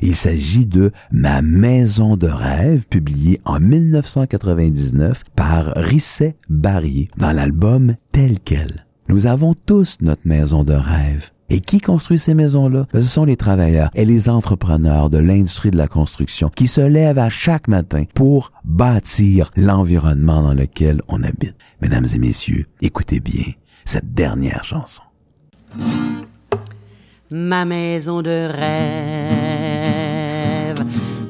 Il 0.00 0.14
s'agit 0.14 0.64
de 0.64 0.92
Ma 1.10 1.42
maison 1.42 2.16
de 2.16 2.28
rêve, 2.28 2.86
publié 2.86 3.40
en 3.44 3.58
1999 3.58 5.24
par 5.34 5.72
Risset 5.74 6.36
Barrier 6.48 7.08
dans 7.16 7.32
l'album 7.32 7.96
Tel 8.12 8.38
quel. 8.38 8.86
Nous 9.08 9.26
avons 9.26 9.54
tous 9.54 9.96
notre 10.02 10.22
maison 10.24 10.62
de 10.62 10.74
rêve. 10.74 11.30
Et 11.50 11.60
qui 11.60 11.80
construit 11.80 12.18
ces 12.18 12.34
maisons-là? 12.34 12.86
Ce 12.92 13.00
sont 13.00 13.24
les 13.24 13.36
travailleurs 13.36 13.88
et 13.94 14.04
les 14.04 14.28
entrepreneurs 14.28 15.08
de 15.08 15.16
l'industrie 15.18 15.70
de 15.70 15.78
la 15.78 15.88
construction 15.88 16.50
qui 16.50 16.66
se 16.66 16.82
lèvent 16.82 17.18
à 17.18 17.30
chaque 17.30 17.68
matin 17.68 18.04
pour 18.14 18.52
bâtir 18.64 19.50
l'environnement 19.56 20.42
dans 20.42 20.52
lequel 20.54 21.00
on 21.08 21.22
habite. 21.22 21.56
Mesdames 21.80 22.06
et 22.14 22.18
messieurs, 22.18 22.66
écoutez 22.82 23.20
bien 23.20 23.44
cette 23.86 24.12
dernière 24.12 24.64
chanson. 24.64 25.02
Ma 27.30 27.64
maison 27.64 28.20
de 28.20 28.48
rêve 28.50 29.48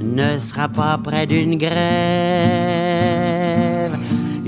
ne 0.02 0.38
sera 0.38 0.68
pas 0.68 0.98
près 0.98 1.26
d'une 1.26 1.58
grève. 1.58 2.77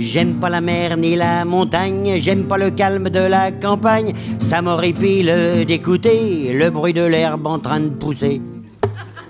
J'aime 0.00 0.40
pas 0.40 0.48
la 0.48 0.62
mer 0.62 0.96
ni 0.96 1.14
la 1.14 1.44
montagne, 1.44 2.14
j'aime 2.16 2.44
pas 2.44 2.56
le 2.56 2.70
calme 2.70 3.10
de 3.10 3.20
la 3.20 3.52
campagne. 3.52 4.14
Ça 4.40 4.62
m'horripile 4.62 5.66
d'écouter 5.68 6.54
le 6.54 6.70
bruit 6.70 6.94
de 6.94 7.04
l'herbe 7.04 7.46
en 7.46 7.58
train 7.58 7.80
de 7.80 7.90
pousser. 7.90 8.40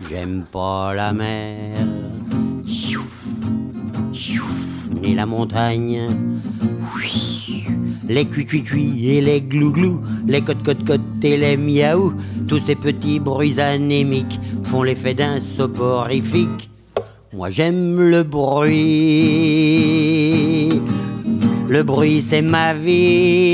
J'aime 0.09 0.45
pas 0.51 0.95
la 0.95 1.13
mer, 1.13 1.75
ni 5.03 5.15
la 5.17 5.27
montagne. 5.27 6.07
Les 8.09 8.27
cuit-cuit-cuit 8.27 9.11
et 9.11 9.21
les 9.21 9.41
glou-glou, 9.41 10.01
les 10.29 10.41
cote-cote-cote 10.41 11.25
et 11.25 11.37
les 11.37 11.57
miaou, 11.57 12.13
tous 12.47 12.61
ces 12.61 12.77
petits 12.77 13.19
bruits 13.19 13.61
anémiques 13.61 14.39
font 14.63 14.85
l'effet 14.85 15.15
d'un 15.15 15.41
soporifique. 15.41 16.70
Moi 17.33 17.49
j'aime 17.49 18.01
le 18.01 18.25
bruit, 18.25 18.73
le 21.69 21.83
bruit 21.85 22.23
c'est 22.23 22.43
ma 22.43 22.75
vie. 22.75 23.47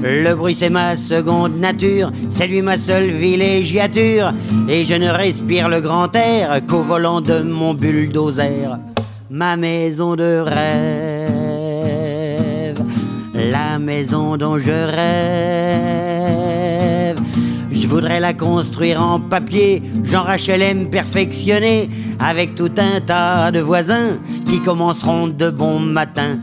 Le 0.00 0.34
bruit 0.36 0.54
c'est 0.56 0.70
ma 0.70 0.96
seconde 0.96 1.58
nature, 1.58 2.12
c'est 2.28 2.46
lui 2.46 2.62
ma 2.62 2.78
seule 2.78 3.10
villégiature, 3.10 4.32
et 4.68 4.84
je 4.84 4.94
ne 4.94 5.08
respire 5.08 5.68
le 5.68 5.80
grand 5.80 6.14
air 6.14 6.60
qu'au 6.68 6.82
volant 6.82 7.20
de 7.20 7.42
mon 7.42 7.74
bulldozer. 7.74 8.78
Ma 9.28 9.56
maison 9.56 10.14
de 10.14 10.44
rêve, 10.44 10.54
la 13.34 13.80
maison 13.80 14.36
dont 14.36 14.58
je 14.58 14.70
rêve. 14.70 15.63
Voudrais 17.94 18.18
la 18.18 18.34
construire 18.34 19.00
en 19.00 19.20
papier, 19.20 19.80
Jean 20.02 20.24
HLM 20.24 20.90
perfectionné, 20.90 21.88
avec 22.18 22.56
tout 22.56 22.72
un 22.76 23.00
tas 23.00 23.52
de 23.52 23.60
voisins 23.60 24.18
qui 24.46 24.60
commenceront 24.60 25.28
de 25.28 25.48
bon 25.48 25.78
matin. 25.78 26.40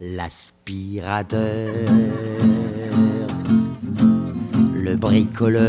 L'aspirateur, 0.00 1.70
le 4.74 4.96
bricoleur, 4.96 5.62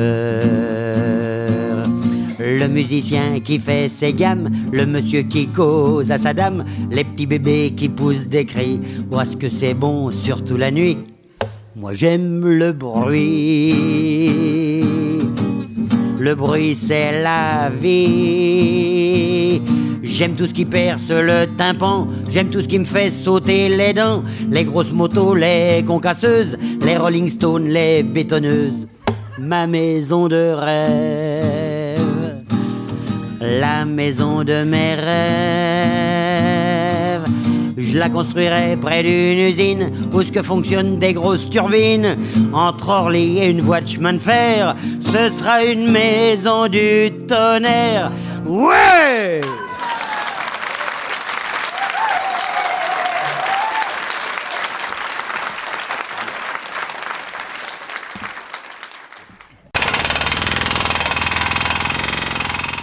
le 2.39 2.67
musicien 2.67 3.41
qui 3.41 3.59
fait 3.59 3.89
ses 3.89 4.11
gammes, 4.11 4.49
le 4.71 4.87
monsieur 4.87 5.21
qui 5.21 5.49
cause 5.49 6.09
à 6.09 6.17
sa 6.17 6.33
dame, 6.33 6.65
les 6.89 7.03
petits 7.03 7.27
bébés 7.27 7.75
qui 7.77 7.89
poussent 7.89 8.27
des 8.27 8.47
cris, 8.47 8.79
parce 9.11 9.35
que 9.35 9.51
c'est 9.51 9.75
bon, 9.75 10.09
surtout 10.09 10.57
la 10.57 10.71
nuit. 10.71 10.97
Moi 11.75 11.93
j'aime 11.93 12.43
le 12.43 12.71
bruit. 12.71 14.64
Le 16.25 16.33
bruit 16.33 16.75
c'est 16.75 17.21
la 17.21 17.69
vie. 17.69 19.61
J'aime 20.01 20.33
tout 20.33 20.47
ce 20.47 20.55
qui 20.55 20.65
perce 20.65 21.09
le 21.09 21.45
tympan, 21.55 22.07
j'aime 22.27 22.49
tout 22.49 22.63
ce 22.63 22.67
qui 22.67 22.79
me 22.79 22.83
fait 22.83 23.11
sauter 23.11 23.69
les 23.69 23.93
dents, 23.93 24.23
les 24.49 24.63
grosses 24.63 24.91
motos, 24.91 25.35
les 25.35 25.83
concasseuses, 25.85 26.57
les 26.81 26.97
Rolling 26.97 27.29
Stones, 27.29 27.67
les 27.67 28.01
bétonneuses. 28.01 28.87
Ma 29.37 29.67
maison 29.67 30.27
de 30.27 30.51
rêve, 30.55 32.01
la 33.39 33.85
maison 33.85 34.43
de 34.43 34.63
mes 34.63 34.95
rêves. 34.95 36.24
Je 37.95 37.99
la 38.01 38.09
construirai 38.09 38.75
près 38.75 39.03
d'une 39.03 39.39
usine 39.39 40.09
où 40.11 40.21
ce 40.21 40.29
que 40.29 40.41
fonctionnent 40.41 40.99
des 40.99 41.13
grosses 41.13 41.49
turbines. 41.49 42.17
Entre 42.51 42.89
Orly 42.89 43.39
et 43.39 43.49
une 43.49 43.61
voie 43.61 43.79
de 43.79 43.87
chemin 43.87 44.11
de 44.11 44.19
fer, 44.19 44.75
ce 44.99 45.29
sera 45.29 45.63
une 45.63 45.89
maison 45.89 46.67
du 46.67 47.09
tonnerre. 47.25 48.11
Ouais! 48.45 49.39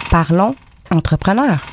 Parlons 0.09 0.55
entrepreneur. 0.89 1.72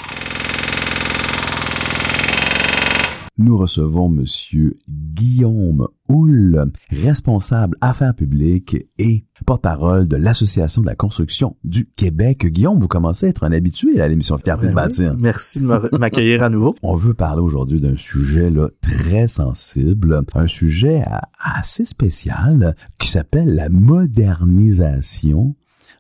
Nous 3.43 3.57
recevons 3.57 4.11
Monsieur 4.11 4.77
Guillaume 4.87 5.89
Houle, 6.11 6.73
responsable 6.91 7.75
affaires 7.81 8.15
publiques 8.15 8.77
et 8.99 9.25
porte-parole 9.47 10.07
de 10.07 10.17
l'Association 10.17 10.83
de 10.83 10.87
la 10.87 10.95
construction 10.95 11.57
du 11.65 11.87
Québec. 11.87 12.45
Guillaume, 12.45 12.79
vous 12.79 12.87
commencez 12.87 13.25
à 13.25 13.29
être 13.31 13.45
un 13.45 13.53
habitué 13.53 13.99
à 14.03 14.09
l'émission 14.09 14.37
Fierté 14.37 14.69
de 14.69 14.75
bâtir. 14.75 15.17
Merci 15.19 15.63
de 15.63 15.67
m'accueillir 15.99 16.43
à 16.43 16.51
nouveau. 16.51 16.75
On 16.83 16.97
veut 16.97 17.15
parler 17.15 17.41
aujourd'hui 17.41 17.81
d'un 17.81 17.97
sujet 17.97 18.51
là, 18.51 18.69
très 18.83 19.27
sensible, 19.27 20.23
un 20.35 20.47
sujet 20.47 21.03
assez 21.39 21.87
spécial 21.87 22.77
qui 22.99 23.09
s'appelle 23.09 23.55
la 23.55 23.71
modernisation 23.71 25.55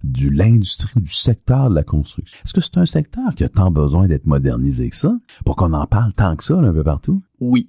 de 0.04 0.28
l'industrie 0.28 1.00
du 1.00 1.12
secteur 1.12 1.70
de 1.70 1.74
la 1.74 1.84
construction. 1.84 2.38
Est-ce 2.44 2.52
que 2.52 2.60
c'est 2.60 2.76
un 2.76 2.86
secteur 2.86 3.34
qui 3.34 3.44
a 3.44 3.48
tant 3.48 3.70
besoin 3.70 4.08
d'être 4.08 4.26
modernisé 4.26 4.90
que 4.90 4.96
ça? 4.96 5.16
Pour 5.46 5.56
qu'on 5.56 5.72
en 5.72 5.86
parle 5.86 6.12
tant 6.12 6.36
que 6.36 6.44
ça 6.44 6.60
là, 6.60 6.68
un 6.68 6.72
peu 6.72 6.84
partout? 6.84 7.22
Oui. 7.40 7.68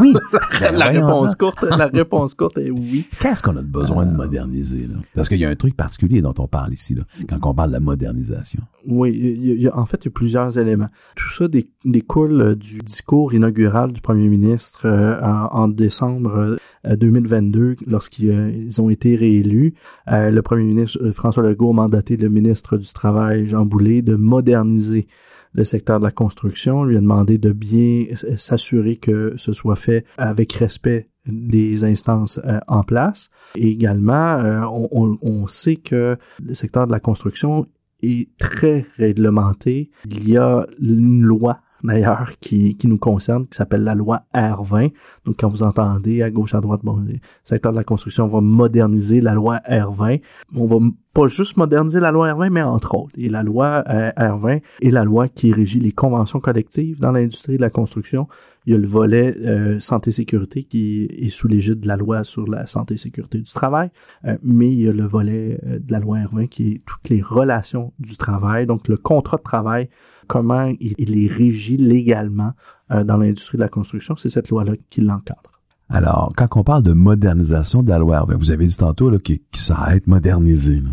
Oui. 0.00 0.14
la 0.60 0.86
réponse 0.86 1.36
courte, 1.36 1.62
la 1.62 1.86
réponse 1.86 2.34
courte 2.34 2.58
est 2.58 2.70
oui. 2.70 3.06
Qu'est-ce 3.20 3.42
qu'on 3.42 3.56
a 3.56 3.62
besoin 3.62 4.04
de 4.04 4.10
moderniser 4.10 4.88
là? 4.88 4.96
Parce 5.14 5.28
qu'il 5.28 5.38
y 5.38 5.44
a 5.44 5.48
un 5.48 5.54
truc 5.54 5.76
particulier 5.76 6.22
dont 6.22 6.34
on 6.38 6.48
parle 6.48 6.72
ici 6.72 6.94
là, 6.94 7.04
quand 7.28 7.38
on 7.48 7.54
parle 7.54 7.70
de 7.70 7.74
la 7.74 7.80
modernisation. 7.80 8.62
Oui, 8.86 9.12
il 9.12 9.62
y 9.62 9.68
a, 9.68 9.78
en 9.78 9.86
fait, 9.86 10.04
il 10.04 10.06
y 10.06 10.08
a 10.08 10.10
plusieurs 10.12 10.58
éléments. 10.58 10.88
Tout 11.14 11.28
ça 11.30 11.46
découle 11.84 12.56
du 12.56 12.78
discours 12.80 13.32
inaugural 13.32 13.92
du 13.92 14.00
premier 14.00 14.28
ministre 14.28 14.86
euh, 14.86 15.20
en, 15.22 15.62
en, 15.62 15.68
décembre 15.68 16.58
euh, 16.86 16.96
2022, 16.96 17.76
lorsqu'ils 17.86 18.30
euh, 18.30 18.82
ont 18.82 18.90
été 18.90 19.14
réélus. 19.14 19.74
le 20.08 20.40
premier 20.40 20.64
ministre 20.64 21.10
François 21.12 21.44
Legault 21.44 21.70
a 21.70 21.74
mandaté 21.74 22.16
le 22.16 22.28
ministre 22.28 22.76
du 22.76 22.92
Travail, 22.92 23.46
Jean 23.46 23.64
Boulet, 23.64 24.02
de 24.02 24.16
moderniser 24.16 25.06
le 25.52 25.64
secteur 25.64 25.98
de 25.98 26.04
la 26.04 26.10
construction. 26.10 26.80
On 26.80 26.84
lui 26.84 26.96
a 26.96 27.00
demandé 27.00 27.38
de 27.38 27.52
bien 27.52 28.06
s'assurer 28.36 28.96
que 28.96 29.34
ce 29.36 29.52
soit 29.52 29.76
fait 29.76 30.04
avec 30.16 30.52
respect 30.54 31.08
des 31.26 31.84
instances 31.84 32.40
euh, 32.44 32.58
en 32.66 32.82
place. 32.82 33.30
Et 33.54 33.70
également, 33.70 34.38
euh, 34.38 34.62
on, 34.64 35.18
on, 35.22 35.46
sait 35.46 35.76
que 35.76 36.16
le 36.42 36.54
secteur 36.54 36.86
de 36.86 36.92
la 36.92 37.00
construction 37.00 37.66
est 38.02 38.28
très 38.38 38.86
réglementé. 38.96 39.90
Il 40.06 40.28
y 40.28 40.36
a 40.36 40.66
une 40.80 41.22
loi 41.22 41.60
d'ailleurs 41.82 42.32
qui, 42.40 42.76
qui 42.76 42.88
nous 42.88 42.98
concerne, 42.98 43.46
qui 43.46 43.56
s'appelle 43.56 43.82
la 43.82 43.94
loi 43.94 44.22
R20. 44.34 44.92
Donc 45.24 45.36
quand 45.38 45.48
vous 45.48 45.62
entendez 45.62 46.22
à 46.22 46.30
gauche, 46.30 46.54
à 46.54 46.60
droite, 46.60 46.80
bon, 46.82 46.96
le 46.96 47.14
secteur 47.44 47.72
de 47.72 47.76
la 47.76 47.84
construction 47.84 48.28
va 48.28 48.40
moderniser 48.40 49.20
la 49.20 49.34
loi 49.34 49.60
R20. 49.68 50.20
On 50.54 50.66
va 50.66 50.76
pas 51.12 51.26
juste 51.26 51.56
moderniser 51.56 52.00
la 52.00 52.10
loi 52.10 52.32
R20, 52.32 52.50
mais 52.50 52.62
entre 52.62 52.94
autres. 52.94 53.14
Et 53.18 53.28
la 53.28 53.42
loi 53.42 53.84
euh, 53.88 54.10
R20 54.16 54.62
est 54.80 54.90
la 54.90 55.04
loi 55.04 55.28
qui 55.28 55.52
régit 55.52 55.80
les 55.80 55.92
conventions 55.92 56.40
collectives 56.40 57.00
dans 57.00 57.12
l'industrie 57.12 57.56
de 57.56 57.62
la 57.62 57.70
construction. 57.70 58.28
Il 58.66 58.72
y 58.72 58.76
a 58.76 58.78
le 58.78 58.86
volet 58.86 59.36
euh, 59.38 59.80
santé-sécurité 59.80 60.62
qui 60.62 61.08
est 61.10 61.30
sous 61.30 61.48
l'égide 61.48 61.80
de 61.80 61.88
la 61.88 61.96
loi 61.96 62.22
sur 62.22 62.48
la 62.48 62.66
santé 62.66 62.94
et 62.94 62.96
sécurité 62.96 63.38
du 63.38 63.50
travail, 63.50 63.90
euh, 64.24 64.36
mais 64.42 64.70
il 64.70 64.80
y 64.80 64.88
a 64.88 64.92
le 64.92 65.04
volet 65.04 65.58
euh, 65.66 65.80
de 65.80 65.92
la 65.92 65.98
loi 65.98 66.18
R20 66.18 66.48
qui 66.48 66.72
est 66.72 66.82
toutes 66.86 67.08
les 67.08 67.20
relations 67.20 67.92
du 67.98 68.16
travail, 68.16 68.66
donc 68.66 68.86
le 68.86 68.96
contrat 68.96 69.38
de 69.38 69.42
travail, 69.42 69.88
comment 70.26 70.64
il, 70.80 70.94
il 70.98 71.24
est 71.24 71.32
régi 71.32 71.76
légalement 71.76 72.52
euh, 72.90 73.04
dans 73.04 73.16
l'industrie 73.16 73.58
de 73.58 73.62
la 73.62 73.68
construction, 73.68 74.16
c'est 74.16 74.28
cette 74.28 74.48
loi-là 74.50 74.74
qui 74.90 75.00
l'encadre. 75.00 75.60
Alors, 75.88 76.32
quand 76.36 76.48
on 76.56 76.64
parle 76.64 76.84
de 76.84 76.92
modernisation 76.92 77.82
de 77.82 77.90
la 77.90 77.98
loi 77.98 78.20
R20, 78.20 78.36
vous 78.36 78.50
avez 78.50 78.66
dit 78.66 78.76
tantôt 78.76 79.10
là, 79.10 79.18
que, 79.18 79.34
que 79.34 79.58
ça 79.58 79.76
a 79.76 79.96
été 79.96 80.10
modernisé. 80.10 80.80
Là 80.80 80.90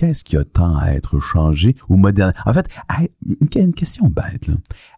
qu'est-ce 0.00 0.24
qui 0.24 0.38
a 0.38 0.44
tant 0.44 0.76
à 0.78 0.92
être 0.92 1.20
changé 1.20 1.76
ou 1.90 1.96
modernisé? 1.96 2.38
En 2.46 2.54
fait, 2.54 2.68
une 3.54 3.74
question 3.74 4.08
bête, 4.08 4.46
là. 4.46 4.54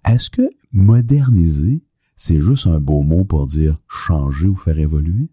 Est-ce 0.08 0.30
que 0.30 0.48
moderniser, 0.72 1.82
c'est 2.16 2.40
juste 2.40 2.68
un 2.68 2.78
beau 2.78 3.02
mot 3.02 3.24
pour 3.24 3.48
dire 3.48 3.80
changer 3.88 4.46
ou 4.46 4.54
faire 4.54 4.78
évoluer? 4.78 5.28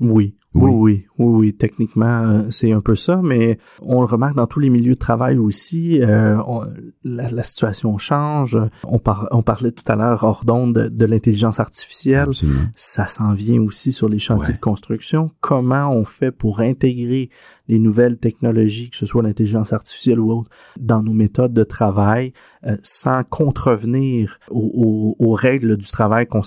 Oui, 0.00 0.36
oui, 0.54 0.70
oui, 0.70 1.06
oui, 1.18 1.26
oui, 1.26 1.54
techniquement, 1.54 2.22
euh, 2.22 2.50
c'est 2.50 2.72
un 2.72 2.80
peu 2.80 2.94
ça, 2.94 3.20
mais 3.22 3.58
on 3.82 4.00
le 4.00 4.06
remarque 4.06 4.36
dans 4.36 4.46
tous 4.46 4.60
les 4.60 4.70
milieux 4.70 4.94
de 4.94 4.98
travail 4.98 5.36
aussi, 5.36 6.00
euh, 6.00 6.36
on, 6.46 6.62
la, 7.02 7.30
la, 7.30 7.42
situation 7.42 7.98
change. 7.98 8.58
On, 8.84 8.98
par, 8.98 9.28
on 9.32 9.42
parlait 9.42 9.72
tout 9.72 9.84
à 9.90 9.96
l'heure 9.96 10.22
hors 10.22 10.44
d'onde 10.44 10.74
de, 10.74 10.88
de 10.88 11.06
l'intelligence 11.06 11.58
artificielle. 11.58 12.28
Absolument. 12.28 12.60
Ça 12.76 13.06
s'en 13.06 13.32
vient 13.32 13.60
aussi 13.62 13.92
sur 13.92 14.08
les 14.08 14.18
chantiers 14.18 14.52
ouais. 14.52 14.58
de 14.58 14.60
construction. 14.60 15.30
Comment 15.40 15.90
on 15.90 16.04
fait 16.04 16.30
pour 16.30 16.60
intégrer 16.60 17.30
les 17.68 17.78
nouvelles 17.78 18.18
technologies, 18.18 18.90
que 18.90 18.96
ce 18.96 19.06
soit 19.06 19.22
l'intelligence 19.22 19.72
artificielle 19.72 20.20
ou 20.20 20.32
autre, 20.32 20.50
dans 20.78 21.02
nos 21.02 21.12
méthodes 21.12 21.54
de 21.54 21.64
travail, 21.64 22.32
euh, 22.66 22.76
sans 22.82 23.24
contrevenir 23.24 24.38
aux, 24.50 25.16
aux, 25.18 25.26
aux, 25.26 25.32
règles 25.32 25.76
du 25.76 25.86
travail 25.90 26.26
qu'on 26.26 26.42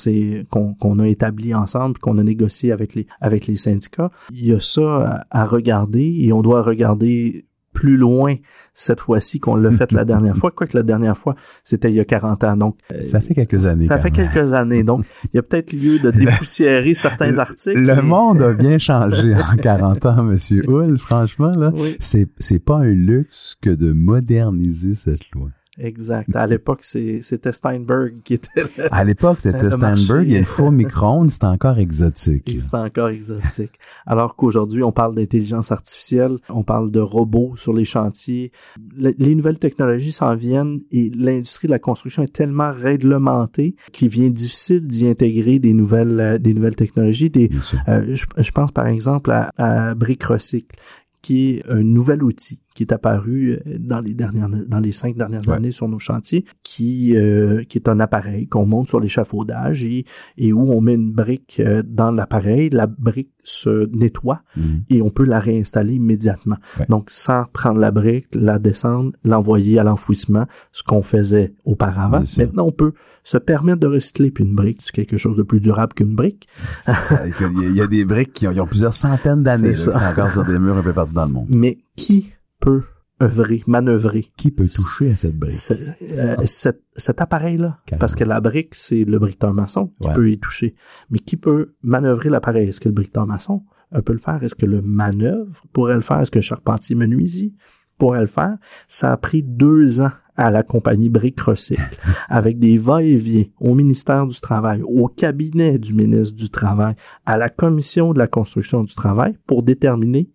qu'on 0.50 0.74
qu'on 0.76 1.00
a 1.00 1.08
établies 1.08 1.54
ensemble, 1.54 1.98
qu'on 1.98 2.18
a 2.18 2.24
négocié 2.24 2.72
avec 2.72 2.94
les 2.94 3.08
avec 3.20 3.48
les 3.48 3.56
syndicats? 3.56 3.97
Il 4.32 4.46
y 4.46 4.54
a 4.54 4.60
ça 4.60 5.26
à, 5.32 5.42
à 5.42 5.46
regarder 5.46 6.18
et 6.22 6.34
on 6.34 6.42
doit 6.42 6.62
regarder 6.62 7.46
plus 7.78 7.96
loin 7.96 8.36
cette 8.74 9.02
fois-ci 9.02 9.40
qu'on 9.40 9.56
l'a 9.56 9.70
fait 9.70 9.92
la 9.92 10.04
dernière 10.04 10.36
fois, 10.42 10.50
quoique 10.50 10.76
la 10.76 10.82
dernière 10.82 11.16
fois, 11.16 11.36
c'était 11.64 11.92
il 11.92 11.96
y 11.96 12.00
a 12.00 12.06
40 12.06 12.44
ans. 12.44 12.58
Donc, 12.58 12.78
euh, 12.92 13.06
ça 13.06 13.20
fait 13.20 13.36
quelques 13.36 13.68
années. 13.68 13.84
Ça 13.84 14.00
fait 14.00 14.10
même. 14.10 14.32
quelques 14.32 14.54
années. 14.54 14.84
Donc, 14.84 15.06
il 15.26 15.36
y 15.36 15.38
a 15.38 15.44
peut-être 15.44 15.74
lieu 15.74 16.00
de 16.00 16.10
dépoussiérer 16.26 16.96
certains 16.96 17.38
articles. 17.38 17.80
Le 17.80 18.00
et... 18.00 18.02
monde 18.02 18.42
a 18.42 18.54
bien 18.56 18.80
changé 18.80 19.36
en 19.36 19.56
40 19.58 20.06
ans, 20.08 20.24
monsieur 20.24 20.64
Hull. 20.68 20.98
Franchement, 20.98 21.52
là, 21.52 21.72
oui. 21.76 21.96
c'est, 22.00 22.28
c'est 22.40 22.64
pas 22.64 22.78
un 22.78 22.94
luxe 22.94 23.56
que 23.62 23.70
de 23.70 23.92
moderniser 23.92 24.96
cette 24.96 25.30
loi. 25.36 25.50
Exact. 25.80 26.36
À 26.36 26.48
l'époque, 26.48 26.84
c'était 26.84 27.52
Steinberg 27.52 28.16
qui 28.24 28.34
était 28.36 28.64
le, 28.64 28.70
À 28.92 29.04
l'époque, 29.04 29.40
c'était 29.40 29.70
Steinberg 29.70 30.32
et 30.32 30.40
le 30.40 30.46
four 30.46 30.72
micro-ondes, 30.72 31.30
c'était 31.30 31.46
encore 31.46 31.78
exotique. 31.78 32.56
C'était 32.60 32.78
encore 32.78 33.10
exotique. 33.10 33.74
Alors 34.08 34.36
qu'aujourd'hui, 34.36 34.82
on 34.84 34.92
parle 34.92 35.14
d'intelligence 35.14 35.72
artificielle, 35.72 36.38
on 36.50 36.64
parle 36.64 36.90
de 36.90 37.00
robots 37.00 37.56
sur 37.58 37.74
les 37.74 37.86
chantiers. 37.86 38.52
Le, 38.98 39.14
les 39.18 39.36
nouvelles 39.36 39.60
technologies 39.60 40.12
s'en 40.12 40.36
viennent 40.36 40.80
et 40.92 41.12
l'industrie 41.16 41.68
de 41.68 41.74
la 41.74 41.80
construction 41.80 42.24
est 42.24 42.34
tellement 42.34 42.72
réglementée 42.72 43.76
qu'il 43.92 44.10
vient 44.10 44.30
difficile 44.30 44.86
d'y 44.88 45.08
intégrer 45.08 45.60
des 45.60 45.74
nouvelles, 45.74 46.20
euh, 46.20 46.38
des 46.40 46.54
nouvelles 46.54 46.76
technologies. 46.76 47.30
Des, 47.30 47.52
euh, 47.88 48.04
je, 48.16 48.26
je, 48.38 48.52
pense 48.52 48.72
par 48.72 48.88
exemple 48.88 49.32
à, 49.32 49.52
à 49.58 49.94
Brick 49.94 50.24
Recycle 50.24 50.76
qui 51.22 51.50
est 51.50 51.70
un 51.70 51.84
nouvel 51.84 52.24
outil 52.24 52.60
qui 52.78 52.84
est 52.84 52.94
apparu 52.94 53.54
euh, 53.54 53.78
dans 53.80 54.02
les 54.02 54.14
dernières 54.14 54.50
dans 54.50 54.80
les 54.80 54.92
cinq 54.92 55.18
dernières 55.18 55.48
ouais. 55.48 55.56
années 55.56 55.72
sur 55.72 55.90
nos 55.90 55.98
chantiers, 55.98 56.46
qui 56.62 57.16
euh, 57.16 57.64
qui 57.64 57.80
est 57.80 57.90
un 57.90 58.00
appareil 58.00 58.48
qu'on 58.48 58.68
monte 58.68 58.88
sur 58.88 59.00
l'échafaudage 59.00 59.84
et 59.84 60.06
et 60.38 60.54
où 60.54 60.72
on 60.72 60.80
met 60.80 60.94
une 60.94 61.12
brique 61.12 61.60
euh, 61.60 61.82
dans 61.84 62.12
l'appareil, 62.12 62.70
la 62.70 62.86
brique 62.86 63.32
se 63.44 63.90
nettoie 63.96 64.44
mmh. 64.56 64.62
et 64.92 65.02
on 65.02 65.10
peut 65.10 65.26
la 65.26 65.40
réinstaller 65.40 65.96
immédiatement. 65.96 66.58
Ouais. 66.78 66.86
Donc 66.88 67.10
sans 67.10 67.46
prendre 67.52 67.80
la 67.80 67.90
brique, 67.90 68.28
la 68.36 68.60
descendre, 68.60 69.14
l'envoyer 69.24 69.80
à 69.80 69.84
l'enfouissement, 69.84 70.46
ce 70.72 70.84
qu'on 70.84 71.02
faisait 71.02 71.56
auparavant. 71.66 72.22
Maintenant 72.38 72.68
on 72.68 72.72
peut 72.72 72.92
se 73.24 73.40
permettre 73.40 73.80
de 73.80 73.88
recycler 73.88 74.30
puis 74.30 74.44
une 74.44 74.54
brique, 74.54 74.82
c'est 74.84 74.94
quelque 74.94 75.18
chose 75.18 75.36
de 75.36 75.44
plus 75.44 75.62
durable 75.62 75.94
qu'une 75.94 76.14
brique. 76.14 76.48
il 76.88 77.76
y 77.76 77.82
a 77.82 77.88
des 77.88 78.06
briques 78.06 78.34
qui 78.34 78.48
ont, 78.48 78.54
qui 78.54 78.60
ont 78.60 78.68
plusieurs 78.68 78.94
centaines 78.94 79.42
d'années, 79.42 79.74
c'est 79.74 79.96
encore 79.96 80.30
sur 80.30 80.46
des 80.46 80.60
murs 80.60 80.78
un 80.78 80.84
peu 80.84 80.94
partout 80.94 81.14
dans 81.14 81.26
le 81.26 81.32
monde. 81.32 81.48
Mais 81.50 81.78
qui 81.96 82.34
peut 82.60 82.84
œuvrer, 83.22 83.64
manœuvrer. 83.68 84.26
Qui 84.38 84.52
peut 84.52 84.68
toucher 84.68 85.12
à 85.12 85.16
cette 85.16 85.38
brique? 85.38 85.56
Euh, 86.02 86.36
cet, 86.46 86.82
cet 86.96 87.22
appareil-là. 87.22 87.80
Parce 88.00 88.16
que 88.16 88.24
la 88.24 88.40
brique, 88.40 88.76
c'est 88.76 89.04
le 89.04 89.20
briqueteur 89.20 89.54
maçon 89.54 89.94
qui 90.02 90.08
ouais. 90.08 90.14
peut 90.14 90.32
y 90.32 90.40
toucher. 90.40 90.76
Mais 91.10 91.20
qui 91.20 91.38
peut 91.38 91.74
manœuvrer 91.82 92.30
l'appareil? 92.30 92.70
Est-ce 92.70 92.80
que 92.80 92.90
le 92.90 92.96
briqueteur 92.96 93.26
maçon 93.26 93.64
peut 94.06 94.14
le 94.14 94.20
faire? 94.20 94.44
Est-ce 94.44 94.56
que 94.56 94.66
le 94.66 94.82
manœuvre 94.82 95.64
pourrait 95.74 95.96
le 95.96 96.02
faire? 96.02 96.20
Est-ce 96.20 96.32
que 96.32 96.40
le 96.40 96.44
charpentier 96.44 96.96
menuisier 96.96 97.54
pourrait 97.98 98.22
le 98.22 98.28
faire? 98.28 98.58
Ça 98.88 99.12
a 99.12 99.18
pris 99.18 99.44
deux 99.44 100.02
ans 100.02 100.12
à 100.38 100.52
la 100.52 100.62
compagnie 100.62 101.10
Brique 101.10 101.42
Recycle, 101.42 101.98
avec 102.30 102.60
des 102.60 102.78
va-et-vient 102.78 103.46
au 103.60 103.74
ministère 103.74 104.28
du 104.28 104.40
Travail, 104.40 104.84
au 104.84 105.08
cabinet 105.08 105.80
du 105.80 105.94
ministre 105.94 106.36
du 106.36 106.52
Travail, 106.52 106.94
à 107.26 107.38
la 107.38 107.50
commission 107.50 108.14
de 108.14 108.20
la 108.20 108.28
construction 108.28 108.84
du 108.84 108.94
travail 108.94 109.36
pour 109.48 109.64
déterminer 109.64 110.28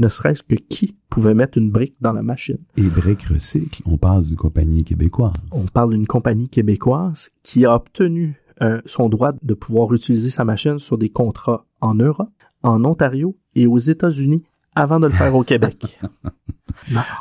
ne 0.00 0.08
serait-ce 0.08 0.42
que 0.42 0.54
qui 0.54 0.96
pouvait 1.10 1.34
mettre 1.34 1.58
une 1.58 1.70
brique 1.70 1.94
dans 2.00 2.12
la 2.12 2.22
machine? 2.22 2.58
Et 2.76 2.88
Brique 2.88 3.22
Recycle, 3.24 3.82
on 3.84 3.98
parle 3.98 4.24
d'une 4.24 4.36
compagnie 4.36 4.82
québécoise. 4.82 5.34
On 5.52 5.66
parle 5.66 5.90
d'une 5.90 6.06
compagnie 6.06 6.48
québécoise 6.48 7.30
qui 7.42 7.66
a 7.66 7.74
obtenu 7.74 8.40
euh, 8.62 8.80
son 8.86 9.08
droit 9.08 9.32
de 9.42 9.54
pouvoir 9.54 9.92
utiliser 9.92 10.30
sa 10.30 10.44
machine 10.44 10.78
sur 10.78 10.96
des 10.96 11.10
contrats 11.10 11.66
en 11.80 11.94
Europe, 11.94 12.32
en 12.62 12.84
Ontario 12.84 13.36
et 13.54 13.66
aux 13.66 13.78
États-Unis 13.78 14.42
avant 14.74 15.00
de 15.00 15.06
le 15.06 15.12
faire 15.12 15.34
au 15.34 15.44
Québec. 15.44 16.00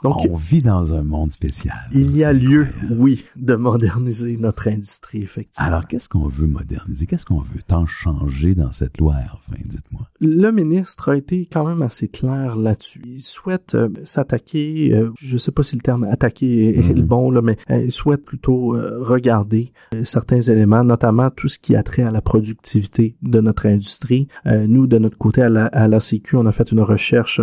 Donc, 0.03 0.25
on 0.29 0.35
vit 0.35 0.61
dans 0.61 0.93
un 0.93 1.03
monde 1.03 1.31
spécial. 1.31 1.77
Il 1.91 2.15
y 2.15 2.23
a 2.23 2.33
lieu, 2.33 2.67
oui, 2.91 3.25
de 3.35 3.55
moderniser 3.55 4.37
notre 4.37 4.67
industrie, 4.67 5.21
effectivement. 5.21 5.67
Alors, 5.67 5.87
qu'est-ce 5.87 6.09
qu'on 6.09 6.27
veut 6.27 6.47
moderniser? 6.47 7.05
Qu'est-ce 7.05 7.25
qu'on 7.25 7.41
veut 7.41 7.61
tant 7.65 7.85
changer 7.85 8.55
dans 8.55 8.71
cette 8.71 8.97
loi 8.97 9.15
R20, 9.15 9.67
dites-moi? 9.69 10.07
Le 10.19 10.51
ministre 10.51 11.09
a 11.09 11.17
été 11.17 11.47
quand 11.51 11.65
même 11.65 11.81
assez 11.81 12.07
clair 12.07 12.55
là-dessus. 12.55 13.01
Il 13.05 13.21
souhaite 13.21 13.75
euh, 13.75 13.89
s'attaquer, 14.03 14.93
euh, 14.93 15.11
je 15.19 15.37
sais 15.37 15.51
pas 15.51 15.63
si 15.63 15.75
le 15.75 15.81
terme 15.81 16.03
attaquer 16.03 16.77
est, 16.77 16.81
mm 16.81 16.91
-hmm. 16.91 16.95
le 16.95 17.03
bon, 17.03 17.31
là, 17.31 17.41
mais 17.41 17.57
euh, 17.69 17.83
il 17.83 17.91
souhaite 17.91 18.23
plutôt 18.25 18.75
regarder 19.13 19.71
certains 20.03 20.41
éléments, 20.41 20.83
notamment 20.83 21.29
tout 21.29 21.47
ce 21.47 21.57
qui 21.59 21.75
a 21.75 21.83
trait 21.83 22.03
à 22.03 22.11
la 22.11 22.21
productivité 22.21 23.15
de 23.21 23.39
notre 23.41 23.65
industrie. 23.67 24.27
Nous, 24.45 24.87
de 24.87 24.97
notre 24.97 25.17
côté, 25.17 25.41
à 25.41 25.49
la, 25.49 25.65
à 25.67 25.87
la 25.87 25.99
CQ, 25.99 26.37
on 26.37 26.45
a 26.45 26.51
fait 26.51 26.71
une 26.71 26.81
recherche 26.81 27.41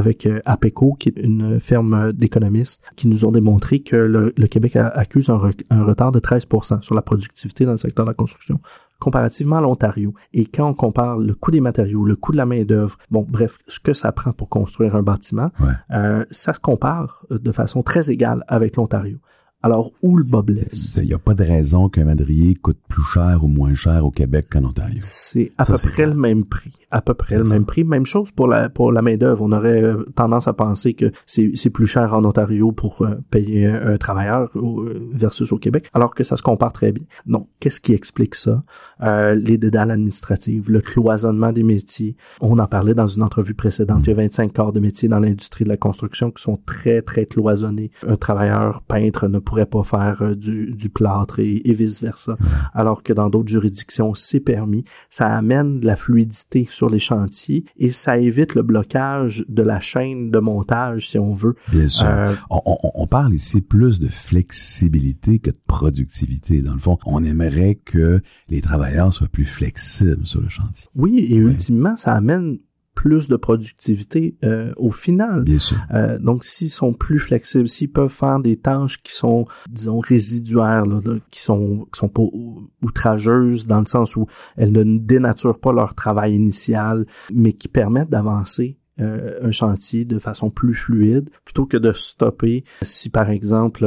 avec 0.00 0.28
APECO, 0.44 0.94
qui 0.98 1.08
est 1.10 1.18
une 1.30 1.45
ferme 1.60 2.12
d'économistes 2.12 2.82
qui 2.96 3.08
nous 3.08 3.24
ont 3.24 3.32
démontré 3.32 3.80
que 3.80 3.96
le, 3.96 4.32
le 4.36 4.46
Québec 4.46 4.76
a, 4.76 4.88
accuse 4.88 5.30
un, 5.30 5.36
re, 5.36 5.50
un, 5.70 5.84
retard 5.84 6.12
de 6.12 6.20
13% 6.20 6.82
sur 6.82 6.94
la 6.94 7.02
productivité 7.02 7.64
dans 7.64 7.72
le 7.72 7.76
secteur 7.76 8.04
de 8.04 8.10
la 8.10 8.14
construction 8.14 8.60
comparativement 8.98 9.56
à 9.56 9.60
l'Ontario. 9.60 10.14
Et 10.32 10.46
quand 10.46 10.68
on 10.68 10.74
compare 10.74 11.18
le 11.18 11.34
coût 11.34 11.50
des 11.50 11.60
matériaux, 11.60 12.04
le 12.04 12.16
coût 12.16 12.32
de 12.32 12.36
la 12.36 12.46
main-d'œuvre, 12.46 12.96
bon, 13.10 13.26
bref, 13.28 13.58
ce 13.66 13.78
que 13.80 13.92
ça 13.92 14.12
prend 14.12 14.32
pour 14.32 14.48
construire 14.48 14.96
un 14.96 15.02
bâtiment, 15.02 15.50
ouais. 15.60 15.72
euh, 15.92 16.24
ça 16.30 16.52
se 16.52 16.60
compare 16.60 17.26
de 17.30 17.52
façon 17.52 17.82
très 17.82 18.10
égale 18.10 18.44
avec 18.48 18.76
l'Ontario. 18.76 19.18
Alors, 19.66 19.90
où 20.00 20.16
le 20.16 20.22
bas 20.22 20.42
blesse? 20.42 20.96
Il 20.96 21.08
n'y 21.08 21.12
a 21.12 21.18
pas 21.18 21.34
de 21.34 21.42
raison 21.42 21.88
qu'un 21.88 22.04
madrier 22.04 22.54
coûte 22.54 22.78
plus 22.86 23.02
cher 23.02 23.40
ou 23.42 23.48
moins 23.48 23.74
cher 23.74 24.06
au 24.06 24.12
Québec 24.12 24.46
qu'en 24.48 24.62
Ontario. 24.64 24.98
C'est 25.00 25.50
à 25.58 25.64
ça, 25.64 25.72
peu 25.72 25.90
près 25.90 26.06
le 26.06 26.14
même 26.14 26.44
prix. 26.44 26.70
À 26.92 27.02
peu 27.02 27.14
près 27.14 27.36
le 27.36 27.44
ça. 27.44 27.54
même 27.54 27.66
prix. 27.66 27.82
Même 27.82 28.06
chose 28.06 28.30
pour 28.30 28.46
la, 28.46 28.68
pour 28.68 28.92
la 28.92 29.02
main-d'œuvre. 29.02 29.42
On 29.42 29.50
aurait 29.50 29.82
euh, 29.82 30.04
tendance 30.14 30.46
à 30.46 30.52
penser 30.52 30.94
que 30.94 31.10
c'est, 31.26 31.50
c'est 31.54 31.70
plus 31.70 31.88
cher 31.88 32.14
en 32.14 32.24
Ontario 32.24 32.70
pour 32.70 33.02
euh, 33.02 33.16
payer 33.32 33.66
un, 33.66 33.94
un 33.94 33.96
travailleur 33.98 34.48
euh, 34.54 35.10
versus 35.12 35.50
au 35.50 35.58
Québec, 35.58 35.90
alors 35.94 36.14
que 36.14 36.22
ça 36.22 36.36
se 36.36 36.44
compare 36.44 36.72
très 36.72 36.92
bien. 36.92 37.04
Donc, 37.26 37.48
qu'est-ce 37.58 37.80
qui 37.80 37.92
explique 37.92 38.36
ça? 38.36 38.62
Euh, 39.02 39.34
les 39.34 39.58
dédales 39.58 39.90
administratives, 39.90 40.70
le 40.70 40.80
cloisonnement 40.80 41.52
des 41.52 41.62
métiers. 41.62 42.16
On 42.40 42.58
en 42.58 42.66
parlait 42.66 42.94
dans 42.94 43.06
une 43.06 43.22
entrevue 43.22 43.52
précédente. 43.52 44.04
Il 44.06 44.08
y 44.08 44.12
a 44.12 44.16
25 44.16 44.52
corps 44.54 44.72
de 44.72 44.80
métiers 44.80 45.06
dans 45.08 45.18
l'industrie 45.18 45.64
de 45.64 45.68
la 45.68 45.76
construction 45.76 46.30
qui 46.30 46.42
sont 46.42 46.58
très, 46.64 47.02
très 47.02 47.26
cloisonnés. 47.26 47.90
Un 48.08 48.16
travailleur 48.16 48.80
peintre 48.82 49.28
ne 49.28 49.38
pourrait 49.38 49.66
pas 49.66 49.82
faire 49.82 50.22
euh, 50.22 50.34
du, 50.34 50.72
du 50.72 50.88
plâtre 50.88 51.40
et, 51.40 51.60
et 51.66 51.72
vice-versa. 51.74 52.38
Alors 52.72 53.02
que 53.02 53.12
dans 53.12 53.28
d'autres 53.28 53.48
juridictions, 53.50 54.14
c'est 54.14 54.40
permis. 54.40 54.84
Ça 55.10 55.26
amène 55.36 55.80
de 55.80 55.86
la 55.86 55.96
fluidité 55.96 56.66
sur 56.70 56.88
les 56.88 56.98
chantiers 56.98 57.64
et 57.76 57.90
ça 57.90 58.16
évite 58.16 58.54
le 58.54 58.62
blocage 58.62 59.44
de 59.50 59.60
la 59.62 59.78
chaîne 59.78 60.30
de 60.30 60.38
montage, 60.38 61.10
si 61.10 61.18
on 61.18 61.34
veut. 61.34 61.54
Bien 61.70 61.88
sûr. 61.88 62.06
Euh, 62.06 62.32
on, 62.48 62.62
on- 62.64 62.76
on 62.94 63.06
parle 63.06 63.34
ici 63.34 63.60
plus 63.60 64.00
de 64.00 64.08
flexibilité 64.08 65.38
que 65.38 65.50
de 65.50 65.58
productivité. 65.66 66.62
Dans 66.62 66.72
le 66.72 66.80
fond, 66.80 66.96
on 67.04 67.22
aimerait 67.24 67.74
que 67.84 68.22
les 68.48 68.62
travailleurs 68.62 68.85
soient 69.10 69.28
plus 69.28 69.44
flexibles 69.44 70.26
sur 70.26 70.40
le 70.40 70.48
chantier. 70.48 70.88
Oui, 70.94 71.18
et 71.30 71.36
ultimement, 71.36 71.96
ça 71.96 72.12
amène 72.12 72.58
plus 72.96 73.28
de 73.28 73.36
productivité 73.36 74.36
euh, 74.42 74.72
au 74.76 74.90
final. 74.90 75.44
Bien 75.44 75.58
sûr. 75.58 75.76
Euh, 75.92 76.18
donc, 76.18 76.42
s'ils 76.42 76.70
sont 76.70 76.94
plus 76.94 77.18
flexibles, 77.20 77.68
s'ils 77.68 77.92
peuvent 77.92 78.10
faire 78.10 78.40
des 78.40 78.56
tâches 78.56 79.00
qui 79.02 79.14
sont, 79.14 79.46
disons, 79.68 80.00
résiduaires, 80.00 80.86
là, 80.86 81.00
là, 81.04 81.14
qui 81.30 81.42
sont 81.42 81.86
qui 81.92 81.98
sont 82.00 82.08
pas 82.08 82.22
ou- 82.22 82.68
outrageuses 82.82 83.66
dans 83.66 83.78
le 83.80 83.84
sens 83.84 84.16
où 84.16 84.26
elles 84.56 84.72
ne 84.72 84.98
dénaturent 84.98 85.60
pas 85.60 85.72
leur 85.72 85.94
travail 85.94 86.34
initial, 86.34 87.06
mais 87.32 87.52
qui 87.52 87.68
permettent 87.68 88.10
d'avancer 88.10 88.78
euh, 88.98 89.40
un 89.42 89.50
chantier 89.50 90.06
de 90.06 90.18
façon 90.18 90.48
plus 90.48 90.74
fluide, 90.74 91.28
plutôt 91.44 91.66
que 91.66 91.76
de 91.76 91.92
stopper 91.92 92.64
si, 92.80 93.10
par 93.10 93.28
exemple, 93.28 93.84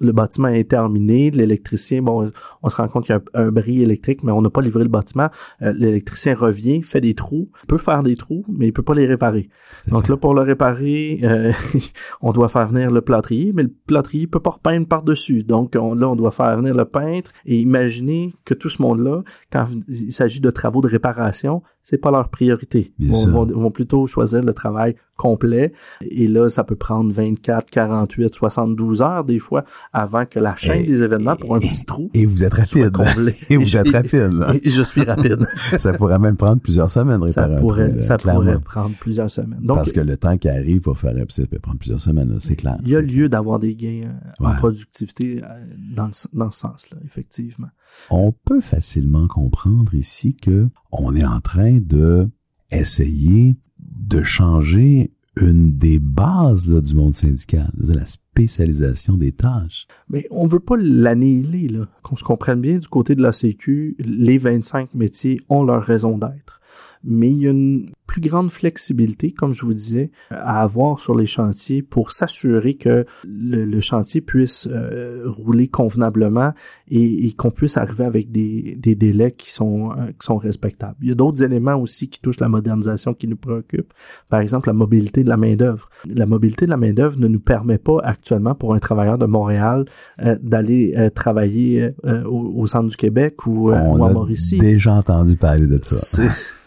le, 0.00 0.12
bâtiment 0.12 0.48
est 0.48 0.68
terminé, 0.70 1.30
l'électricien, 1.30 2.02
bon, 2.02 2.30
on 2.62 2.68
se 2.68 2.76
rend 2.76 2.88
compte 2.88 3.06
qu'il 3.06 3.14
y 3.14 3.18
a 3.18 3.22
un, 3.34 3.48
un 3.48 3.52
bris 3.52 3.82
électrique, 3.82 4.22
mais 4.22 4.32
on 4.32 4.42
n'a 4.42 4.50
pas 4.50 4.60
livré 4.60 4.82
le 4.82 4.88
bâtiment. 4.88 5.28
Euh, 5.62 5.72
l'électricien 5.76 6.34
revient, 6.34 6.82
fait 6.82 7.00
des 7.00 7.14
trous, 7.14 7.50
il 7.62 7.66
peut 7.66 7.78
faire 7.78 8.02
des 8.02 8.16
trous, 8.16 8.44
mais 8.48 8.68
il 8.68 8.72
peut 8.72 8.82
pas 8.82 8.94
les 8.94 9.06
réparer. 9.06 9.48
Donc 9.88 10.08
là, 10.08 10.16
pour 10.16 10.34
le 10.34 10.42
réparer, 10.42 11.20
euh, 11.22 11.52
on 12.20 12.32
doit 12.32 12.48
faire 12.48 12.68
venir 12.68 12.90
le 12.90 13.00
plâtrier, 13.00 13.52
mais 13.54 13.62
le 13.64 13.72
plâtrier 13.86 14.26
peut 14.26 14.40
pas 14.40 14.50
repeindre 14.50 14.86
par-dessus. 14.86 15.42
Donc 15.42 15.76
on- 15.78 15.94
là, 15.94 16.08
on 16.08 16.16
doit 16.16 16.30
faire 16.30 16.56
venir 16.56 16.74
le 16.74 16.84
peintre 16.84 17.30
et 17.46 17.58
imaginer 17.58 18.34
que 18.44 18.54
tout 18.54 18.68
ce 18.68 18.82
monde-là, 18.82 19.22
quand 19.52 19.64
il 19.88 20.12
s'agit 20.12 20.40
de 20.40 20.50
travaux 20.50 20.80
de 20.80 20.88
réparation, 20.88 21.62
c'est 21.84 21.98
pas 21.98 22.10
leur 22.10 22.28
priorité. 22.30 22.92
Ils 22.98 23.10
vont, 23.10 23.44
vont 23.46 23.70
plutôt 23.70 24.06
choisir 24.06 24.42
le 24.42 24.52
travail 24.54 24.96
complet. 25.16 25.72
Et 26.00 26.26
là, 26.26 26.48
ça 26.48 26.64
peut 26.64 26.74
prendre 26.74 27.12
24, 27.12 27.70
48, 27.70 28.34
72 28.34 29.00
heures 29.02 29.22
des 29.22 29.38
fois 29.38 29.64
avant 29.92 30.24
que 30.26 30.40
la 30.40 30.56
chaîne 30.56 30.82
Et- 30.82 30.86
des 30.88 31.02
événements 31.02 31.36
pour 31.36 31.54
un 31.54 31.60
petit 31.60 31.84
trou 31.84 32.10
Et 32.14 32.26
vous 32.26 32.42
êtes 32.42 32.54
rapide. 32.54 32.96
Et 33.50 33.56
vous 33.58 33.76
êtes 33.76 33.88
rapide. 33.92 34.44
Et 34.62 34.68
je 34.70 34.82
suis 34.82 35.02
rapide. 35.04 35.46
ça 35.78 35.92
pourrait 35.92 36.18
même 36.18 36.36
prendre 36.36 36.60
plusieurs 36.60 36.90
semaines 36.90 37.28
ça 37.28 37.46
pourrait, 37.48 37.88
trou, 37.88 37.96
là, 37.96 38.02
ça 38.02 38.16
clairement. 38.16 38.40
pourrait 38.40 38.58
prendre 38.60 38.96
plusieurs 38.98 39.30
semaines. 39.30 39.60
Donc, 39.62 39.76
Parce 39.76 39.92
que 39.92 40.00
le 40.00 40.16
temps 40.16 40.36
qui 40.38 40.48
arrive 40.48 40.80
pour 40.80 40.98
faire 40.98 41.14
un 41.16 41.24
ça 41.28 41.46
peut 41.46 41.58
prendre 41.58 41.78
plusieurs 41.78 42.00
semaines, 42.00 42.34
c'est 42.40 42.56
clair. 42.56 42.78
il 42.82 42.90
y 42.90 42.96
a 42.96 43.00
lieu 43.00 43.28
d'avoir 43.28 43.58
des 43.58 43.76
gains 43.76 44.08
euh, 44.40 44.44
en 44.46 44.54
productivité 44.56 45.42
euh, 45.44 45.46
dans, 45.94 46.10
dans 46.32 46.50
ce 46.50 46.60
sens-là, 46.60 46.96
effectivement. 47.04 47.68
On 48.10 48.32
peut 48.32 48.60
facilement 48.60 49.26
comprendre 49.28 49.94
ici 49.94 50.36
que 50.36 50.68
on 50.92 51.14
est 51.14 51.24
en 51.24 51.40
train 51.40 51.78
de 51.78 52.28
essayer 52.70 53.56
de 53.78 54.22
changer 54.22 55.12
une 55.36 55.76
des 55.76 55.98
bases 55.98 56.68
du 56.68 56.94
monde 56.94 57.14
syndical, 57.14 57.70
de 57.76 57.92
la 57.92 58.06
spécialisation 58.06 59.16
des 59.16 59.32
tâches. 59.32 59.86
Mais 60.08 60.26
on 60.30 60.46
veut 60.46 60.60
pas 60.60 60.76
l'annihiler, 60.76 61.68
là. 61.68 61.88
Qu'on 62.02 62.16
se 62.16 62.24
comprenne 62.24 62.60
bien 62.60 62.78
du 62.78 62.88
côté 62.88 63.14
de 63.14 63.22
la 63.22 63.32
Sécu, 63.32 63.96
les 63.98 64.38
25 64.38 64.94
métiers 64.94 65.40
ont 65.48 65.64
leur 65.64 65.82
raison 65.82 66.18
d'être. 66.18 66.60
Mais 67.02 67.30
il 67.30 67.38
y 67.38 67.46
a 67.48 67.50
une 67.50 67.90
plus 68.14 68.28
grande 68.30 68.52
flexibilité, 68.52 69.32
comme 69.32 69.52
je 69.52 69.64
vous 69.66 69.74
disais, 69.74 70.12
à 70.30 70.62
avoir 70.62 71.00
sur 71.00 71.16
les 71.16 71.26
chantiers 71.26 71.82
pour 71.82 72.12
s'assurer 72.12 72.74
que 72.74 73.06
le, 73.26 73.64
le 73.64 73.80
chantier 73.80 74.20
puisse 74.20 74.68
euh, 74.70 75.22
rouler 75.26 75.66
convenablement 75.66 76.52
et, 76.88 77.26
et 77.26 77.32
qu'on 77.32 77.50
puisse 77.50 77.76
arriver 77.76 78.04
avec 78.04 78.30
des, 78.30 78.76
des 78.78 78.94
délais 78.94 79.32
qui 79.32 79.52
sont, 79.52 79.90
euh, 79.90 80.06
qui 80.12 80.24
sont 80.26 80.36
respectables. 80.36 80.94
Il 81.02 81.08
y 81.08 81.10
a 81.10 81.16
d'autres 81.16 81.42
éléments 81.42 81.74
aussi 81.74 82.08
qui 82.08 82.20
touchent 82.20 82.38
la 82.38 82.48
modernisation 82.48 83.14
qui 83.14 83.26
nous 83.26 83.34
préoccupent. 83.36 83.92
Par 84.28 84.38
exemple, 84.38 84.68
la 84.68 84.74
mobilité 84.74 85.24
de 85.24 85.28
la 85.28 85.36
main-d'œuvre. 85.36 85.88
La 86.08 86.26
mobilité 86.26 86.66
de 86.66 86.70
la 86.70 86.76
main-d'œuvre 86.76 87.18
ne 87.18 87.26
nous 87.26 87.40
permet 87.40 87.78
pas 87.78 87.98
actuellement 88.04 88.54
pour 88.54 88.74
un 88.74 88.78
travailleur 88.78 89.18
de 89.18 89.26
Montréal 89.26 89.86
euh, 90.22 90.36
d'aller 90.40 90.94
euh, 90.96 91.10
travailler 91.10 91.90
euh, 92.06 92.22
au, 92.26 92.60
au 92.62 92.66
centre 92.68 92.88
du 92.90 92.96
Québec 92.96 93.44
ou, 93.44 93.70
euh, 93.72 93.74
on 93.74 93.98
ou 93.98 94.04
à 94.04 94.10
a 94.10 94.12
Mauricie. 94.12 94.58
déjà 94.58 94.92
entendu 94.92 95.34
parler 95.34 95.66
de 95.66 95.80
ça. 95.82 96.22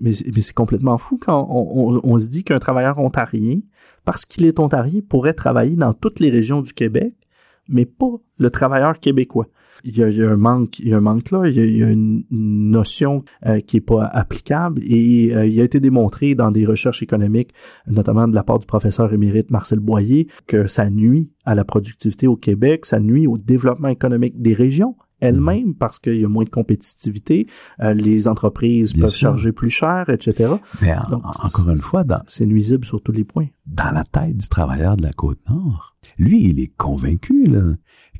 Mais 0.00 0.12
c'est 0.12 0.54
complètement 0.54 0.98
fou 0.98 1.18
quand 1.18 1.46
on, 1.50 2.18
se 2.18 2.28
dit 2.28 2.44
qu'un 2.44 2.58
travailleur 2.58 2.98
ontarien, 2.98 3.60
parce 4.04 4.24
qu'il 4.24 4.44
est 4.44 4.58
ontarien, 4.58 5.00
pourrait 5.08 5.34
travailler 5.34 5.76
dans 5.76 5.94
toutes 5.94 6.20
les 6.20 6.30
régions 6.30 6.60
du 6.60 6.72
Québec, 6.72 7.14
mais 7.68 7.86
pas 7.86 8.20
le 8.38 8.50
travailleur 8.50 9.00
québécois. 9.00 9.48
Il 9.86 9.98
y 9.98 10.02
a, 10.02 10.30
un 10.30 10.36
manque, 10.36 10.78
il 10.78 10.88
y 10.88 10.94
a 10.94 10.96
un 10.96 11.00
manque 11.00 11.30
là, 11.30 11.46
il 11.46 11.56
y 11.56 11.82
a, 11.82 11.90
une 11.90 12.24
notion 12.30 13.22
euh, 13.44 13.60
qui 13.60 13.78
est 13.78 13.82
pas 13.82 14.06
applicable 14.06 14.80
et 14.82 15.34
euh, 15.34 15.46
il 15.46 15.60
a 15.60 15.64
été 15.64 15.78
démontré 15.78 16.34
dans 16.34 16.50
des 16.50 16.64
recherches 16.64 17.02
économiques, 17.02 17.52
notamment 17.86 18.26
de 18.26 18.34
la 18.34 18.42
part 18.42 18.58
du 18.58 18.66
professeur 18.66 19.12
émérite 19.12 19.50
Marcel 19.50 19.80
Boyer, 19.80 20.28
que 20.46 20.66
ça 20.66 20.88
nuit 20.88 21.30
à 21.44 21.54
la 21.54 21.64
productivité 21.64 22.26
au 22.26 22.36
Québec, 22.36 22.86
ça 22.86 22.98
nuit 22.98 23.26
au 23.26 23.36
développement 23.36 23.88
économique 23.88 24.40
des 24.40 24.54
régions 24.54 24.96
elles-mêmes 25.24 25.74
parce 25.74 25.98
qu'il 25.98 26.20
y 26.20 26.24
a 26.24 26.28
moins 26.28 26.44
de 26.44 26.50
compétitivité, 26.50 27.46
euh, 27.80 27.94
les 27.94 28.28
entreprises 28.28 28.92
Bien 28.92 29.02
peuvent 29.02 29.10
sûr. 29.10 29.30
charger 29.30 29.52
plus 29.52 29.70
cher, 29.70 30.08
etc. 30.08 30.54
Mais 30.82 30.94
en- 30.94 31.06
Donc, 31.10 31.24
encore 31.26 31.70
une 31.70 31.80
fois, 31.80 32.04
c'est 32.26 32.46
nuisible 32.46 32.84
sur 32.84 33.02
tous 33.02 33.12
les 33.12 33.24
points. 33.24 33.46
dans 33.66 33.90
la 33.92 34.04
tête 34.04 34.36
du 34.36 34.48
travailleur 34.48 34.96
de 34.96 35.02
la 35.02 35.12
Côte-Nord, 35.12 35.96
lui, 36.18 36.44
il 36.44 36.60
est 36.60 36.72
convaincu 36.76 37.44
là, 37.46 37.62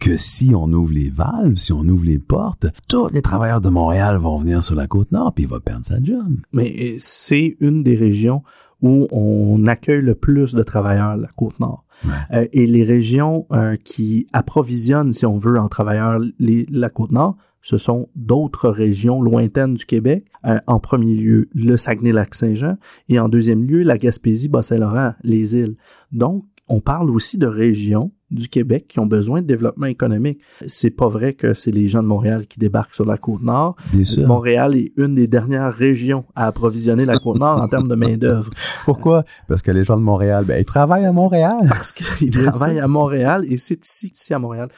que 0.01 0.17
si 0.17 0.55
on 0.55 0.73
ouvre 0.73 0.93
les 0.93 1.11
valves, 1.11 1.57
si 1.57 1.73
on 1.73 1.81
ouvre 1.83 2.05
les 2.07 2.19
portes, 2.19 2.67
tous 2.89 3.09
les 3.13 3.23
travailleurs 3.23 3.61
de 3.61 3.69
Montréal 3.69 4.17
vont 4.19 4.39
venir 4.39 4.63
sur 4.63 4.75
la 4.75 4.87
Côte-Nord, 4.87 5.35
puis 5.35 5.45
il 5.45 5.51
va 5.51 5.61
perdre 5.61 5.85
sa 5.85 6.03
job. 6.03 6.35
Mais 6.53 6.75
euh, 6.81 6.95
c'est 6.99 7.57
une 7.61 7.83
des 7.83 7.95
régions 7.95 8.43
où 8.85 9.09
on 9.13 9.67
accueille 9.67 10.03
le 10.03 10.15
plus 10.15 10.55
de 10.55 10.63
travailleurs, 10.63 11.17
la 11.17 11.29
Côte-Nord. 11.37 11.85
Euh, 12.33 12.47
et 12.53 12.67
les 12.67 12.83
régions 12.85 13.47
euh, 13.51 13.77
qui 13.83 14.27
approvisionnent, 14.35 15.11
si 15.13 15.25
on 15.25 15.39
veut, 15.39 15.59
en 15.59 15.69
travailleurs 15.69 16.21
les- 16.39 16.67
la 16.71 16.91
Côte-Nord, 16.91 17.37
ce 17.63 17.79
sont 17.79 18.11
d'autres 18.15 18.69
régions 18.69 19.23
lointaines 19.23 19.73
du 19.73 19.87
Québec. 19.87 20.27
Euh, 20.45 20.59
en 20.67 20.81
premier 20.81 21.15
lieu, 21.15 21.49
le 21.55 21.79
Saguenay-Lac-Saint-Jean 21.79 22.77
et 23.09 23.19
en 23.19 23.31
deuxième 23.31 23.65
lieu, 23.65 23.83
la 23.83 23.97
Gaspésie, 23.97 24.51
Bas-Saint-Laurent, 24.51 25.15
les 25.23 25.57
îles. 25.57 25.77
Donc, 26.13 26.43
on 26.69 26.81
parle 26.81 27.11
aussi 27.11 27.39
de 27.39 27.47
régions 27.47 28.13
du 28.31 28.49
Québec 28.49 28.87
qui 28.89 28.99
ont 28.99 29.07
besoin 29.07 29.43
de 29.43 29.47
développement 29.47 29.87
économique. 29.87 30.41
C'est 30.67 30.91
pas 30.91 31.09
vrai 31.09 31.35
que 31.35 31.55
c'est 31.55 31.71
les 31.71 31.89
gens 31.89 32.03
de 32.03 32.09
Montréal 32.09 32.47
qui 32.47 32.59
débarquent 32.59 32.95
sur 32.95 33.05
la 33.05 33.17
côte 33.17 33.43
nord. 33.43 33.77
Bien 33.93 34.05
sûr. 34.05 34.27
Montréal 34.27 34.75
est 34.77 34.93
une 34.97 35.15
des 35.15 35.29
dernières 35.29 35.73
régions 35.73 36.25
à 36.35 36.47
approvisionner 36.47 37.05
la 37.05 37.19
côte 37.19 37.39
nord 37.39 37.61
en 37.61 37.69
termes 37.69 37.89
de 37.89 37.95
main 37.95 38.17
d'œuvre. 38.17 38.51
Pourquoi? 38.85 39.25
Parce 39.47 39.63
que 39.63 39.71
les 39.71 39.85
gens 39.85 39.97
de 39.97 40.03
Montréal, 40.03 40.45
ben, 40.47 40.59
ils 40.59 40.65
travaillent 40.65 41.07
à 41.07 41.13
Montréal. 41.13 41.67
Parce 41.69 41.93
qu'ils 41.93 42.31
travaillent 42.31 42.81
à 42.81 42.89
Montréal 42.89 43.45
et 43.49 43.57
c'est 43.57 43.85
ici, 43.85 44.13
ici 44.15 44.35
à 44.35 44.39
Montréal 44.39 44.69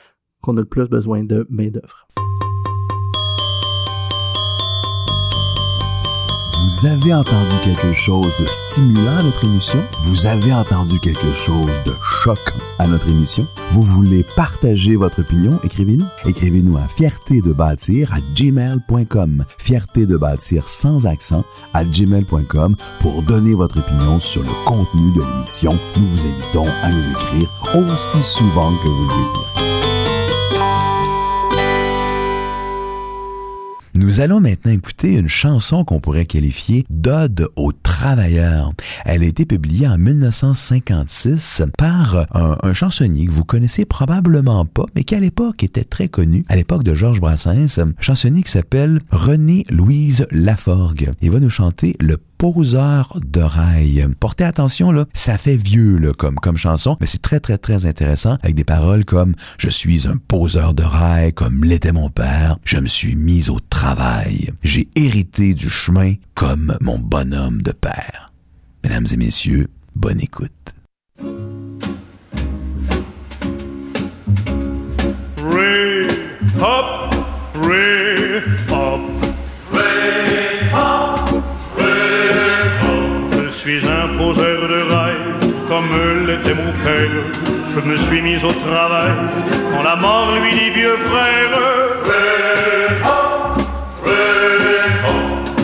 qu'on 0.43 0.57
a 0.57 0.61
le 0.61 0.67
plus 0.67 0.89
besoin 0.89 1.25
de 1.25 1.47
main 1.49 1.69
d'œuvre. 1.69 2.07
Vous 6.67 6.85
avez 6.85 7.15
entendu 7.15 7.55
quelque 7.63 7.93
chose 7.93 8.33
de 8.41 8.47
stimulant 8.47 9.19
à 9.19 9.23
notre 9.23 9.45
émission? 9.45 9.79
Vous 10.03 10.27
avez 10.27 10.53
entendu 10.53 10.99
quelque 10.99 11.33
chose 11.33 11.81
de 11.87 11.93
choquant 12.03 12.59
à 12.81 12.89
notre 12.89 13.09
émission? 13.09 13.47
Vous 13.71 13.83
voulez 13.83 14.25
partager 14.35 14.97
votre 14.97 15.21
opinion? 15.21 15.61
Écrivez-nous. 15.63 16.07
Écrivez-nous 16.25 16.77
à 16.77 16.89
fierté 16.89 17.41
de 17.41 17.53
bâtir 17.53 18.13
à 18.13 18.19
gmail.com. 18.35 19.45
Fierté 19.59 20.07
de 20.07 20.17
bâtir 20.17 20.67
sans 20.67 21.07
accent 21.07 21.45
à 21.73 21.85
gmail.com 21.85 22.75
pour 22.99 23.23
donner 23.23 23.55
votre 23.55 23.79
opinion 23.79 24.19
sur 24.19 24.43
le 24.43 24.51
contenu 24.65 25.15
de 25.15 25.21
l'émission. 25.21 25.73
Nous 25.97 26.07
vous 26.09 26.27
invitons 26.27 26.67
à 26.83 26.91
nous 26.91 27.11
écrire 27.13 27.49
aussi 27.77 28.21
souvent 28.25 28.73
que 28.83 28.89
vous 28.89 29.05
le 29.05 29.09
désirez. 29.09 29.76
Nous 33.97 34.21
allons 34.21 34.41
maintenant 34.41 34.73
écouter 34.73 35.13
une 35.13 35.27
chanson 35.27 35.83
qu'on 35.83 36.01
pourrait 36.01 36.27
qualifier 36.27 36.85
d'ode 36.91 37.49
aux 37.57 37.73
travailleurs. 37.73 38.75
Elle 39.07 39.23
a 39.23 39.27
été 39.27 39.47
publiée 39.47 39.89
en 39.89 39.97
1956 39.97 41.63
par 41.79 42.27
un, 42.35 42.75
chansonnier 42.75 43.25
que 43.25 43.33
vous 43.33 43.47
connaissez 43.47 43.87
probablement 43.87 44.67
pas, 44.67 44.85
mais 44.95 45.03
qui 45.03 45.15
à 45.15 45.21
l'époque 45.21 45.65
était 45.65 45.85
très 45.85 46.09
connu, 46.09 46.45
à 46.51 46.57
l'époque 46.57 46.85
de 46.85 46.95
Georges 46.95 47.23
Brassens, 47.23 47.81
chansonnier 47.99 48.43
qui 48.43 48.51
s'appelle 48.51 49.01
René-Louise 49.13 50.27
Laforgue. 50.31 51.13
Il 51.23 51.31
va 51.31 51.41
nous 51.41 51.49
chanter 51.49 51.97
le 51.99 52.19
poseur 52.39 53.19
d'oreilles. 53.25 54.07
Portez 54.21 54.45
attention 54.45 55.07
ça 55.15 55.39
fait 55.39 55.57
vieux 55.57 56.13
comme 56.17 56.37
comme 56.37 56.57
chanson, 56.57 56.97
mais 57.01 57.07
c'est 57.07 57.23
très 57.23 57.41
très 57.41 57.59
très 57.59 57.87
intéressant 57.87 58.39
avec 58.43 58.55
des 58.55 58.65
paroles 58.65 59.05
comme 59.05 59.35
je 59.59 59.69
suis 59.69 60.07
un 60.07 60.17
poseur 60.17 60.75
d'oreilles 60.75 61.33
comme 61.33 61.65
l'était 61.65 61.93
mon 61.93 62.11
père, 62.11 62.59
je 62.65 62.79
me 62.79 62.87
suis 62.87 63.17
mis 63.17 63.51
au 63.51 63.59
travail, 63.61 64.51
j'ai 64.63 64.89
hérité 64.95 65.55
du 65.55 65.69
chemin 65.69 66.15
comme 66.35 66.77
mon 66.81 66.99
bonhomme 66.99 67.63
de 67.63 67.73
père. 67.73 68.33
Mesdames 68.85 69.07
et 69.13 69.17
messieurs, 69.17 69.69
bonne 69.95 70.21
écoute. 70.21 70.53
Suis 83.67 83.85
un 83.89 84.17
poseur 84.17 84.61
de 84.69 84.81
rails, 84.93 85.17
comme 85.67 85.91
l'était 86.25 86.55
mon 86.55 86.73
père. 86.85 87.25
Je 87.75 87.81
me 87.81 87.97
suis 87.97 88.23
mis 88.23 88.37
au 88.45 88.53
travail, 88.53 89.11
quand 89.73 89.83
la 89.83 89.97
mort 89.97 90.37
lui 90.37 90.53
dit 90.53 90.71
vieux 90.71 90.97
frère. 91.09 91.55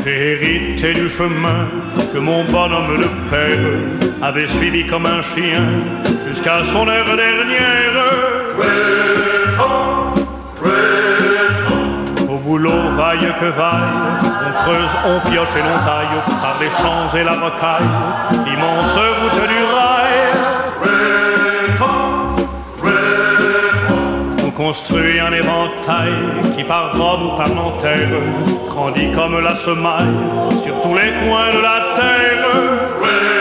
J'ai 0.05 0.33
hérité 0.33 0.95
du 0.95 1.09
chemin 1.09 1.69
que 2.13 2.19
mon 2.19 2.43
bonhomme 2.45 3.03
de 3.05 3.31
père 3.31 4.19
avait 4.21 4.49
suivi 4.49 4.85
comme 4.85 5.07
un 5.07 5.23
chien 5.23 5.65
jusqu'à 6.27 6.65
son 6.65 6.89
heure 6.89 7.17
dernière. 7.17 7.93
Boulot, 12.53 12.97
vaille 12.99 13.33
que 13.41 13.47
vaille, 13.47 13.81
on 14.47 14.53
creuse, 14.63 14.95
on 15.07 15.21
pioche 15.31 15.57
et 15.57 15.63
l'on 15.63 15.79
taille 15.87 16.21
par 16.43 16.59
les 16.61 16.69
champs 16.69 17.09
et 17.17 17.25
la 17.25 17.33
rocaille, 17.33 17.89
l'immense 18.45 18.95
route 18.95 19.49
du 19.49 19.65
rail. 19.75 20.13
On 24.45 24.51
construit 24.51 25.19
un 25.19 25.33
éventail 25.33 26.13
qui 26.55 26.63
par 26.65 26.93
Rome 26.93 27.31
ou 27.33 27.37
par 27.39 27.49
Nanterre 27.49 28.21
grandit 28.69 29.11
comme 29.13 29.41
la 29.41 29.55
semaille 29.55 30.13
sur 30.63 30.79
tous 30.83 30.95
les 30.95 31.11
coins 31.27 31.53
de 31.55 31.63
la 31.63 31.95
terre. 31.97 33.32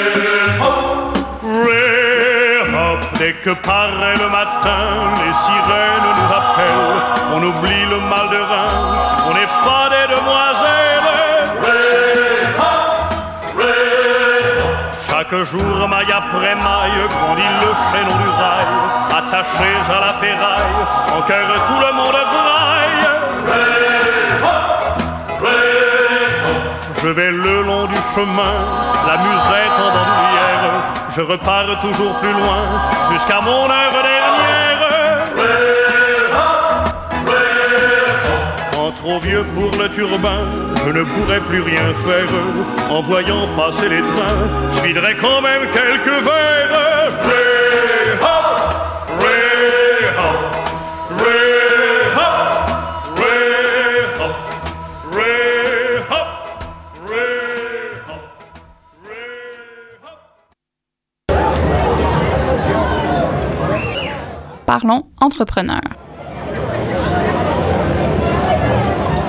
Dès 3.22 3.34
que 3.34 3.52
paraît 3.52 4.18
le 4.18 4.30
matin, 4.30 5.14
les 5.24 5.34
sirènes 5.46 6.10
nous 6.18 6.34
appellent. 6.40 7.02
On 7.36 7.44
oublie 7.44 7.86
le 7.86 8.00
mal 8.00 8.28
de 8.32 8.42
rein, 8.52 8.74
on 9.28 9.34
n'est 9.36 9.54
pas 9.64 9.86
des 9.94 10.08
demoiselles. 10.16 10.82
Chaque 15.08 15.36
jour, 15.44 15.88
maille 15.88 16.12
après 16.12 16.56
maille, 16.56 17.02
grandit 17.14 17.54
le 17.62 17.72
chaînon 17.92 18.18
du 18.24 18.30
rail. 18.42 18.72
Attachés 19.20 19.82
à 19.88 20.00
la 20.08 20.14
ferraille, 20.14 20.82
en 21.16 21.22
cœur 21.22 21.48
tout 21.68 21.80
le 21.80 21.92
monde 21.94 22.22
braille. 22.34 24.11
Je 27.04 27.08
vais 27.08 27.32
le 27.32 27.64
long 27.64 27.88
du 27.88 27.96
chemin, 28.14 28.54
la 29.08 29.18
musette 29.18 29.76
en 29.76 29.90
bandoulière. 29.92 30.72
Je 31.16 31.22
repars 31.22 31.80
toujours 31.82 32.14
plus 32.20 32.32
loin, 32.32 32.62
jusqu'à 33.12 33.42
mon 33.42 33.64
heure 33.64 34.04
dernière. 34.04 34.82
Quand 38.72 38.92
trop 38.92 39.20
vieux 39.20 39.44
pour 39.56 39.72
le 39.82 39.90
turbin, 39.90 40.46
je 40.86 40.92
ne 40.92 41.04
pourrai 41.04 41.40
plus 41.40 41.62
rien 41.62 41.92
faire. 42.06 42.30
En 42.92 43.02
voyant 43.02 43.48
passer 43.58 43.90
les 43.90 44.02
trains, 44.02 44.46
je 44.76 44.82
viderai 44.82 45.16
quand 45.16 45.42
même 45.42 45.64
quelques 45.74 46.24
verres. 46.24 46.61
Parlons 64.72 65.04
entrepreneur. 65.20 65.82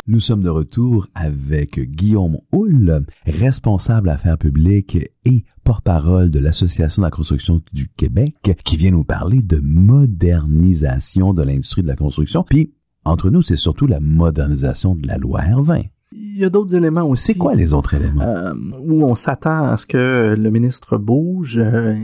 Nous 0.07 0.21
sommes 0.21 0.45
de 0.45 0.49
retour 0.49 1.09
avec 1.17 1.81
Guillaume 1.81 2.39
Houle, 2.53 3.05
responsable 3.27 4.09
affaires 4.09 4.39
publiques 4.39 4.99
et 5.25 5.45
porte-parole 5.65 6.31
de 6.31 6.39
l'Association 6.39 7.03
de 7.03 7.07
la 7.09 7.11
construction 7.11 7.61
du 7.73 7.89
Québec, 7.89 8.37
qui 8.65 8.77
vient 8.77 8.93
nous 8.93 9.03
parler 9.03 9.41
de 9.41 9.59
modernisation 9.59 11.35
de 11.35 11.43
l'industrie 11.43 11.83
de 11.83 11.89
la 11.89 11.97
construction. 11.97 12.45
Puis, 12.45 12.75
entre 13.05 13.29
nous, 13.29 13.43
c'est 13.43 13.57
surtout 13.57 13.89
la 13.89 13.99
modernisation 13.99 14.95
de 14.95 15.09
la 15.09 15.17
loi 15.17 15.41
R20. 15.41 15.89
Il 16.35 16.41
y 16.41 16.45
a 16.45 16.51
d'autres 16.51 16.75
éléments 16.75 17.05
aussi. 17.05 17.33
C'est 17.33 17.39
quoi 17.39 17.55
les 17.55 17.75
autres 17.75 17.95
éléments? 17.95 18.23
Euh, 18.23 18.55
où 18.81 19.05
on 19.05 19.15
s'attend 19.15 19.71
à 19.71 19.77
ce 19.77 19.85
que 19.87 20.35
le 20.37 20.51
ministre 20.51 20.97
bouge. 20.97 21.59
Euh, 21.59 21.95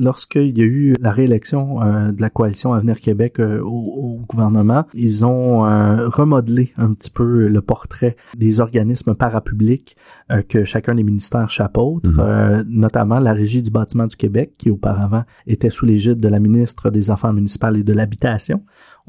Lorsqu'il 0.00 0.56
y 0.56 0.62
a 0.62 0.64
eu 0.64 0.94
la 0.98 1.12
réélection 1.12 1.82
euh, 1.82 2.10
de 2.10 2.22
la 2.22 2.30
coalition 2.30 2.72
Avenir 2.72 3.00
Québec 3.00 3.38
euh, 3.38 3.60
au, 3.60 3.68
au, 3.68 4.20
gouvernement, 4.26 4.86
ils 4.94 5.26
ont 5.26 5.66
euh, 5.66 6.08
remodelé 6.08 6.72
un 6.78 6.94
petit 6.94 7.10
peu 7.10 7.48
le 7.48 7.60
portrait 7.60 8.16
des 8.36 8.60
organismes 8.60 9.14
parapublics 9.14 9.96
que 10.48 10.64
chacun 10.64 10.94
des 10.94 11.02
ministères 11.02 11.50
chapeautent, 11.50 12.06
mm-hmm. 12.06 12.62
notamment 12.68 13.18
la 13.18 13.32
Régie 13.32 13.62
du 13.62 13.70
bâtiment 13.70 14.06
du 14.06 14.16
Québec, 14.16 14.52
qui 14.58 14.70
auparavant 14.70 15.24
était 15.46 15.70
sous 15.70 15.86
l'égide 15.86 16.20
de 16.20 16.28
la 16.28 16.38
ministre 16.38 16.90
des 16.90 17.10
Affaires 17.10 17.32
municipales 17.32 17.76
et 17.76 17.82
de 17.82 17.92
l'Habitation. 17.92 18.62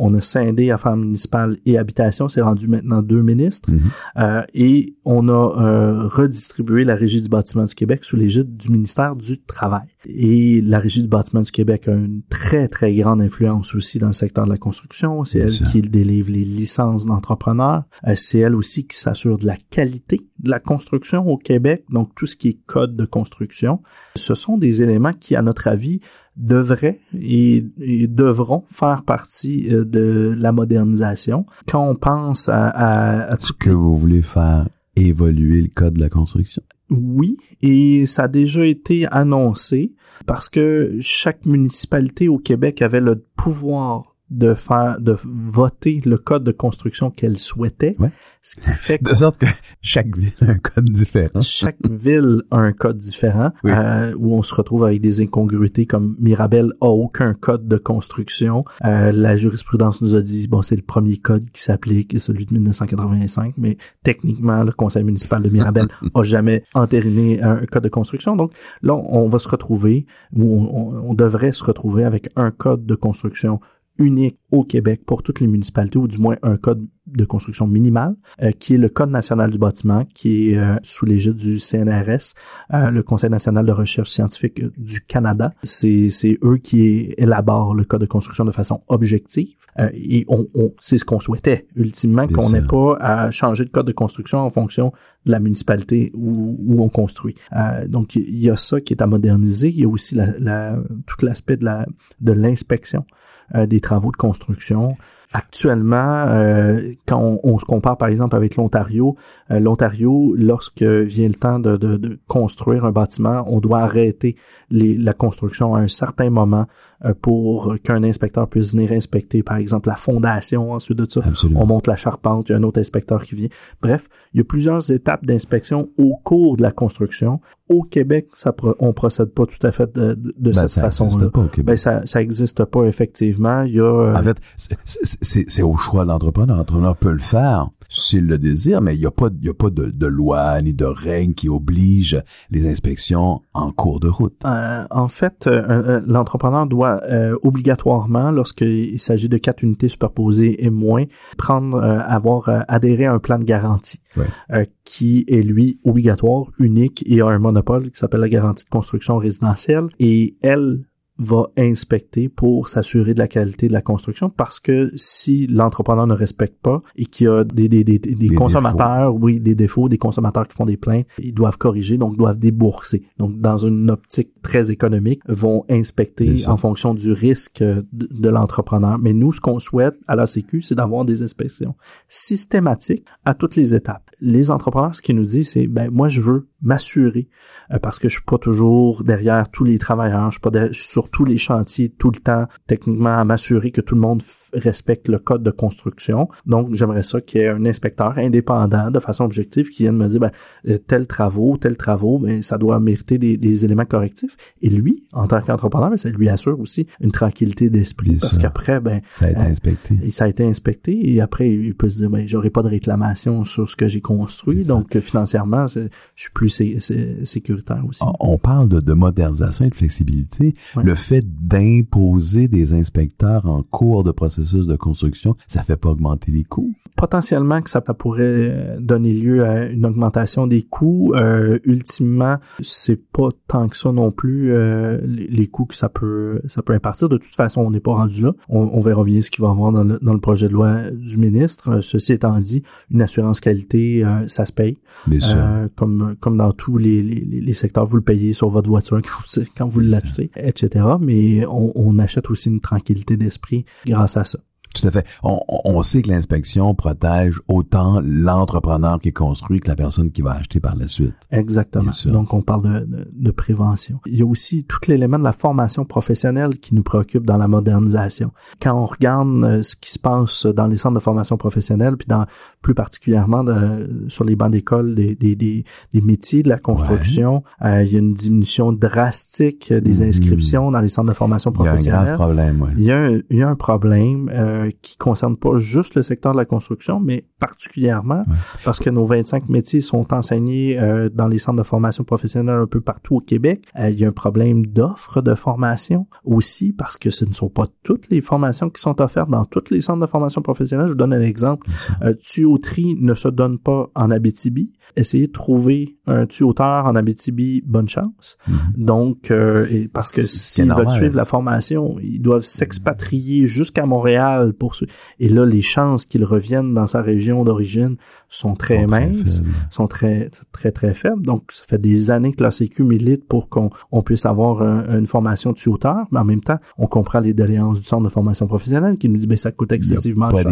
On 0.03 0.15
a 0.15 0.19
scindé 0.19 0.71
affaires 0.71 0.97
municipales 0.97 1.57
et 1.67 1.77
habitation, 1.77 2.27
c'est 2.27 2.41
rendu 2.41 2.67
maintenant 2.67 3.03
deux 3.03 3.21
ministres. 3.21 3.69
Mm-hmm. 3.69 3.81
Euh, 4.17 4.41
et 4.55 4.95
on 5.05 5.29
a 5.29 5.31
euh, 5.31 6.07
redistribué 6.07 6.83
la 6.83 6.95
Régie 6.95 7.21
du 7.21 7.29
bâtiment 7.29 7.65
du 7.65 7.75
Québec 7.75 8.03
sous 8.03 8.15
l'égide 8.15 8.57
du 8.57 8.69
ministère 8.71 9.15
du 9.15 9.39
Travail. 9.43 9.87
Et 10.05 10.61
la 10.61 10.79
Régie 10.79 11.03
du 11.03 11.07
bâtiment 11.07 11.43
du 11.43 11.51
Québec 11.51 11.87
a 11.87 11.91
une 11.91 12.23
très, 12.29 12.67
très 12.67 12.95
grande 12.95 13.21
influence 13.21 13.75
aussi 13.75 13.99
dans 13.99 14.07
le 14.07 14.13
secteur 14.13 14.45
de 14.45 14.49
la 14.49 14.57
construction. 14.57 15.23
C'est 15.23 15.39
elle 15.39 15.49
qui 15.49 15.81
délivre 15.81 16.31
les 16.31 16.43
licences 16.43 17.05
d'entrepreneurs. 17.05 17.83
Euh, 18.07 18.13
c'est 18.15 18.39
elle 18.39 18.55
aussi 18.55 18.87
qui 18.87 18.97
s'assure 18.97 19.37
de 19.37 19.45
la 19.45 19.57
qualité 19.69 20.21
de 20.39 20.49
la 20.49 20.59
construction 20.59 21.27
au 21.27 21.37
Québec, 21.37 21.85
donc 21.89 22.15
tout 22.15 22.25
ce 22.25 22.35
qui 22.35 22.49
est 22.49 22.59
code 22.65 22.95
de 22.95 23.05
construction. 23.05 23.81
Ce 24.15 24.33
sont 24.33 24.57
des 24.57 24.81
éléments 24.81 25.13
qui, 25.13 25.35
à 25.35 25.43
notre 25.43 25.67
avis, 25.67 25.99
devraient 26.41 26.99
et, 27.17 27.65
et, 27.79 28.07
devront 28.07 28.65
faire 28.69 29.03
partie 29.03 29.67
euh, 29.71 29.85
de 29.85 30.33
la 30.37 30.51
modernisation. 30.51 31.45
Quand 31.67 31.87
on 31.87 31.95
pense 31.95 32.49
à... 32.49 32.67
à, 32.67 33.31
à 33.31 33.33
Est-ce 33.33 33.53
que 33.53 33.69
vous 33.69 33.95
voulez 33.95 34.21
faire 34.21 34.67
évoluer 34.95 35.61
le 35.61 35.69
code 35.73 35.93
de 35.93 36.01
la 36.01 36.09
construction? 36.09 36.63
Oui, 36.89 37.37
et 37.61 38.05
ça 38.05 38.23
a 38.23 38.27
déjà 38.27 38.65
été 38.65 39.07
annoncé 39.11 39.93
parce 40.25 40.49
que 40.49 40.97
chaque 40.99 41.45
municipalité 41.45 42.27
au 42.27 42.37
Québec 42.37 42.81
avait 42.81 42.99
le 42.99 43.23
pouvoir 43.37 44.10
de 44.31 44.53
faire 44.53 44.97
de 44.99 45.15
voter 45.25 45.99
le 46.05 46.17
code 46.17 46.43
de 46.43 46.51
construction 46.51 47.11
qu'elle 47.11 47.37
souhaitait. 47.37 47.95
Ouais. 47.99 48.11
Ce 48.41 48.55
qui 48.55 48.69
fait 48.69 48.97
que 48.97 49.03
de 49.11 49.15
sorte 49.15 49.37
que 49.39 49.45
chaque 49.81 50.17
ville 50.17 50.31
a 50.41 50.45
un 50.51 50.57
code 50.57 50.89
différent. 50.89 51.41
chaque 51.41 51.77
ville 51.87 52.41
a 52.49 52.57
un 52.57 52.71
code 52.73 52.97
différent 52.97 53.51
Oui. 53.63 53.71
euh, 53.71 54.15
où 54.17 54.33
on 54.33 54.41
se 54.41 54.55
retrouve 54.55 54.85
avec 54.85 55.01
des 55.01 55.21
incongruités 55.21 55.85
comme 55.85 56.15
Mirabel 56.19 56.71
a 56.81 56.87
aucun 56.87 57.33
code 57.33 57.67
de 57.67 57.77
construction. 57.77 58.65
Euh, 58.83 59.11
la 59.11 59.35
jurisprudence 59.35 60.01
nous 60.01 60.15
a 60.15 60.21
dit 60.21 60.47
bon 60.47 60.61
c'est 60.61 60.75
le 60.77 60.81
premier 60.81 61.17
code 61.17 61.49
qui 61.51 61.61
s'applique, 61.61 62.19
celui 62.19 62.45
de 62.45 62.53
1985, 62.53 63.55
mais 63.57 63.77
techniquement 64.03 64.63
le 64.63 64.71
conseil 64.71 65.03
municipal 65.03 65.43
de 65.43 65.49
Mirabel 65.49 65.87
a 66.15 66.23
jamais 66.23 66.63
entériné 66.73 67.41
un 67.43 67.65
code 67.65 67.83
de 67.83 67.89
construction. 67.89 68.35
Donc 68.35 68.53
là 68.81 68.95
on 68.95 69.27
va 69.27 69.37
se 69.39 69.49
retrouver 69.49 70.05
ou 70.33 70.43
on, 70.55 70.61
on- 70.77 71.01
on 71.11 71.13
devrait 71.13 71.51
se 71.51 71.63
retrouver 71.63 72.05
avec 72.05 72.29
un 72.35 72.51
code 72.51 72.85
de 72.85 72.95
construction 72.95 73.59
unique 73.99 74.39
au 74.51 74.63
Québec 74.63 75.01
pour 75.05 75.23
toutes 75.23 75.39
les 75.39 75.47
municipalités, 75.47 75.97
ou 75.97 76.07
du 76.07 76.17
moins 76.17 76.37
un 76.43 76.57
code 76.57 76.87
de 77.07 77.25
construction 77.25 77.67
minimal, 77.67 78.15
euh, 78.41 78.51
qui 78.51 78.75
est 78.75 78.77
le 78.77 78.87
Code 78.89 79.09
national 79.09 79.51
du 79.51 79.57
bâtiment, 79.57 80.05
qui 80.13 80.51
est 80.51 80.57
euh, 80.57 80.75
sous 80.83 81.05
l'égide 81.05 81.35
du 81.35 81.59
CNRS, 81.59 82.35
euh, 82.73 82.89
le 82.89 83.03
Conseil 83.03 83.29
national 83.29 83.65
de 83.65 83.71
recherche 83.71 84.09
scientifique 84.09 84.61
du 84.77 85.01
Canada. 85.01 85.53
C'est 85.63 86.09
c'est 86.09 86.37
eux 86.43 86.57
qui 86.57 87.13
élaborent 87.17 87.73
le 87.73 87.83
Code 87.83 88.01
de 88.01 88.05
construction 88.05 88.45
de 88.45 88.51
façon 88.51 88.81
objective. 88.87 89.55
Euh, 89.79 89.89
et 89.93 90.25
on, 90.27 90.47
on 90.53 90.73
c'est 90.79 90.97
ce 90.97 91.05
qu'on 91.05 91.19
souhaitait, 91.19 91.67
ultimement, 91.75 92.25
Bien 92.25 92.35
qu'on 92.35 92.49
n'ait 92.49 92.61
pas 92.61 92.97
à 92.99 93.31
changer 93.31 93.65
de 93.65 93.69
code 93.69 93.87
de 93.87 93.91
construction 93.91 94.39
en 94.39 94.49
fonction 94.49 94.91
de 95.25 95.31
la 95.31 95.39
municipalité 95.39 96.11
où, 96.13 96.57
où 96.59 96.83
on 96.83 96.89
construit. 96.89 97.35
Euh, 97.55 97.87
donc, 97.87 98.15
il 98.15 98.39
y 98.39 98.49
a 98.49 98.55
ça 98.55 98.81
qui 98.81 98.93
est 98.93 99.01
à 99.01 99.07
moderniser. 99.07 99.69
Il 99.69 99.79
y 99.79 99.85
a 99.85 99.87
aussi 99.87 100.15
la, 100.15 100.37
la, 100.39 100.77
tout 101.05 101.25
l'aspect 101.25 101.57
de 101.57 101.65
la 101.65 101.85
de 102.19 102.31
l'inspection 102.31 103.01
euh, 103.01 103.20
des 103.67 103.79
travaux 103.79 104.11
de 104.11 104.17
construction. 104.17 104.95
Actuellement, 105.33 106.25
euh, 106.27 106.91
quand 107.07 107.17
on, 107.21 107.39
on 107.43 107.57
se 107.57 107.63
compare 107.63 107.97
par 107.97 108.09
exemple 108.09 108.35
avec 108.35 108.57
l'Ontario, 108.57 109.15
euh, 109.49 109.59
l'Ontario, 109.59 110.35
lorsque 110.37 110.83
vient 110.83 111.29
le 111.29 111.33
temps 111.35 111.57
de, 111.57 111.77
de- 111.77 111.95
de 111.95 112.19
construire 112.27 112.83
un 112.83 112.91
bâtiment, 112.91 113.45
on 113.47 113.59
doit 113.61 113.79
arrêter 113.79 114.35
les- 114.69 114.97
la 114.97 115.13
construction 115.13 115.73
à 115.73 115.79
un 115.79 115.87
certain 115.87 116.29
moment 116.29 116.65
euh, 117.05 117.13
pour 117.19 117.75
qu'un 117.81 118.03
inspecteur 118.03 118.47
puisse 118.49 118.73
venir 118.73 118.91
inspecter 118.91 119.41
par 119.41 119.55
exemple 119.55 119.87
la 119.87 119.95
fondation. 119.95 120.73
Ensuite 120.73 120.97
de 120.97 121.09
ça, 121.09 121.21
Absolument. 121.25 121.63
on 121.63 121.65
monte 121.65 121.87
la 121.87 121.95
charpente, 121.95 122.49
il 122.49 122.51
y 122.51 122.55
a 122.55 122.57
un 122.57 122.63
autre 122.63 122.79
inspecteur 122.81 123.23
qui 123.23 123.35
vient. 123.35 123.49
Bref, 123.81 124.07
il 124.33 124.39
y 124.39 124.41
a 124.41 124.43
plusieurs 124.43 124.91
étapes 124.91 125.25
d'inspection 125.25 125.89
au 125.97 126.17
cours 126.23 126.57
de 126.57 126.61
la 126.63 126.71
construction. 126.71 127.39
Au 127.71 127.83
Québec, 127.83 128.27
ça 128.33 128.53
on 128.79 128.91
procède 128.93 129.29
pas 129.31 129.45
tout 129.45 129.65
à 129.65 129.71
fait 129.71 129.91
de, 129.95 130.17
Ben, 130.37 130.51
cette 130.53 130.67
ça 130.69 130.81
façon-là. 130.81 131.09
existe 131.13 131.31
pas 131.31 131.39
au 131.39 131.47
Québec. 131.47 131.65
Ben, 131.65 131.75
ça, 131.77 132.01
ça 132.03 132.21
existe 132.21 132.65
pas 132.65 132.83
effectivement. 132.83 133.61
Il 133.63 133.75
y 133.75 133.79
a 133.79 133.83
euh, 133.83 134.15
En 134.15 134.23
fait, 134.23 134.37
c'est 134.83 135.63
au 135.63 135.75
choix 135.77 136.03
de 136.03 136.09
l'entrepreneur. 136.09 136.57
L'entrepreneur 136.57 136.95
peut 136.97 137.13
le 137.13 137.19
faire 137.19 137.69
s'il 137.93 138.25
le 138.25 138.37
désire, 138.37 138.81
mais 138.81 138.95
il 138.95 138.99
n'y 138.99 139.05
a 139.05 139.11
pas, 139.11 139.29
il 139.41 139.45
y 139.45 139.49
a 139.49 139.53
pas 139.53 139.69
de, 139.69 139.91
de 139.91 140.05
loi 140.07 140.61
ni 140.61 140.73
de 140.73 140.85
règles 140.85 141.33
qui 141.33 141.49
obligent 141.49 142.21
les 142.49 142.67
inspections 142.67 143.41
en 143.53 143.71
cours 143.71 143.99
de 143.99 144.07
route. 144.07 144.39
Euh, 144.45 144.85
en 144.89 145.07
fait, 145.09 145.45
euh, 145.47 145.61
euh, 145.69 146.01
l'entrepreneur 146.07 146.65
doit 146.67 147.01
euh, 147.03 147.35
obligatoirement, 147.43 148.31
lorsqu'il 148.31 148.97
s'agit 148.99 149.27
de 149.29 149.37
quatre 149.37 149.61
unités 149.63 149.89
superposées 149.89 150.63
et 150.65 150.69
moins, 150.69 151.03
prendre, 151.37 151.77
euh, 151.77 151.99
avoir 151.99 152.47
euh, 152.49 152.61
adhéré 152.69 153.05
à 153.05 153.13
un 153.13 153.19
plan 153.19 153.37
de 153.37 153.43
garantie 153.43 153.99
Ouais. 154.17 154.25
euh, 154.53 154.65
qui 154.83 155.23
est 155.27 155.41
lui 155.41 155.79
obligatoire, 155.85 156.47
unique 156.59 157.03
et 157.07 157.21
a 157.21 157.27
un 157.27 157.39
monopole 157.39 157.91
qui 157.91 157.99
s'appelle 157.99 158.19
la 158.21 158.29
garantie 158.29 158.65
de 158.65 158.69
construction 158.69 159.17
résidentielle. 159.17 159.87
Et 159.99 160.35
elle 160.41 160.81
va 161.21 161.49
inspecter 161.57 162.29
pour 162.29 162.67
s'assurer 162.67 163.13
de 163.13 163.19
la 163.19 163.27
qualité 163.27 163.67
de 163.67 163.73
la 163.73 163.81
construction 163.81 164.29
parce 164.29 164.59
que 164.59 164.91
si 164.95 165.47
l'entrepreneur 165.47 166.07
ne 166.07 166.13
respecte 166.13 166.59
pas 166.61 166.81
et 166.95 167.05
qu'il 167.05 167.25
y 167.25 167.29
a 167.29 167.43
des, 167.43 167.69
des, 167.69 167.83
des, 167.83 167.99
des 167.99 168.29
consommateurs, 168.29 169.15
oui, 169.15 169.39
des 169.39 169.55
défauts, 169.55 169.89
des 169.89 169.97
consommateurs 169.97 170.47
qui 170.47 170.55
font 170.55 170.65
des 170.65 170.77
plaintes, 170.77 171.05
ils 171.19 171.33
doivent 171.33 171.57
corriger, 171.57 171.97
donc 171.97 172.17
doivent 172.17 172.39
débourser. 172.39 173.03
Donc, 173.17 173.39
dans 173.39 173.57
une 173.57 173.91
optique 173.91 174.29
très 174.41 174.71
économique, 174.71 175.21
vont 175.27 175.63
inspecter 175.69 176.47
en 176.47 176.57
fonction 176.57 176.93
du 176.93 177.11
risque 177.11 177.61
de, 177.61 177.85
de 177.91 178.29
l'entrepreneur. 178.29 178.97
Mais 178.97 179.13
nous, 179.13 179.33
ce 179.33 179.39
qu'on 179.39 179.59
souhaite 179.59 179.95
à 180.07 180.15
la 180.15 180.25
Sécu, 180.25 180.61
c'est 180.61 180.75
d'avoir 180.75 181.05
des 181.05 181.21
inspections 181.23 181.75
systématiques 182.07 183.05
à 183.25 183.33
toutes 183.33 183.55
les 183.55 183.75
étapes. 183.75 184.09
Les 184.19 184.51
entrepreneurs, 184.51 184.95
ce 184.95 185.01
qu'ils 185.01 185.15
nous 185.15 185.23
disent, 185.23 185.51
c'est, 185.51 185.67
ben, 185.67 185.89
moi, 185.91 186.07
je 186.07 186.21
veux 186.21 186.47
m'assurer, 186.61 187.27
euh, 187.71 187.79
parce 187.79 187.99
que 187.99 188.07
je 188.07 188.15
suis 188.15 188.25
pas 188.25 188.37
toujours 188.37 189.03
derrière 189.03 189.49
tous 189.49 189.63
les 189.63 189.77
travailleurs, 189.77 190.29
je 190.29 190.35
suis 190.35 190.41
pas 190.41 190.51
derrière, 190.51 190.73
je 190.73 190.79
suis 190.79 190.89
sur 190.89 191.09
tous 191.11 191.25
les 191.25 191.37
chantiers 191.37 191.89
tout 191.97 192.11
le 192.11 192.19
temps, 192.19 192.45
techniquement, 192.67 193.17
à 193.17 193.23
m'assurer 193.23 193.71
que 193.71 193.81
tout 193.81 193.95
le 193.95 194.01
monde 194.01 194.21
respecte 194.53 195.07
le 195.07 195.19
code 195.19 195.43
de 195.43 195.51
construction. 195.51 196.27
Donc, 196.45 196.73
j'aimerais 196.73 197.03
ça 197.03 197.21
qu'il 197.21 197.41
y 197.41 197.43
ait 197.43 197.49
un 197.49 197.65
inspecteur 197.65 198.17
indépendant, 198.17 198.91
de 198.91 198.99
façon 198.99 199.23
objective, 199.25 199.69
qui 199.69 199.83
vienne 199.83 199.97
me 199.97 200.07
dire, 200.07 200.19
ben, 200.19 200.31
euh, 200.67 200.77
tel 200.77 201.07
travaux, 201.07 201.57
tel 201.57 201.77
travaux, 201.77 202.19
mais 202.19 202.41
ça 202.41 202.57
doit 202.57 202.79
mériter 202.79 203.17
des, 203.17 203.37
des 203.37 203.65
éléments 203.65 203.85
correctifs. 203.85 204.35
Et 204.61 204.69
lui, 204.69 205.03
en 205.13 205.27
tant 205.27 205.41
qu'entrepreneur, 205.41 205.89
ben, 205.89 205.97
ça 205.97 206.09
lui 206.09 206.29
assure 206.29 206.59
aussi 206.59 206.87
une 206.99 207.11
tranquillité 207.11 207.69
d'esprit, 207.69 208.17
parce 208.19 208.37
qu'après, 208.37 208.79
ben, 208.79 209.01
Ça 209.11 209.25
a 209.25 209.31
été 209.31 209.39
inspecté. 209.41 210.11
ça 210.11 210.25
a 210.25 210.27
été 210.27 210.43
inspecté 210.45 211.11
et 211.13 211.21
après 211.21 211.49
il 211.51 211.73
peut 211.75 211.89
se 211.89 211.97
dire 211.99 212.09
ben 212.09 212.27
j'aurai 212.27 212.49
pas 212.49 212.61
de 212.61 212.67
réclamation 212.67 213.43
sur 213.43 213.69
ce 213.69 213.75
que 213.75 213.87
j'ai 213.87 214.01
construit 214.01 214.65
donc 214.65 214.95
euh, 214.95 215.01
financièrement 215.01 215.67
je 215.67 215.87
suis 216.15 216.31
plus 216.33 216.49
sé- 216.49 216.79
sé- 216.79 217.23
sécuritaire 217.25 217.83
aussi. 217.87 218.01
On 218.19 218.37
parle 218.37 218.69
de, 218.69 218.79
de 218.79 218.93
modernisation 218.93 219.65
et 219.65 219.69
de 219.69 219.75
flexibilité. 219.75 220.53
Le 220.81 220.95
fait 221.01 221.25
d'imposer 221.25 222.47
des 222.47 222.73
inspecteurs 222.73 223.47
en 223.47 223.63
cours 223.63 224.03
de 224.03 224.11
processus 224.11 224.67
de 224.67 224.75
construction, 224.75 225.35
ça 225.47 225.63
fait 225.63 225.75
pas 225.75 225.89
augmenter 225.89 226.31
les 226.31 226.43
coûts. 226.43 226.75
Potentiellement 226.95 227.61
que 227.61 227.69
ça, 227.69 227.81
pourrait 227.81 228.77
donner 228.79 229.11
lieu 229.11 229.43
à 229.43 229.65
une 229.65 229.85
augmentation 229.85 230.47
des 230.47 230.61
coûts. 230.63 231.13
Euh, 231.15 231.59
ultimement, 231.65 232.37
c'est 232.61 233.01
pas 233.11 233.29
tant 233.47 233.67
que 233.67 233.75
ça 233.75 233.91
non 233.91 234.11
plus 234.11 234.53
euh, 234.53 234.99
les, 235.03 235.27
les 235.27 235.47
coûts 235.47 235.65
que 235.65 235.75
ça 235.75 235.89
peut 235.89 236.41
ça 236.47 236.61
peut 236.61 236.73
impartir. 236.73 237.09
De 237.09 237.17
toute 237.17 237.35
façon, 237.35 237.61
on 237.61 237.71
n'est 237.71 237.79
pas 237.79 237.93
rendu 237.93 238.23
là. 238.23 238.33
On, 238.49 238.69
on 238.73 238.79
verra 238.81 239.03
bien 239.03 239.21
ce 239.21 239.29
qu'il 239.29 239.41
va 239.41 239.49
y 239.49 239.51
avoir 239.51 239.71
dans 239.71 239.83
le, 239.83 239.99
dans 240.01 240.13
le 240.13 240.19
projet 240.19 240.47
de 240.47 240.53
loi 240.53 240.89
du 240.91 241.17
ministre. 241.17 241.69
Euh, 241.69 241.81
Ceci 241.81 242.13
étant 242.13 242.37
dit, 242.39 242.63
une 242.91 243.01
assurance 243.01 243.39
qualité, 243.39 244.03
euh, 244.03 244.27
ça 244.27 244.45
se 244.45 244.53
paye. 244.53 244.77
Bien 245.07 245.19
sûr. 245.19 245.37
Euh, 245.37 245.67
comme 245.75 246.15
comme 246.19 246.37
dans 246.37 246.51
tous 246.51 246.77
les, 246.77 247.01
les, 247.03 247.41
les 247.41 247.53
secteurs, 247.53 247.85
vous 247.85 247.97
le 247.97 248.01
payez 248.03 248.33
sur 248.33 248.49
votre 248.49 248.69
voiture 248.69 248.99
quand 249.01 249.39
vous, 249.39 249.45
quand 249.57 249.67
vous 249.67 249.79
l'achetez, 249.79 250.31
etc. 250.35 250.85
Mais 250.99 251.45
on, 251.45 251.71
on 251.75 251.99
achète 251.99 252.29
aussi 252.29 252.49
une 252.49 252.61
tranquillité 252.61 253.17
d'esprit 253.17 253.65
grâce 253.85 254.17
à 254.17 254.23
ça. 254.23 254.39
Tout 254.73 254.87
à 254.87 254.91
fait. 254.91 255.05
On, 255.23 255.39
on 255.65 255.81
sait 255.81 256.01
que 256.01 256.09
l'inspection 256.09 256.73
protège 256.75 257.39
autant 257.47 257.99
l'entrepreneur 258.03 258.99
qui 258.99 259.11
construit 259.11 259.59
que 259.59 259.67
la 259.67 259.75
personne 259.75 260.11
qui 260.11 260.21
va 260.21 260.31
acheter 260.33 260.59
par 260.59 260.75
la 260.75 260.87
suite. 260.87 261.13
Exactement. 261.31 261.91
Donc, 262.05 262.33
on 262.33 262.41
parle 262.41 262.61
de, 262.63 262.79
de, 262.85 263.07
de 263.13 263.31
prévention. 263.31 263.99
Il 264.05 264.17
y 264.17 264.21
a 264.21 264.25
aussi 264.25 264.63
tout 264.63 264.79
l'élément 264.87 265.19
de 265.19 265.23
la 265.23 265.31
formation 265.33 265.83
professionnelle 265.85 266.57
qui 266.57 266.73
nous 266.75 266.83
préoccupe 266.83 267.25
dans 267.25 267.37
la 267.37 267.47
modernisation. 267.47 268.31
Quand 268.61 268.73
on 268.73 268.85
regarde 268.85 269.43
euh, 269.43 269.61
ce 269.61 269.75
qui 269.75 269.91
se 269.91 269.99
passe 269.99 270.45
dans 270.45 270.67
les 270.67 270.77
centres 270.77 270.95
de 270.95 271.01
formation 271.03 271.37
professionnelle, 271.37 271.97
puis 271.97 272.07
dans 272.07 272.25
plus 272.61 272.73
particulièrement 272.73 273.43
de- 273.43 274.05
sur 274.07 274.23
les 274.23 274.35
bancs 274.35 274.51
d'école 274.51 274.95
des, 274.95 275.15
des, 275.15 275.35
des, 275.35 275.65
des 275.93 276.01
métiers 276.01 276.43
de 276.43 276.49
la 276.49 276.57
construction, 276.57 277.43
euh, 277.63 277.83
il 277.83 277.91
y 277.91 277.95
a 277.95 277.99
une 277.99 278.13
diminution 278.13 278.71
drastique 278.71 279.73
des 279.73 280.03
inscriptions 280.03 280.71
dans 280.71 280.79
les 280.79 280.87
centres 280.87 281.09
de 281.09 281.13
formation 281.15 281.51
Mhm. 281.51 281.55
Il 281.61 281.65
y 281.65 281.67
a 281.67 281.71
un 281.71 281.73
professionnelle. 281.73 282.03
grave 282.05 282.15
problème, 282.15 282.61
ouais. 282.61 282.69
Il 282.77 282.83
y 282.83 282.91
a 282.91 282.97
un, 282.97 283.19
il 283.29 283.37
y 283.37 283.41
a 283.43 283.49
un 283.49 283.55
problème 283.55 284.29
euh, 284.33 284.60
qui 284.81 284.97
concerne 284.97 285.37
pas 285.37 285.57
juste 285.57 285.95
le 285.95 286.01
secteur 286.01 286.33
de 286.33 286.37
la 286.37 286.45
construction, 286.45 286.99
mais 286.99 287.25
particulièrement 287.39 288.23
parce 288.63 288.79
que 288.79 288.89
nos 288.89 289.05
25 289.05 289.49
métiers 289.49 289.81
sont 289.81 290.13
enseignés 290.13 290.79
euh, 290.79 291.09
dans 291.09 291.27
les 291.27 291.39
centres 291.39 291.57
de 291.57 291.63
formation 291.63 292.03
professionnelle 292.03 292.55
un 292.55 292.67
peu 292.67 292.81
partout 292.81 293.15
au 293.15 293.19
Québec. 293.19 293.65
Euh, 293.79 293.89
il 293.89 293.99
y 293.99 294.05
a 294.05 294.07
un 294.07 294.13
problème 294.13 294.65
d'offres 294.67 295.21
de 295.21 295.35
formation 295.35 296.07
aussi 296.23 296.73
parce 296.73 296.97
que 296.97 297.09
ce 297.09 297.25
ne 297.25 297.33
sont 297.33 297.49
pas 297.49 297.67
toutes 297.83 298.09
les 298.09 298.21
formations 298.21 298.69
qui 298.69 298.81
sont 298.81 299.01
offertes 299.01 299.29
dans 299.29 299.45
tous 299.45 299.71
les 299.71 299.81
centres 299.81 300.01
de 300.01 300.09
formation 300.09 300.41
professionnelle. 300.41 300.87
Je 300.87 300.91
vous 300.91 300.97
donne 300.97 301.13
un 301.13 301.21
exemple. 301.21 301.67
Euh, 302.01 302.13
tuyauterie 302.13 302.95
ne 302.99 303.13
se 303.13 303.27
donne 303.27 303.57
pas 303.57 303.89
en 303.95 304.11
Abitibi. 304.11 304.71
Essayez 304.95 305.27
de 305.27 305.31
trouver 305.31 305.97
un 306.05 306.25
tuyauteur 306.25 306.85
en 306.85 306.95
Abitibi, 306.95 307.63
bonne 307.65 307.87
chance. 307.87 308.37
Donc, 308.75 309.31
euh, 309.31 309.67
et 309.69 309.87
parce 309.87 310.11
que 310.11 310.21
s'ils 310.21 310.71
veulent 310.71 310.89
suivre 310.89 311.15
la 311.15 311.25
formation, 311.25 311.97
ils 311.99 312.21
doivent 312.21 312.43
s'expatrier 312.43 313.47
jusqu'à 313.47 313.85
Montréal 313.85 314.50
pour 314.51 314.75
ce... 314.75 314.85
Et 315.19 315.29
là, 315.29 315.45
les 315.45 315.61
chances 315.61 316.05
qu'ils 316.05 316.25
reviennent 316.25 316.73
dans 316.73 316.87
sa 316.87 317.01
région 317.01 317.43
d'origine 317.43 317.95
sont 318.29 318.53
très 318.55 318.81
Sont 318.81 318.87
minces, 318.87 319.43
sont 319.69 319.87
très, 319.87 320.29
très, 320.51 320.71
très 320.71 320.93
faibles. 320.93 321.21
Donc, 321.23 321.43
ça 321.51 321.63
fait 321.67 321.77
des 321.77 322.11
années 322.11 322.33
que 322.33 322.43
la 322.43 322.51
Sécu 322.51 322.83
milite 322.83 323.25
pour 323.27 323.49
qu'on 323.49 323.69
on 323.91 324.01
puisse 324.01 324.25
avoir 324.25 324.61
un- 324.61 324.99
une 324.99 325.07
formation 325.07 325.51
de 325.51 325.55
tuyauteur, 325.55 326.05
mais 326.11 326.19
en 326.19 326.25
même 326.25 326.41
temps, 326.41 326.57
on 326.77 326.87
comprend 326.87 327.19
les 327.19 327.33
doléances 327.33 327.79
du 327.79 327.85
centre 327.85 328.03
de 328.03 328.09
formation 328.09 328.47
professionnelle 328.47 328.97
qui 328.97 329.09
nous 329.09 329.17
dit, 329.17 329.27
ben, 329.27 329.37
ça 329.37 329.51
coûte 329.51 329.71
excessivement 329.71 330.27
pas 330.29 330.41
cher. 330.43 330.51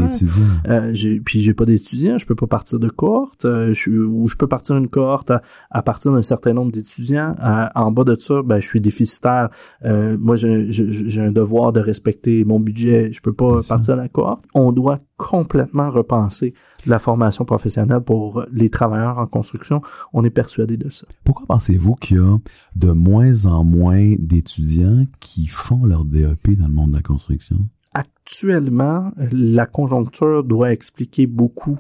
Euh, 0.68 0.90
j'ai- 0.94 1.20
puis 1.20 1.40
j'ai 1.40 1.54
pas 1.54 1.66
d'étudiants, 1.66 2.18
je 2.18 2.26
peux 2.26 2.36
pas 2.36 2.48
partir 2.48 2.80
de 2.80 2.90
cohorte, 2.90 3.46
euh, 3.46 3.74
je, 3.74 3.90
ou 3.92 4.28
je 4.28 4.36
peux 4.36 4.48
partir 4.48 4.76
une 4.78 4.88
cohorte 4.88 5.32
à, 5.32 5.42
à 5.72 5.82
partir 5.82 6.12
d'un 6.14 6.22
certain 6.22 6.54
nombre 6.54 6.72
d'étudiants. 6.72 7.34
Euh, 7.44 7.66
en 7.76 7.92
bas 7.92 8.04
de 8.04 8.16
ça, 8.20 8.42
ben, 8.44 8.60
je 8.60 8.68
suis 8.68 8.82
déficitaire. 8.82 9.50
Euh, 9.86 10.18
moi, 10.20 10.36
j'ai 10.36 11.22
un 11.22 11.32
devoir 11.32 11.72
de 11.74 11.80
respecter 11.80 12.44
mon 12.46 12.60
budget. 12.60 13.12
Je 13.14 13.22
peux 13.22 13.34
pas 13.34 13.60
partir 13.68 13.89
à 13.90 13.96
la 13.96 14.08
cohorte. 14.10 14.46
On 14.54 14.72
doit 14.72 15.00
complètement 15.18 15.90
repenser 15.90 16.54
la 16.86 17.00
formation 17.00 17.46
professionnelle 17.46 18.02
pour 18.02 18.46
les 18.52 18.70
travailleurs 18.70 19.18
en 19.18 19.28
construction. 19.28 19.82
On 20.14 20.24
est 20.24 20.30
persuadé 20.30 20.78
de 20.78 20.90
ça. 20.90 21.06
Pourquoi 21.24 21.46
pensez-vous 21.48 21.96
qu'il 21.96 22.18
y 22.18 22.20
a 22.20 22.38
de 22.76 22.92
moins 22.92 23.46
en 23.46 23.64
moins 23.64 24.16
d'étudiants 24.18 25.06
qui 25.20 25.48
font 25.48 25.86
leur 25.86 26.06
DEP 26.06 26.58
dans 26.58 26.68
le 26.68 26.74
monde 26.74 26.92
de 26.92 26.98
la 26.98 27.04
construction? 27.04 27.58
Actuellement, 27.94 29.12
la 29.32 29.66
conjoncture 29.66 30.44
doit 30.44 30.72
expliquer 30.72 31.26
beaucoup 31.26 31.80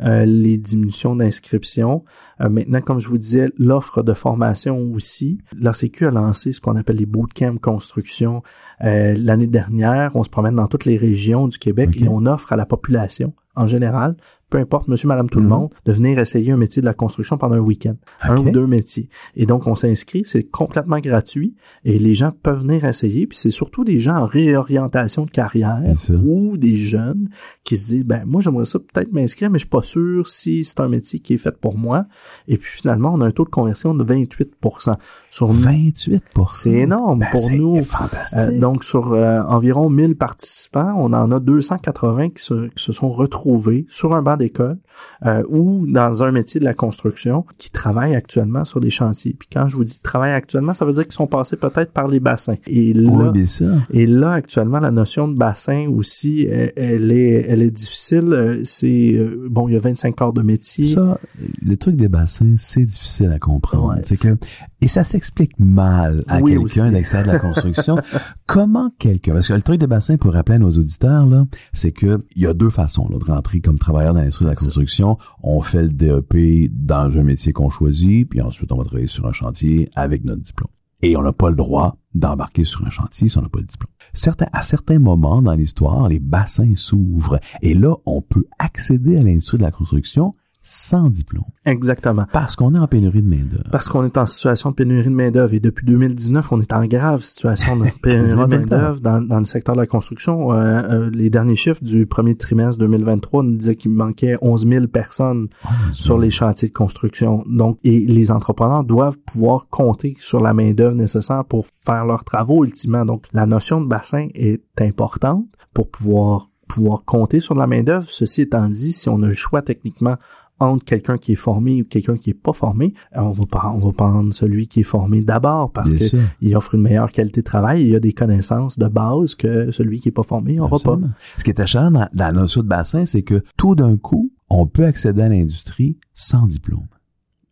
euh, 0.00 0.24
les 0.24 0.58
diminutions 0.58 1.16
d'inscription. 1.16 2.04
Euh, 2.40 2.48
maintenant, 2.48 2.80
comme 2.80 2.98
je 2.98 3.08
vous 3.08 3.18
disais, 3.18 3.50
l'offre 3.58 4.02
de 4.02 4.12
formation 4.14 4.78
aussi. 4.92 5.38
L'ACQ 5.58 6.06
a 6.06 6.10
lancé 6.10 6.52
ce 6.52 6.60
qu'on 6.60 6.76
appelle 6.76 6.96
les 6.96 7.06
bootcamps 7.06 7.58
construction. 7.58 8.42
Euh, 8.84 9.14
L'année 9.18 9.46
dernière, 9.46 10.14
on 10.14 10.22
se 10.22 10.30
promène 10.30 10.56
dans 10.56 10.66
toutes 10.66 10.84
les 10.84 10.96
régions 10.96 11.48
du 11.48 11.58
Québec 11.58 11.90
et 12.00 12.08
on 12.08 12.26
offre 12.26 12.52
à 12.52 12.56
la 12.56 12.66
population 12.66 13.32
en 13.58 13.66
général, 13.66 14.16
peu 14.50 14.58
importe, 14.58 14.88
monsieur, 14.88 15.08
madame, 15.08 15.28
tout 15.28 15.40
le 15.40 15.46
monde, 15.48 15.70
de 15.84 15.92
venir 15.92 16.18
essayer 16.18 16.52
un 16.52 16.56
métier 16.56 16.80
de 16.80 16.86
la 16.86 16.94
construction 16.94 17.36
pendant 17.36 17.56
un 17.56 17.60
week-end. 17.60 17.94
Un 18.22 18.38
ou 18.38 18.50
deux 18.50 18.66
métiers. 18.66 19.08
Et 19.36 19.44
donc, 19.46 19.66
on 19.66 19.74
s'inscrit, 19.74 20.22
c'est 20.24 20.44
complètement 20.44 20.98
gratuit 21.00 21.54
et 21.84 21.98
les 21.98 22.14
gens 22.14 22.32
peuvent 22.42 22.60
venir 22.60 22.84
essayer. 22.84 23.26
Puis 23.26 23.36
c'est 23.38 23.50
surtout 23.50 23.84
des 23.84 23.98
gens 24.00 24.16
en 24.16 24.26
réorientation 24.26 25.24
de 25.26 25.30
carrière 25.30 25.82
ou 26.24 26.56
des 26.56 26.76
jeunes 26.78 27.28
qui 27.64 27.76
se 27.76 27.88
disent, 27.88 28.04
ben 28.06 28.24
moi, 28.26 28.40
j'aimerais 28.40 28.64
ça 28.64 28.78
peut-être 28.78 29.12
m'inscrire, 29.12 29.50
mais 29.50 29.58
je 29.58 29.64
suis 29.64 29.70
pas 29.70 29.82
sûr 29.82 30.26
si 30.26 30.64
c'est 30.64 30.80
un 30.80 30.88
métier 30.88 31.18
qui 31.20 31.34
est 31.34 31.38
fait 31.38 31.56
pour 31.56 31.76
moi. 31.76 32.06
Et 32.46 32.56
puis 32.56 32.70
finalement, 32.72 33.12
on 33.14 33.20
a 33.20 33.26
un 33.26 33.30
taux 33.32 33.44
de 33.44 33.50
conversion 33.50 33.94
de 33.94 34.02
28% 34.04 34.96
sur 35.28 35.52
28% 35.52 36.20
C'est 36.52 36.70
énorme 36.72 37.18
Ben, 37.18 37.28
pour 37.32 37.50
nous. 37.50 37.82
fantastique. 37.82 38.38
Euh, 38.38 38.58
donc, 38.58 38.82
sur 38.82 39.12
euh, 39.12 39.42
environ 39.42 39.90
1000 39.90 40.16
participants, 40.16 40.94
on 40.96 41.12
en 41.12 41.30
a 41.32 41.38
280 41.40 42.30
qui 42.30 42.42
se, 42.42 42.68
qui 42.68 42.82
se 42.82 42.92
sont 42.92 43.10
retrouvés 43.10 43.84
sur 43.90 44.14
un 44.14 44.22
banc 44.22 44.37
d'école 44.38 44.78
euh, 45.26 45.42
ou 45.50 45.86
dans 45.86 46.22
un 46.22 46.32
métier 46.32 46.58
de 46.60 46.64
la 46.64 46.74
construction 46.74 47.44
qui 47.58 47.70
travaillent 47.70 48.14
actuellement 48.14 48.64
sur 48.64 48.80
des 48.80 48.90
chantiers. 48.90 49.36
Puis 49.38 49.48
quand 49.52 49.66
je 49.66 49.76
vous 49.76 49.84
dis 49.84 50.00
travaillent 50.00 50.32
actuellement, 50.32 50.72
ça 50.72 50.84
veut 50.84 50.92
dire 50.92 51.04
qu'ils 51.04 51.12
sont 51.12 51.26
passés 51.26 51.56
peut-être 51.56 51.92
par 51.92 52.08
les 52.08 52.20
bassins. 52.20 52.56
Et 52.66 52.94
là, 52.94 53.10
Oui, 53.10 53.30
bien 53.32 53.46
sûr. 53.46 53.74
et 53.90 54.06
là, 54.06 54.32
actuellement, 54.32 54.80
la 54.80 54.90
notion 54.90 55.28
de 55.28 55.36
bassin 55.36 55.88
aussi, 55.94 56.46
elle, 56.50 56.72
elle 56.76 57.12
est, 57.12 57.46
elle 57.48 57.62
est 57.62 57.70
difficile. 57.70 58.32
Euh, 58.32 58.60
C'est 58.64 59.12
euh, 59.14 59.46
bon, 59.50 59.68
il 59.68 59.74
y 59.74 59.76
a 59.76 59.80
25 59.80 60.14
corps 60.14 60.32
de 60.32 60.42
métier. 60.42 60.84
Ça, 60.84 61.18
le 61.64 61.76
truc 61.76 61.96
des 61.96 62.08
bassins, 62.08 62.54
c'est 62.56 62.84
difficile 62.84 63.30
à 63.32 63.38
comprendre. 63.38 63.88
Ouais, 63.96 64.02
c'est 64.04 64.16
que 64.16 64.36
Et 64.80 64.86
ça 64.88 65.02
s'explique 65.02 65.58
mal 65.58 66.22
à 66.28 66.40
Oui, 66.40 66.52
quelqu'un 66.52 66.90
l'extérieur 66.90 67.26
de 67.26 67.32
la 67.32 67.38
construction. 67.40 67.96
Comment 68.46 68.90
quelqu'un, 68.98 69.32
parce 69.32 69.48
que 69.48 69.54
le 69.54 69.62
truc 69.62 69.80
de 69.80 69.86
bassin, 69.86 70.16
pour 70.16 70.32
rappeler 70.32 70.56
à 70.56 70.58
nos 70.60 70.70
auditeurs, 70.70 71.26
là, 71.26 71.46
c'est 71.72 71.90
que 71.90 72.24
il 72.36 72.42
y 72.42 72.46
a 72.46 72.54
deux 72.54 72.70
façons 72.70 73.08
là, 73.08 73.18
de 73.18 73.24
rentrer 73.24 73.60
comme 73.60 73.78
travailleur 73.78 74.14
dans 74.14 74.20
l'industrie 74.20 74.44
de 74.44 74.50
la 74.50 74.56
construction. 74.56 75.18
On 75.42 75.60
fait 75.60 75.82
le 75.82 75.88
DEP 75.88 76.70
dans 76.72 77.10
un 77.16 77.24
métier 77.24 77.52
qu'on 77.52 77.70
choisit, 77.70 78.28
puis 78.28 78.40
ensuite 78.40 78.70
on 78.70 78.76
va 78.76 78.84
travailler 78.84 79.08
sur 79.08 79.26
un 79.26 79.32
chantier 79.32 79.90
avec 79.96 80.24
notre 80.24 80.42
diplôme. 80.42 80.70
Et 81.02 81.16
on 81.16 81.22
n'a 81.22 81.32
pas 81.32 81.48
le 81.48 81.56
droit 81.56 81.96
d'embarquer 82.14 82.64
sur 82.64 82.84
un 82.84 82.90
chantier 82.90 83.28
si 83.28 83.38
on 83.38 83.42
n'a 83.42 83.48
pas 83.48 83.60
le 83.60 83.66
diplôme. 83.66 83.92
Certains, 84.12 84.48
à 84.52 84.62
certains 84.62 84.98
moments 84.98 85.42
dans 85.42 85.54
l'histoire, 85.54 86.08
les 86.08 86.18
bassins 86.18 86.70
s'ouvrent 86.74 87.38
et 87.62 87.74
là, 87.74 87.94
on 88.06 88.22
peut 88.22 88.46
accéder 88.58 89.16
à 89.16 89.22
l'industrie 89.22 89.58
de 89.58 89.62
la 89.62 89.70
construction 89.70 90.34
sans 90.70 91.08
diplôme. 91.08 91.46
Exactement. 91.64 92.26
Parce 92.30 92.54
qu'on 92.54 92.74
est 92.74 92.78
en 92.78 92.86
pénurie 92.86 93.22
de 93.22 93.28
main-d'œuvre. 93.28 93.70
Parce 93.72 93.88
qu'on 93.88 94.04
est 94.04 94.18
en 94.18 94.26
situation 94.26 94.68
de 94.68 94.74
pénurie 94.74 95.08
de 95.08 95.14
main-d'œuvre 95.14 95.54
et 95.54 95.60
depuis 95.60 95.86
2019, 95.86 96.52
on 96.52 96.60
est 96.60 96.74
en 96.74 96.84
grave 96.84 97.22
situation 97.22 97.78
de 97.78 97.86
pénurie 98.02 98.48
de 98.48 98.56
main-d'œuvre 98.58 99.00
dans, 99.00 99.22
dans 99.22 99.38
le 99.38 99.46
secteur 99.46 99.74
de 99.74 99.80
la 99.80 99.86
construction. 99.86 100.52
Euh, 100.52 100.56
euh, 100.56 101.10
les 101.10 101.30
derniers 101.30 101.56
chiffres 101.56 101.82
du 101.82 102.04
premier 102.04 102.36
trimestre 102.36 102.78
2023 102.80 103.44
nous 103.44 103.56
disaient 103.56 103.76
qu'il 103.76 103.92
manquait 103.92 104.36
11 104.42 104.68
000 104.68 104.86
personnes 104.88 105.48
sur 105.94 106.18
les 106.18 106.28
chantiers 106.28 106.68
de 106.68 106.74
construction. 106.74 107.44
Donc, 107.48 107.78
et 107.82 108.00
les 108.00 108.30
entrepreneurs 108.30 108.84
doivent 108.84 109.16
pouvoir 109.16 109.68
compter 109.70 110.18
sur 110.20 110.38
la 110.38 110.52
main-d'œuvre 110.52 110.96
nécessaire 110.96 111.46
pour 111.46 111.64
faire 111.86 112.04
leurs 112.04 112.24
travaux 112.24 112.62
ultimement. 112.64 113.06
Donc, 113.06 113.24
la 113.32 113.46
notion 113.46 113.80
de 113.80 113.86
bassin 113.86 114.28
est 114.34 114.60
importante 114.82 115.46
pour 115.72 115.88
pouvoir 115.88 116.50
pouvoir 116.68 117.04
compter 117.04 117.40
sur 117.40 117.54
de 117.54 117.60
la 117.60 117.66
main-d'œuvre. 117.66 118.06
Ceci 118.08 118.42
étant 118.42 118.68
dit, 118.68 118.92
si 118.92 119.08
on 119.08 119.22
a 119.22 119.26
le 119.26 119.32
choix 119.32 119.62
techniquement 119.62 120.16
entre 120.60 120.84
quelqu'un 120.84 121.16
qui 121.16 121.32
est 121.32 121.36
formé 121.36 121.82
ou 121.82 121.84
quelqu'un 121.84 122.16
qui 122.16 122.30
est 122.30 122.34
pas 122.34 122.52
formé, 122.52 122.94
euh, 123.16 123.20
on 123.20 123.32
va 123.32 123.44
pas, 123.46 123.72
on 123.74 123.78
va 123.78 123.92
prendre 123.92 124.32
celui 124.32 124.66
qui 124.66 124.80
est 124.80 124.84
formé 124.84 125.20
d'abord 125.20 125.72
parce 125.72 125.90
Bien 125.90 125.98
que 125.98 126.04
sûr. 126.04 126.20
il 126.40 126.56
offre 126.56 126.74
une 126.74 126.82
meilleure 126.82 127.12
qualité 127.12 127.40
de 127.40 127.44
travail 127.44 127.82
et 127.82 127.84
il 127.84 127.90
y 127.90 127.96
a 127.96 128.00
des 128.00 128.12
connaissances 128.12 128.78
de 128.78 128.88
base 128.88 129.34
que 129.34 129.70
celui 129.70 130.00
qui 130.00 130.08
est 130.08 130.12
pas 130.12 130.22
formé 130.22 130.54
n'aura 130.54 130.78
pas. 130.78 130.92
Absolument. 130.92 131.10
Ce 131.36 131.44
qui 131.44 131.50
est 131.50 131.60
achalant 131.60 131.90
dans, 131.90 132.08
dans 132.12 132.26
la 132.26 132.32
notion 132.32 132.62
de 132.62 132.68
bassin, 132.68 133.04
c'est 133.04 133.22
que 133.22 133.42
tout 133.56 133.74
d'un 133.74 133.96
coup, 133.96 134.32
on 134.50 134.66
peut 134.66 134.84
accéder 134.84 135.22
à 135.22 135.28
l'industrie 135.28 135.98
sans 136.14 136.46
diplôme. 136.46 136.86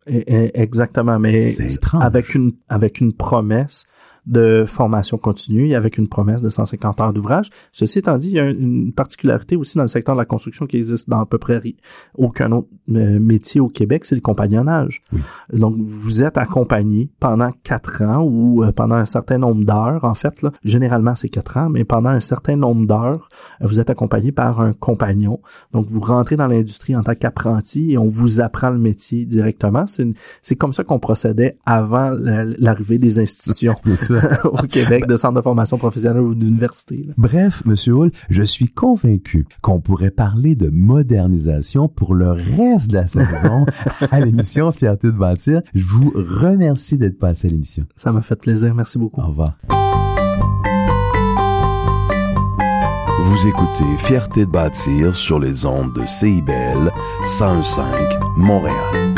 Exactement, 0.07 1.19
mais 1.19 1.53
avec 1.99 2.33
une 2.33 2.51
avec 2.69 3.01
une 3.01 3.11
promesse 3.11 3.87
de 4.27 4.65
formation 4.67 5.17
continue 5.17 5.73
avec 5.73 5.97
une 5.97 6.07
promesse 6.07 6.41
de 6.41 6.49
150 6.49 7.01
heures 7.01 7.13
d'ouvrage. 7.13 7.49
Ceci 7.71 7.99
étant 7.99 8.17
dit, 8.17 8.29
il 8.29 8.35
y 8.35 8.39
a 8.39 8.49
une 8.49 8.91
particularité 8.93 9.55
aussi 9.55 9.77
dans 9.77 9.83
le 9.83 9.87
secteur 9.87 10.15
de 10.15 10.19
la 10.19 10.25
construction 10.25 10.67
qui 10.67 10.77
existe 10.77 11.09
dans 11.09 11.21
à 11.21 11.25
peu 11.25 11.37
près 11.37 11.61
aucun 12.15 12.51
autre 12.51 12.67
euh, 12.91 13.19
métier 13.19 13.61
au 13.61 13.67
Québec, 13.69 14.05
c'est 14.05 14.15
le 14.15 14.21
compagnonnage. 14.21 15.01
Donc, 15.53 15.75
vous 15.77 16.23
êtes 16.23 16.37
accompagné 16.37 17.09
pendant 17.19 17.51
quatre 17.63 18.03
ans 18.03 18.23
ou 18.23 18.63
euh, 18.63 18.71
pendant 18.71 18.95
un 18.95 19.05
certain 19.05 19.37
nombre 19.37 19.65
d'heures, 19.65 20.03
en 20.03 20.13
fait, 20.13 20.41
là, 20.41 20.51
généralement 20.63 21.15
c'est 21.15 21.29
quatre 21.29 21.57
ans, 21.57 21.69
mais 21.69 21.83
pendant 21.85 22.09
un 22.09 22.19
certain 22.19 22.55
nombre 22.55 22.85
d'heures, 22.85 23.29
vous 23.61 23.79
êtes 23.79 23.89
accompagné 23.89 24.31
par 24.31 24.59
un 24.61 24.73
compagnon. 24.73 25.39
Donc, 25.73 25.87
vous 25.87 25.99
rentrez 26.01 26.35
dans 26.35 26.47
l'industrie 26.47 26.95
en 26.95 27.01
tant 27.03 27.15
qu'apprenti 27.15 27.93
et 27.93 27.97
on 27.97 28.07
vous 28.07 28.41
apprend 28.41 28.69
le 28.69 28.79
métier 28.79 29.25
directement. 29.25 29.85
C'est 30.41 30.55
comme 30.55 30.73
ça 30.73 30.83
qu'on 30.83 30.99
procédait 30.99 31.57
avant 31.65 32.09
la- 32.09 32.43
l'arrivée 32.45 32.97
des 32.97 33.19
institutions 33.19 33.75
au 34.43 34.67
Québec 34.67 35.07
de 35.07 35.15
centres 35.15 35.35
de 35.35 35.41
formation 35.41 35.77
professionnelle 35.77 36.21
ou 36.21 36.35
d'université. 36.35 37.07
Bref, 37.17 37.63
Monsieur 37.65 37.93
Hull, 37.93 38.11
je 38.29 38.43
suis 38.43 38.67
convaincu 38.67 39.45
qu'on 39.61 39.79
pourrait 39.79 40.11
parler 40.11 40.55
de 40.55 40.69
modernisation 40.69 41.87
pour 41.87 42.15
le 42.15 42.31
reste 42.31 42.91
de 42.91 42.95
la 42.95 43.07
saison 43.07 43.65
à 44.11 44.19
l'émission 44.19 44.71
Fierté 44.71 45.07
de 45.07 45.17
bâtir. 45.17 45.61
Je 45.73 45.85
vous 45.85 46.11
remercie 46.15 46.97
d'être 46.97 47.19
passé 47.19 47.47
à 47.47 47.51
l'émission. 47.51 47.85
Ça 47.95 48.11
m'a 48.11 48.21
fait 48.21 48.35
plaisir. 48.35 48.73
Merci 48.75 48.97
beaucoup. 48.97 49.21
Au 49.21 49.27
revoir. 49.27 49.57
Vous 53.23 53.47
écoutez 53.47 53.97
Fierté 53.97 54.45
de 54.45 54.51
bâtir 54.51 55.13
sur 55.13 55.39
les 55.39 55.65
ondes 55.65 55.93
de 55.93 56.05
CIBL 56.05 56.91
101.5 57.25 57.83
Montréal. 58.37 59.16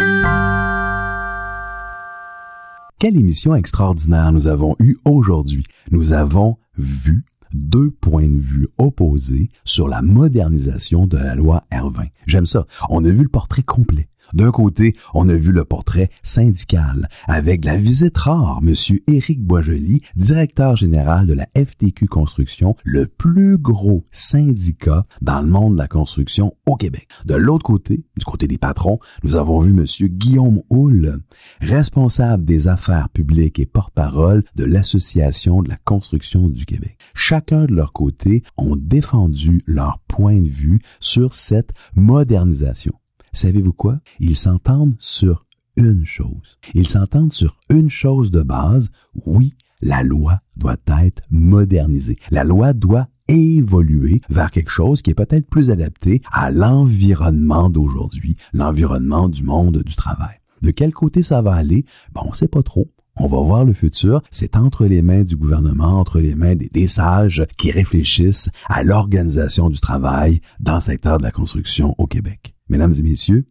Quelle 3.00 3.16
émission 3.16 3.56
extraordinaire 3.56 4.34
nous 4.34 4.48
avons 4.48 4.76
eue 4.80 4.98
aujourd'hui? 5.06 5.64
Nous 5.90 6.12
avons 6.12 6.58
vu 6.78 7.24
deux 7.54 7.92
points 7.92 8.28
de 8.28 8.38
vue 8.38 8.68
opposés 8.78 9.50
sur 9.64 9.88
la 9.88 10.02
modernisation 10.02 11.08
de 11.08 11.16
la 11.16 11.34
loi 11.34 11.64
R20. 11.72 12.10
J'aime 12.26 12.46
ça. 12.46 12.66
On 12.90 13.06
a 13.06 13.10
vu 13.10 13.24
le 13.24 13.30
portrait 13.30 13.64
complet. 13.64 14.10
D'un 14.34 14.52
côté, 14.52 14.96
on 15.14 15.28
a 15.30 15.34
vu 15.34 15.52
le 15.52 15.66
portrait 15.66 16.10
syndical 16.24 17.10
avec 17.28 17.66
la 17.66 17.78
visite 17.78 18.18
rare, 18.18 18.60
Monsieur 18.62 19.02
Éric 19.08 19.44
Boisjoli, 19.44 20.02
directeur 20.16 20.76
général 20.76 21.26
de 21.26 21.34
la 21.34 21.48
FTQ 21.58 22.08
Construction, 22.08 22.76
le 22.84 23.08
plus 23.08 23.58
gros 23.58 24.06
syndicat 24.12 25.06
dans 25.22 25.42
le 25.42 25.48
monde 25.48 25.74
de 25.74 25.80
la 25.80 25.88
construction 25.88 26.56
au 26.66 26.76
Québec. 26.76 27.08
De 27.26 27.36
l'autre 27.36 27.64
côté, 27.64 28.04
du 28.18 28.26
côté 28.26 28.48
des 28.48 28.58
patrons, 28.58 29.00
nous 29.24 29.36
avons 29.36 29.60
vu 29.60 29.74
Monsieur 29.74 30.08
Guillaume 30.08 30.62
Houle, 30.70 31.20
responsable 31.62 32.46
des 32.46 32.68
affaires 32.68 33.10
publiques 33.10 33.60
et 33.60 33.66
porte-parole 33.66 34.44
de 34.56 34.66
l'Association 34.66 35.62
de 35.62 35.70
la 35.70 35.78
construction 35.78 36.48
du 36.48 36.66
Québec. 36.66 36.98
Chacun 37.14 37.66
de 37.66 37.74
leur 37.74 37.94
côté 37.94 38.44
ont 38.58 38.76
défendu 38.76 39.62
leur 39.66 40.00
point 40.08 40.38
de 40.38 40.48
vue 40.48 40.80
sur 41.00 41.34
cette 41.34 41.72
modernisation. 41.96 42.94
Savez-vous 43.34 43.74
quoi? 43.74 44.00
Ils 44.20 44.36
s'entendent 44.36 44.96
sur 45.00 45.46
une 45.76 46.06
chose. 46.06 46.58
Ils 46.74 46.88
s'entendent 46.88 47.34
sur 47.34 47.58
une 47.70 47.90
chose 47.90 48.32
de 48.32 48.42
base. 48.42 48.90
Oui, 49.26 49.54
la 49.82 50.04
loi 50.04 50.42
doit 50.58 50.78
être 51.04 51.24
modernisée. 51.32 52.18
La 52.32 52.44
loi 52.44 52.74
doit 52.74 53.08
évoluer 53.30 54.22
vers 54.30 54.52
quelque 54.52 54.72
chose 54.72 55.02
qui 55.02 55.12
est 55.12 55.16
peut-être 55.16 55.48
plus 55.48 55.70
adapté 55.70 56.22
à 56.32 56.52
l'environnement 56.52 57.70
d'aujourd'hui, 57.70 58.36
l'environnement 58.54 59.30
du 59.30 59.44
monde 59.44 59.84
du 59.84 59.96
travail. 59.96 60.36
De 60.62 60.72
quel 60.72 60.94
côté 60.94 61.22
ça 61.22 61.42
va 61.42 61.54
aller? 61.54 61.86
Bon, 62.14 62.22
on 62.26 62.34
sait 62.34 62.48
pas 62.48 62.64
trop. 62.64 62.92
On 63.16 63.28
va 63.28 63.42
voir 63.42 63.66
le 63.66 63.74
futur. 63.74 64.22
C'est 64.32 64.56
entre 64.56 64.86
les 64.86 65.02
mains 65.02 65.24
du 65.24 65.36
gouvernement, 65.36 66.00
entre 66.00 66.20
les 66.20 66.36
mains 66.36 66.56
des 66.56 66.88
sages 66.88 67.46
qui 67.58 67.72
réfléchissent 67.72 68.50
à 68.68 68.84
l'organisation 68.84 69.70
du 69.70 69.80
travail 69.80 70.40
dans 70.60 70.76
le 70.76 70.80
secteur 70.80 71.18
de 71.18 71.24
la 71.24 71.32
construction 71.32 71.96
au 71.98 72.08
Québec. 72.08 72.56
Mesdames 72.70 72.94
et 73.00 73.02
messieurs, 73.02 73.46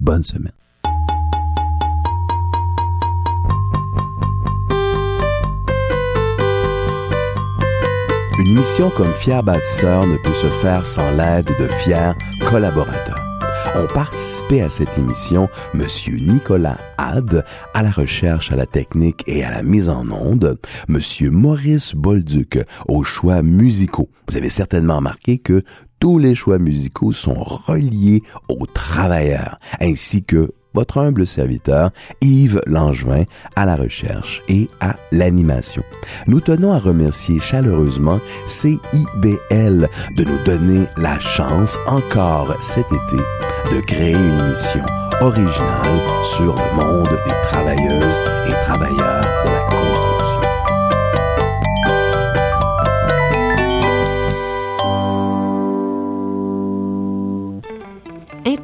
bonne 0.00 0.24
semaine. 0.24 0.52
Une 8.40 8.58
mission 8.58 8.90
comme 8.90 9.12
Fier 9.12 9.44
Bâtisseur 9.44 10.08
ne 10.08 10.16
peut 10.16 10.34
se 10.34 10.48
faire 10.48 10.84
sans 10.84 11.08
l'aide 11.12 11.46
de 11.46 11.68
fiers 11.68 12.12
collaborateurs. 12.50 13.20
Ont 13.76 13.86
participé 13.92 14.60
à 14.60 14.68
cette 14.68 14.98
émission 14.98 15.48
Monsieur 15.72 16.16
Nicolas 16.16 16.78
Had 16.98 17.44
à 17.74 17.82
la 17.82 17.90
recherche, 17.90 18.52
à 18.52 18.56
la 18.56 18.66
technique 18.66 19.22
et 19.26 19.44
à 19.44 19.50
la 19.52 19.62
mise 19.62 19.88
en 19.88 20.08
onde, 20.10 20.58
Monsieur 20.88 21.30
Maurice 21.30 21.94
Bolduc 21.94 22.58
aux 22.88 23.04
choix 23.04 23.42
musicaux. 23.42 24.10
Vous 24.28 24.36
avez 24.36 24.48
certainement 24.48 24.96
remarqué 24.96 25.38
que 25.38 25.62
tous 26.04 26.18
les 26.18 26.34
choix 26.34 26.58
musicaux 26.58 27.12
sont 27.12 27.42
reliés 27.42 28.22
aux 28.50 28.66
travailleurs, 28.66 29.56
ainsi 29.80 30.22
que 30.22 30.52
votre 30.74 30.98
humble 30.98 31.26
serviteur 31.26 31.92
Yves 32.20 32.60
Langevin 32.66 33.24
à 33.56 33.64
la 33.64 33.74
recherche 33.74 34.42
et 34.46 34.68
à 34.80 34.96
l'animation. 35.12 35.82
Nous 36.26 36.42
tenons 36.42 36.74
à 36.74 36.78
remercier 36.78 37.38
chaleureusement 37.40 38.20
CIBL 38.44 39.88
de 40.18 40.24
nous 40.24 40.44
donner 40.44 40.84
la 40.98 41.18
chance 41.18 41.78
encore 41.86 42.54
cet 42.60 42.84
été 42.84 43.22
de 43.74 43.80
créer 43.80 44.12
une 44.12 44.40
émission 44.40 44.84
originale 45.22 46.00
sur 46.22 46.54
le 46.54 46.84
monde 46.84 47.08
des 47.08 47.48
travailleuses 47.48 48.20
et 48.46 48.52
travailleurs 48.66 49.24
de 49.46 49.50
la 49.50 49.63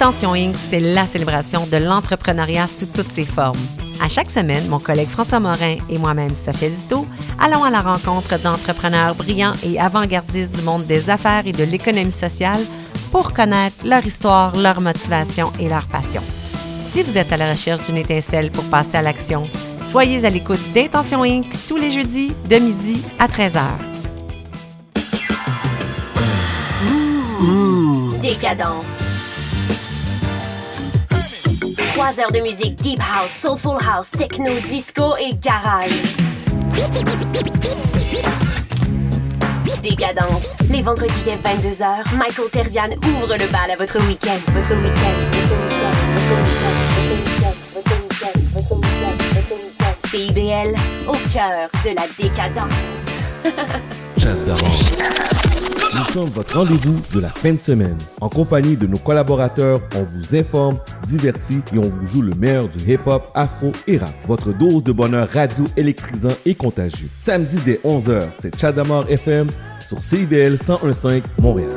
Intention 0.01 0.33
Inc., 0.33 0.55
c'est 0.57 0.81
la 0.81 1.07
célébration 1.07 1.67
de 1.67 1.77
l'entrepreneuriat 1.77 2.67
sous 2.69 2.87
toutes 2.87 3.13
ses 3.13 3.27
formes. 3.27 3.61
À 4.03 4.09
chaque 4.09 4.31
semaine, 4.31 4.67
mon 4.67 4.79
collègue 4.79 5.11
François 5.11 5.41
Morin 5.41 5.77
et 5.91 5.99
moi-même, 5.99 6.35
Sophia 6.35 6.71
Zito, 6.71 7.07
allons 7.39 7.65
à 7.65 7.69
la 7.69 7.83
rencontre 7.83 8.39
d'entrepreneurs 8.39 9.15
brillants 9.15 9.53
et 9.63 9.79
avant-gardistes 9.79 10.57
du 10.57 10.63
monde 10.63 10.87
des 10.87 11.11
affaires 11.11 11.47
et 11.47 11.53
de 11.53 11.65
l'économie 11.65 12.13
sociale 12.13 12.63
pour 13.13 13.35
connaître 13.35 13.87
leur 13.87 14.07
histoire, 14.07 14.57
leur 14.57 14.81
motivation 14.81 15.53
et 15.61 15.69
leur 15.69 15.85
passion. 15.85 16.23
Si 16.81 17.03
vous 17.03 17.19
êtes 17.19 17.31
à 17.31 17.37
la 17.37 17.51
recherche 17.51 17.83
d'une 17.83 17.99
étincelle 17.99 18.51
pour 18.51 18.65
passer 18.65 18.97
à 18.97 19.03
l'action, 19.03 19.47
soyez 19.83 20.25
à 20.25 20.31
l'écoute 20.31 20.61
d'Intention 20.75 21.25
Inc. 21.25 21.45
tous 21.69 21.77
les 21.77 21.91
jeudis 21.91 22.33
de 22.49 22.57
midi 22.57 23.03
à 23.19 23.27
13h. 23.27 23.61
Décadence. 28.23 29.00
Trois 31.93 32.21
heures 32.21 32.31
de 32.33 32.41
musique 32.41 32.77
deep 32.77 33.01
house, 33.01 33.33
soulful 33.33 33.77
house, 33.85 34.11
techno, 34.11 34.51
disco 34.61 35.17
et 35.19 35.35
garage. 35.35 35.91
Décadence. 39.83 40.47
Les 40.71 40.83
vendredis 40.83 41.13
dès 41.25 41.37
22h, 41.37 42.17
Michael 42.17 42.51
Terzian 42.53 42.91
ouvre 43.03 43.37
le 43.37 43.47
bal 43.51 43.71
à 43.73 43.77
votre 43.77 43.99
week-end. 44.07 44.39
Votre 44.53 44.75
week-end. 44.81 45.19
CIBL, 50.11 50.75
au 51.09 51.17
cœur 51.33 51.69
de 51.85 51.95
la 51.97 52.07
décadence. 52.19 52.71
J'adore. 54.17 55.50
Nous 56.01 56.15
sommes 56.15 56.31
votre 56.31 56.57
rendez-vous 56.57 56.99
de 57.13 57.21
la 57.21 57.29
fin 57.29 57.53
de 57.53 57.59
semaine. 57.59 57.99
En 58.23 58.31
compagnie 58.31 58.75
de 58.75 58.87
nos 58.87 58.97
collaborateurs, 58.97 59.83
on 59.95 60.03
vous 60.03 60.35
informe, 60.35 60.79
divertit 61.07 61.61
et 61.75 61.79
on 61.79 61.83
vous 61.83 62.07
joue 62.07 62.23
le 62.23 62.33
meilleur 62.35 62.71
du 62.71 62.79
hip-hop, 62.91 63.31
afro 63.35 63.73
et 63.87 63.99
rap. 63.99 64.15
Votre 64.27 64.55
dose 64.55 64.83
de 64.83 64.93
bonheur 64.93 65.29
radio 65.29 65.67
électrisant 65.77 66.33
et 66.47 66.55
contagieux. 66.55 67.09
Samedi 67.19 67.59
dès 67.67 67.81
11h, 67.85 68.23
c'est 68.41 68.59
Chadamar 68.59 69.11
FM 69.11 69.49
sur 69.87 70.03
CIBL 70.03 70.53
1015 70.53 71.23
Montréal. 71.39 71.69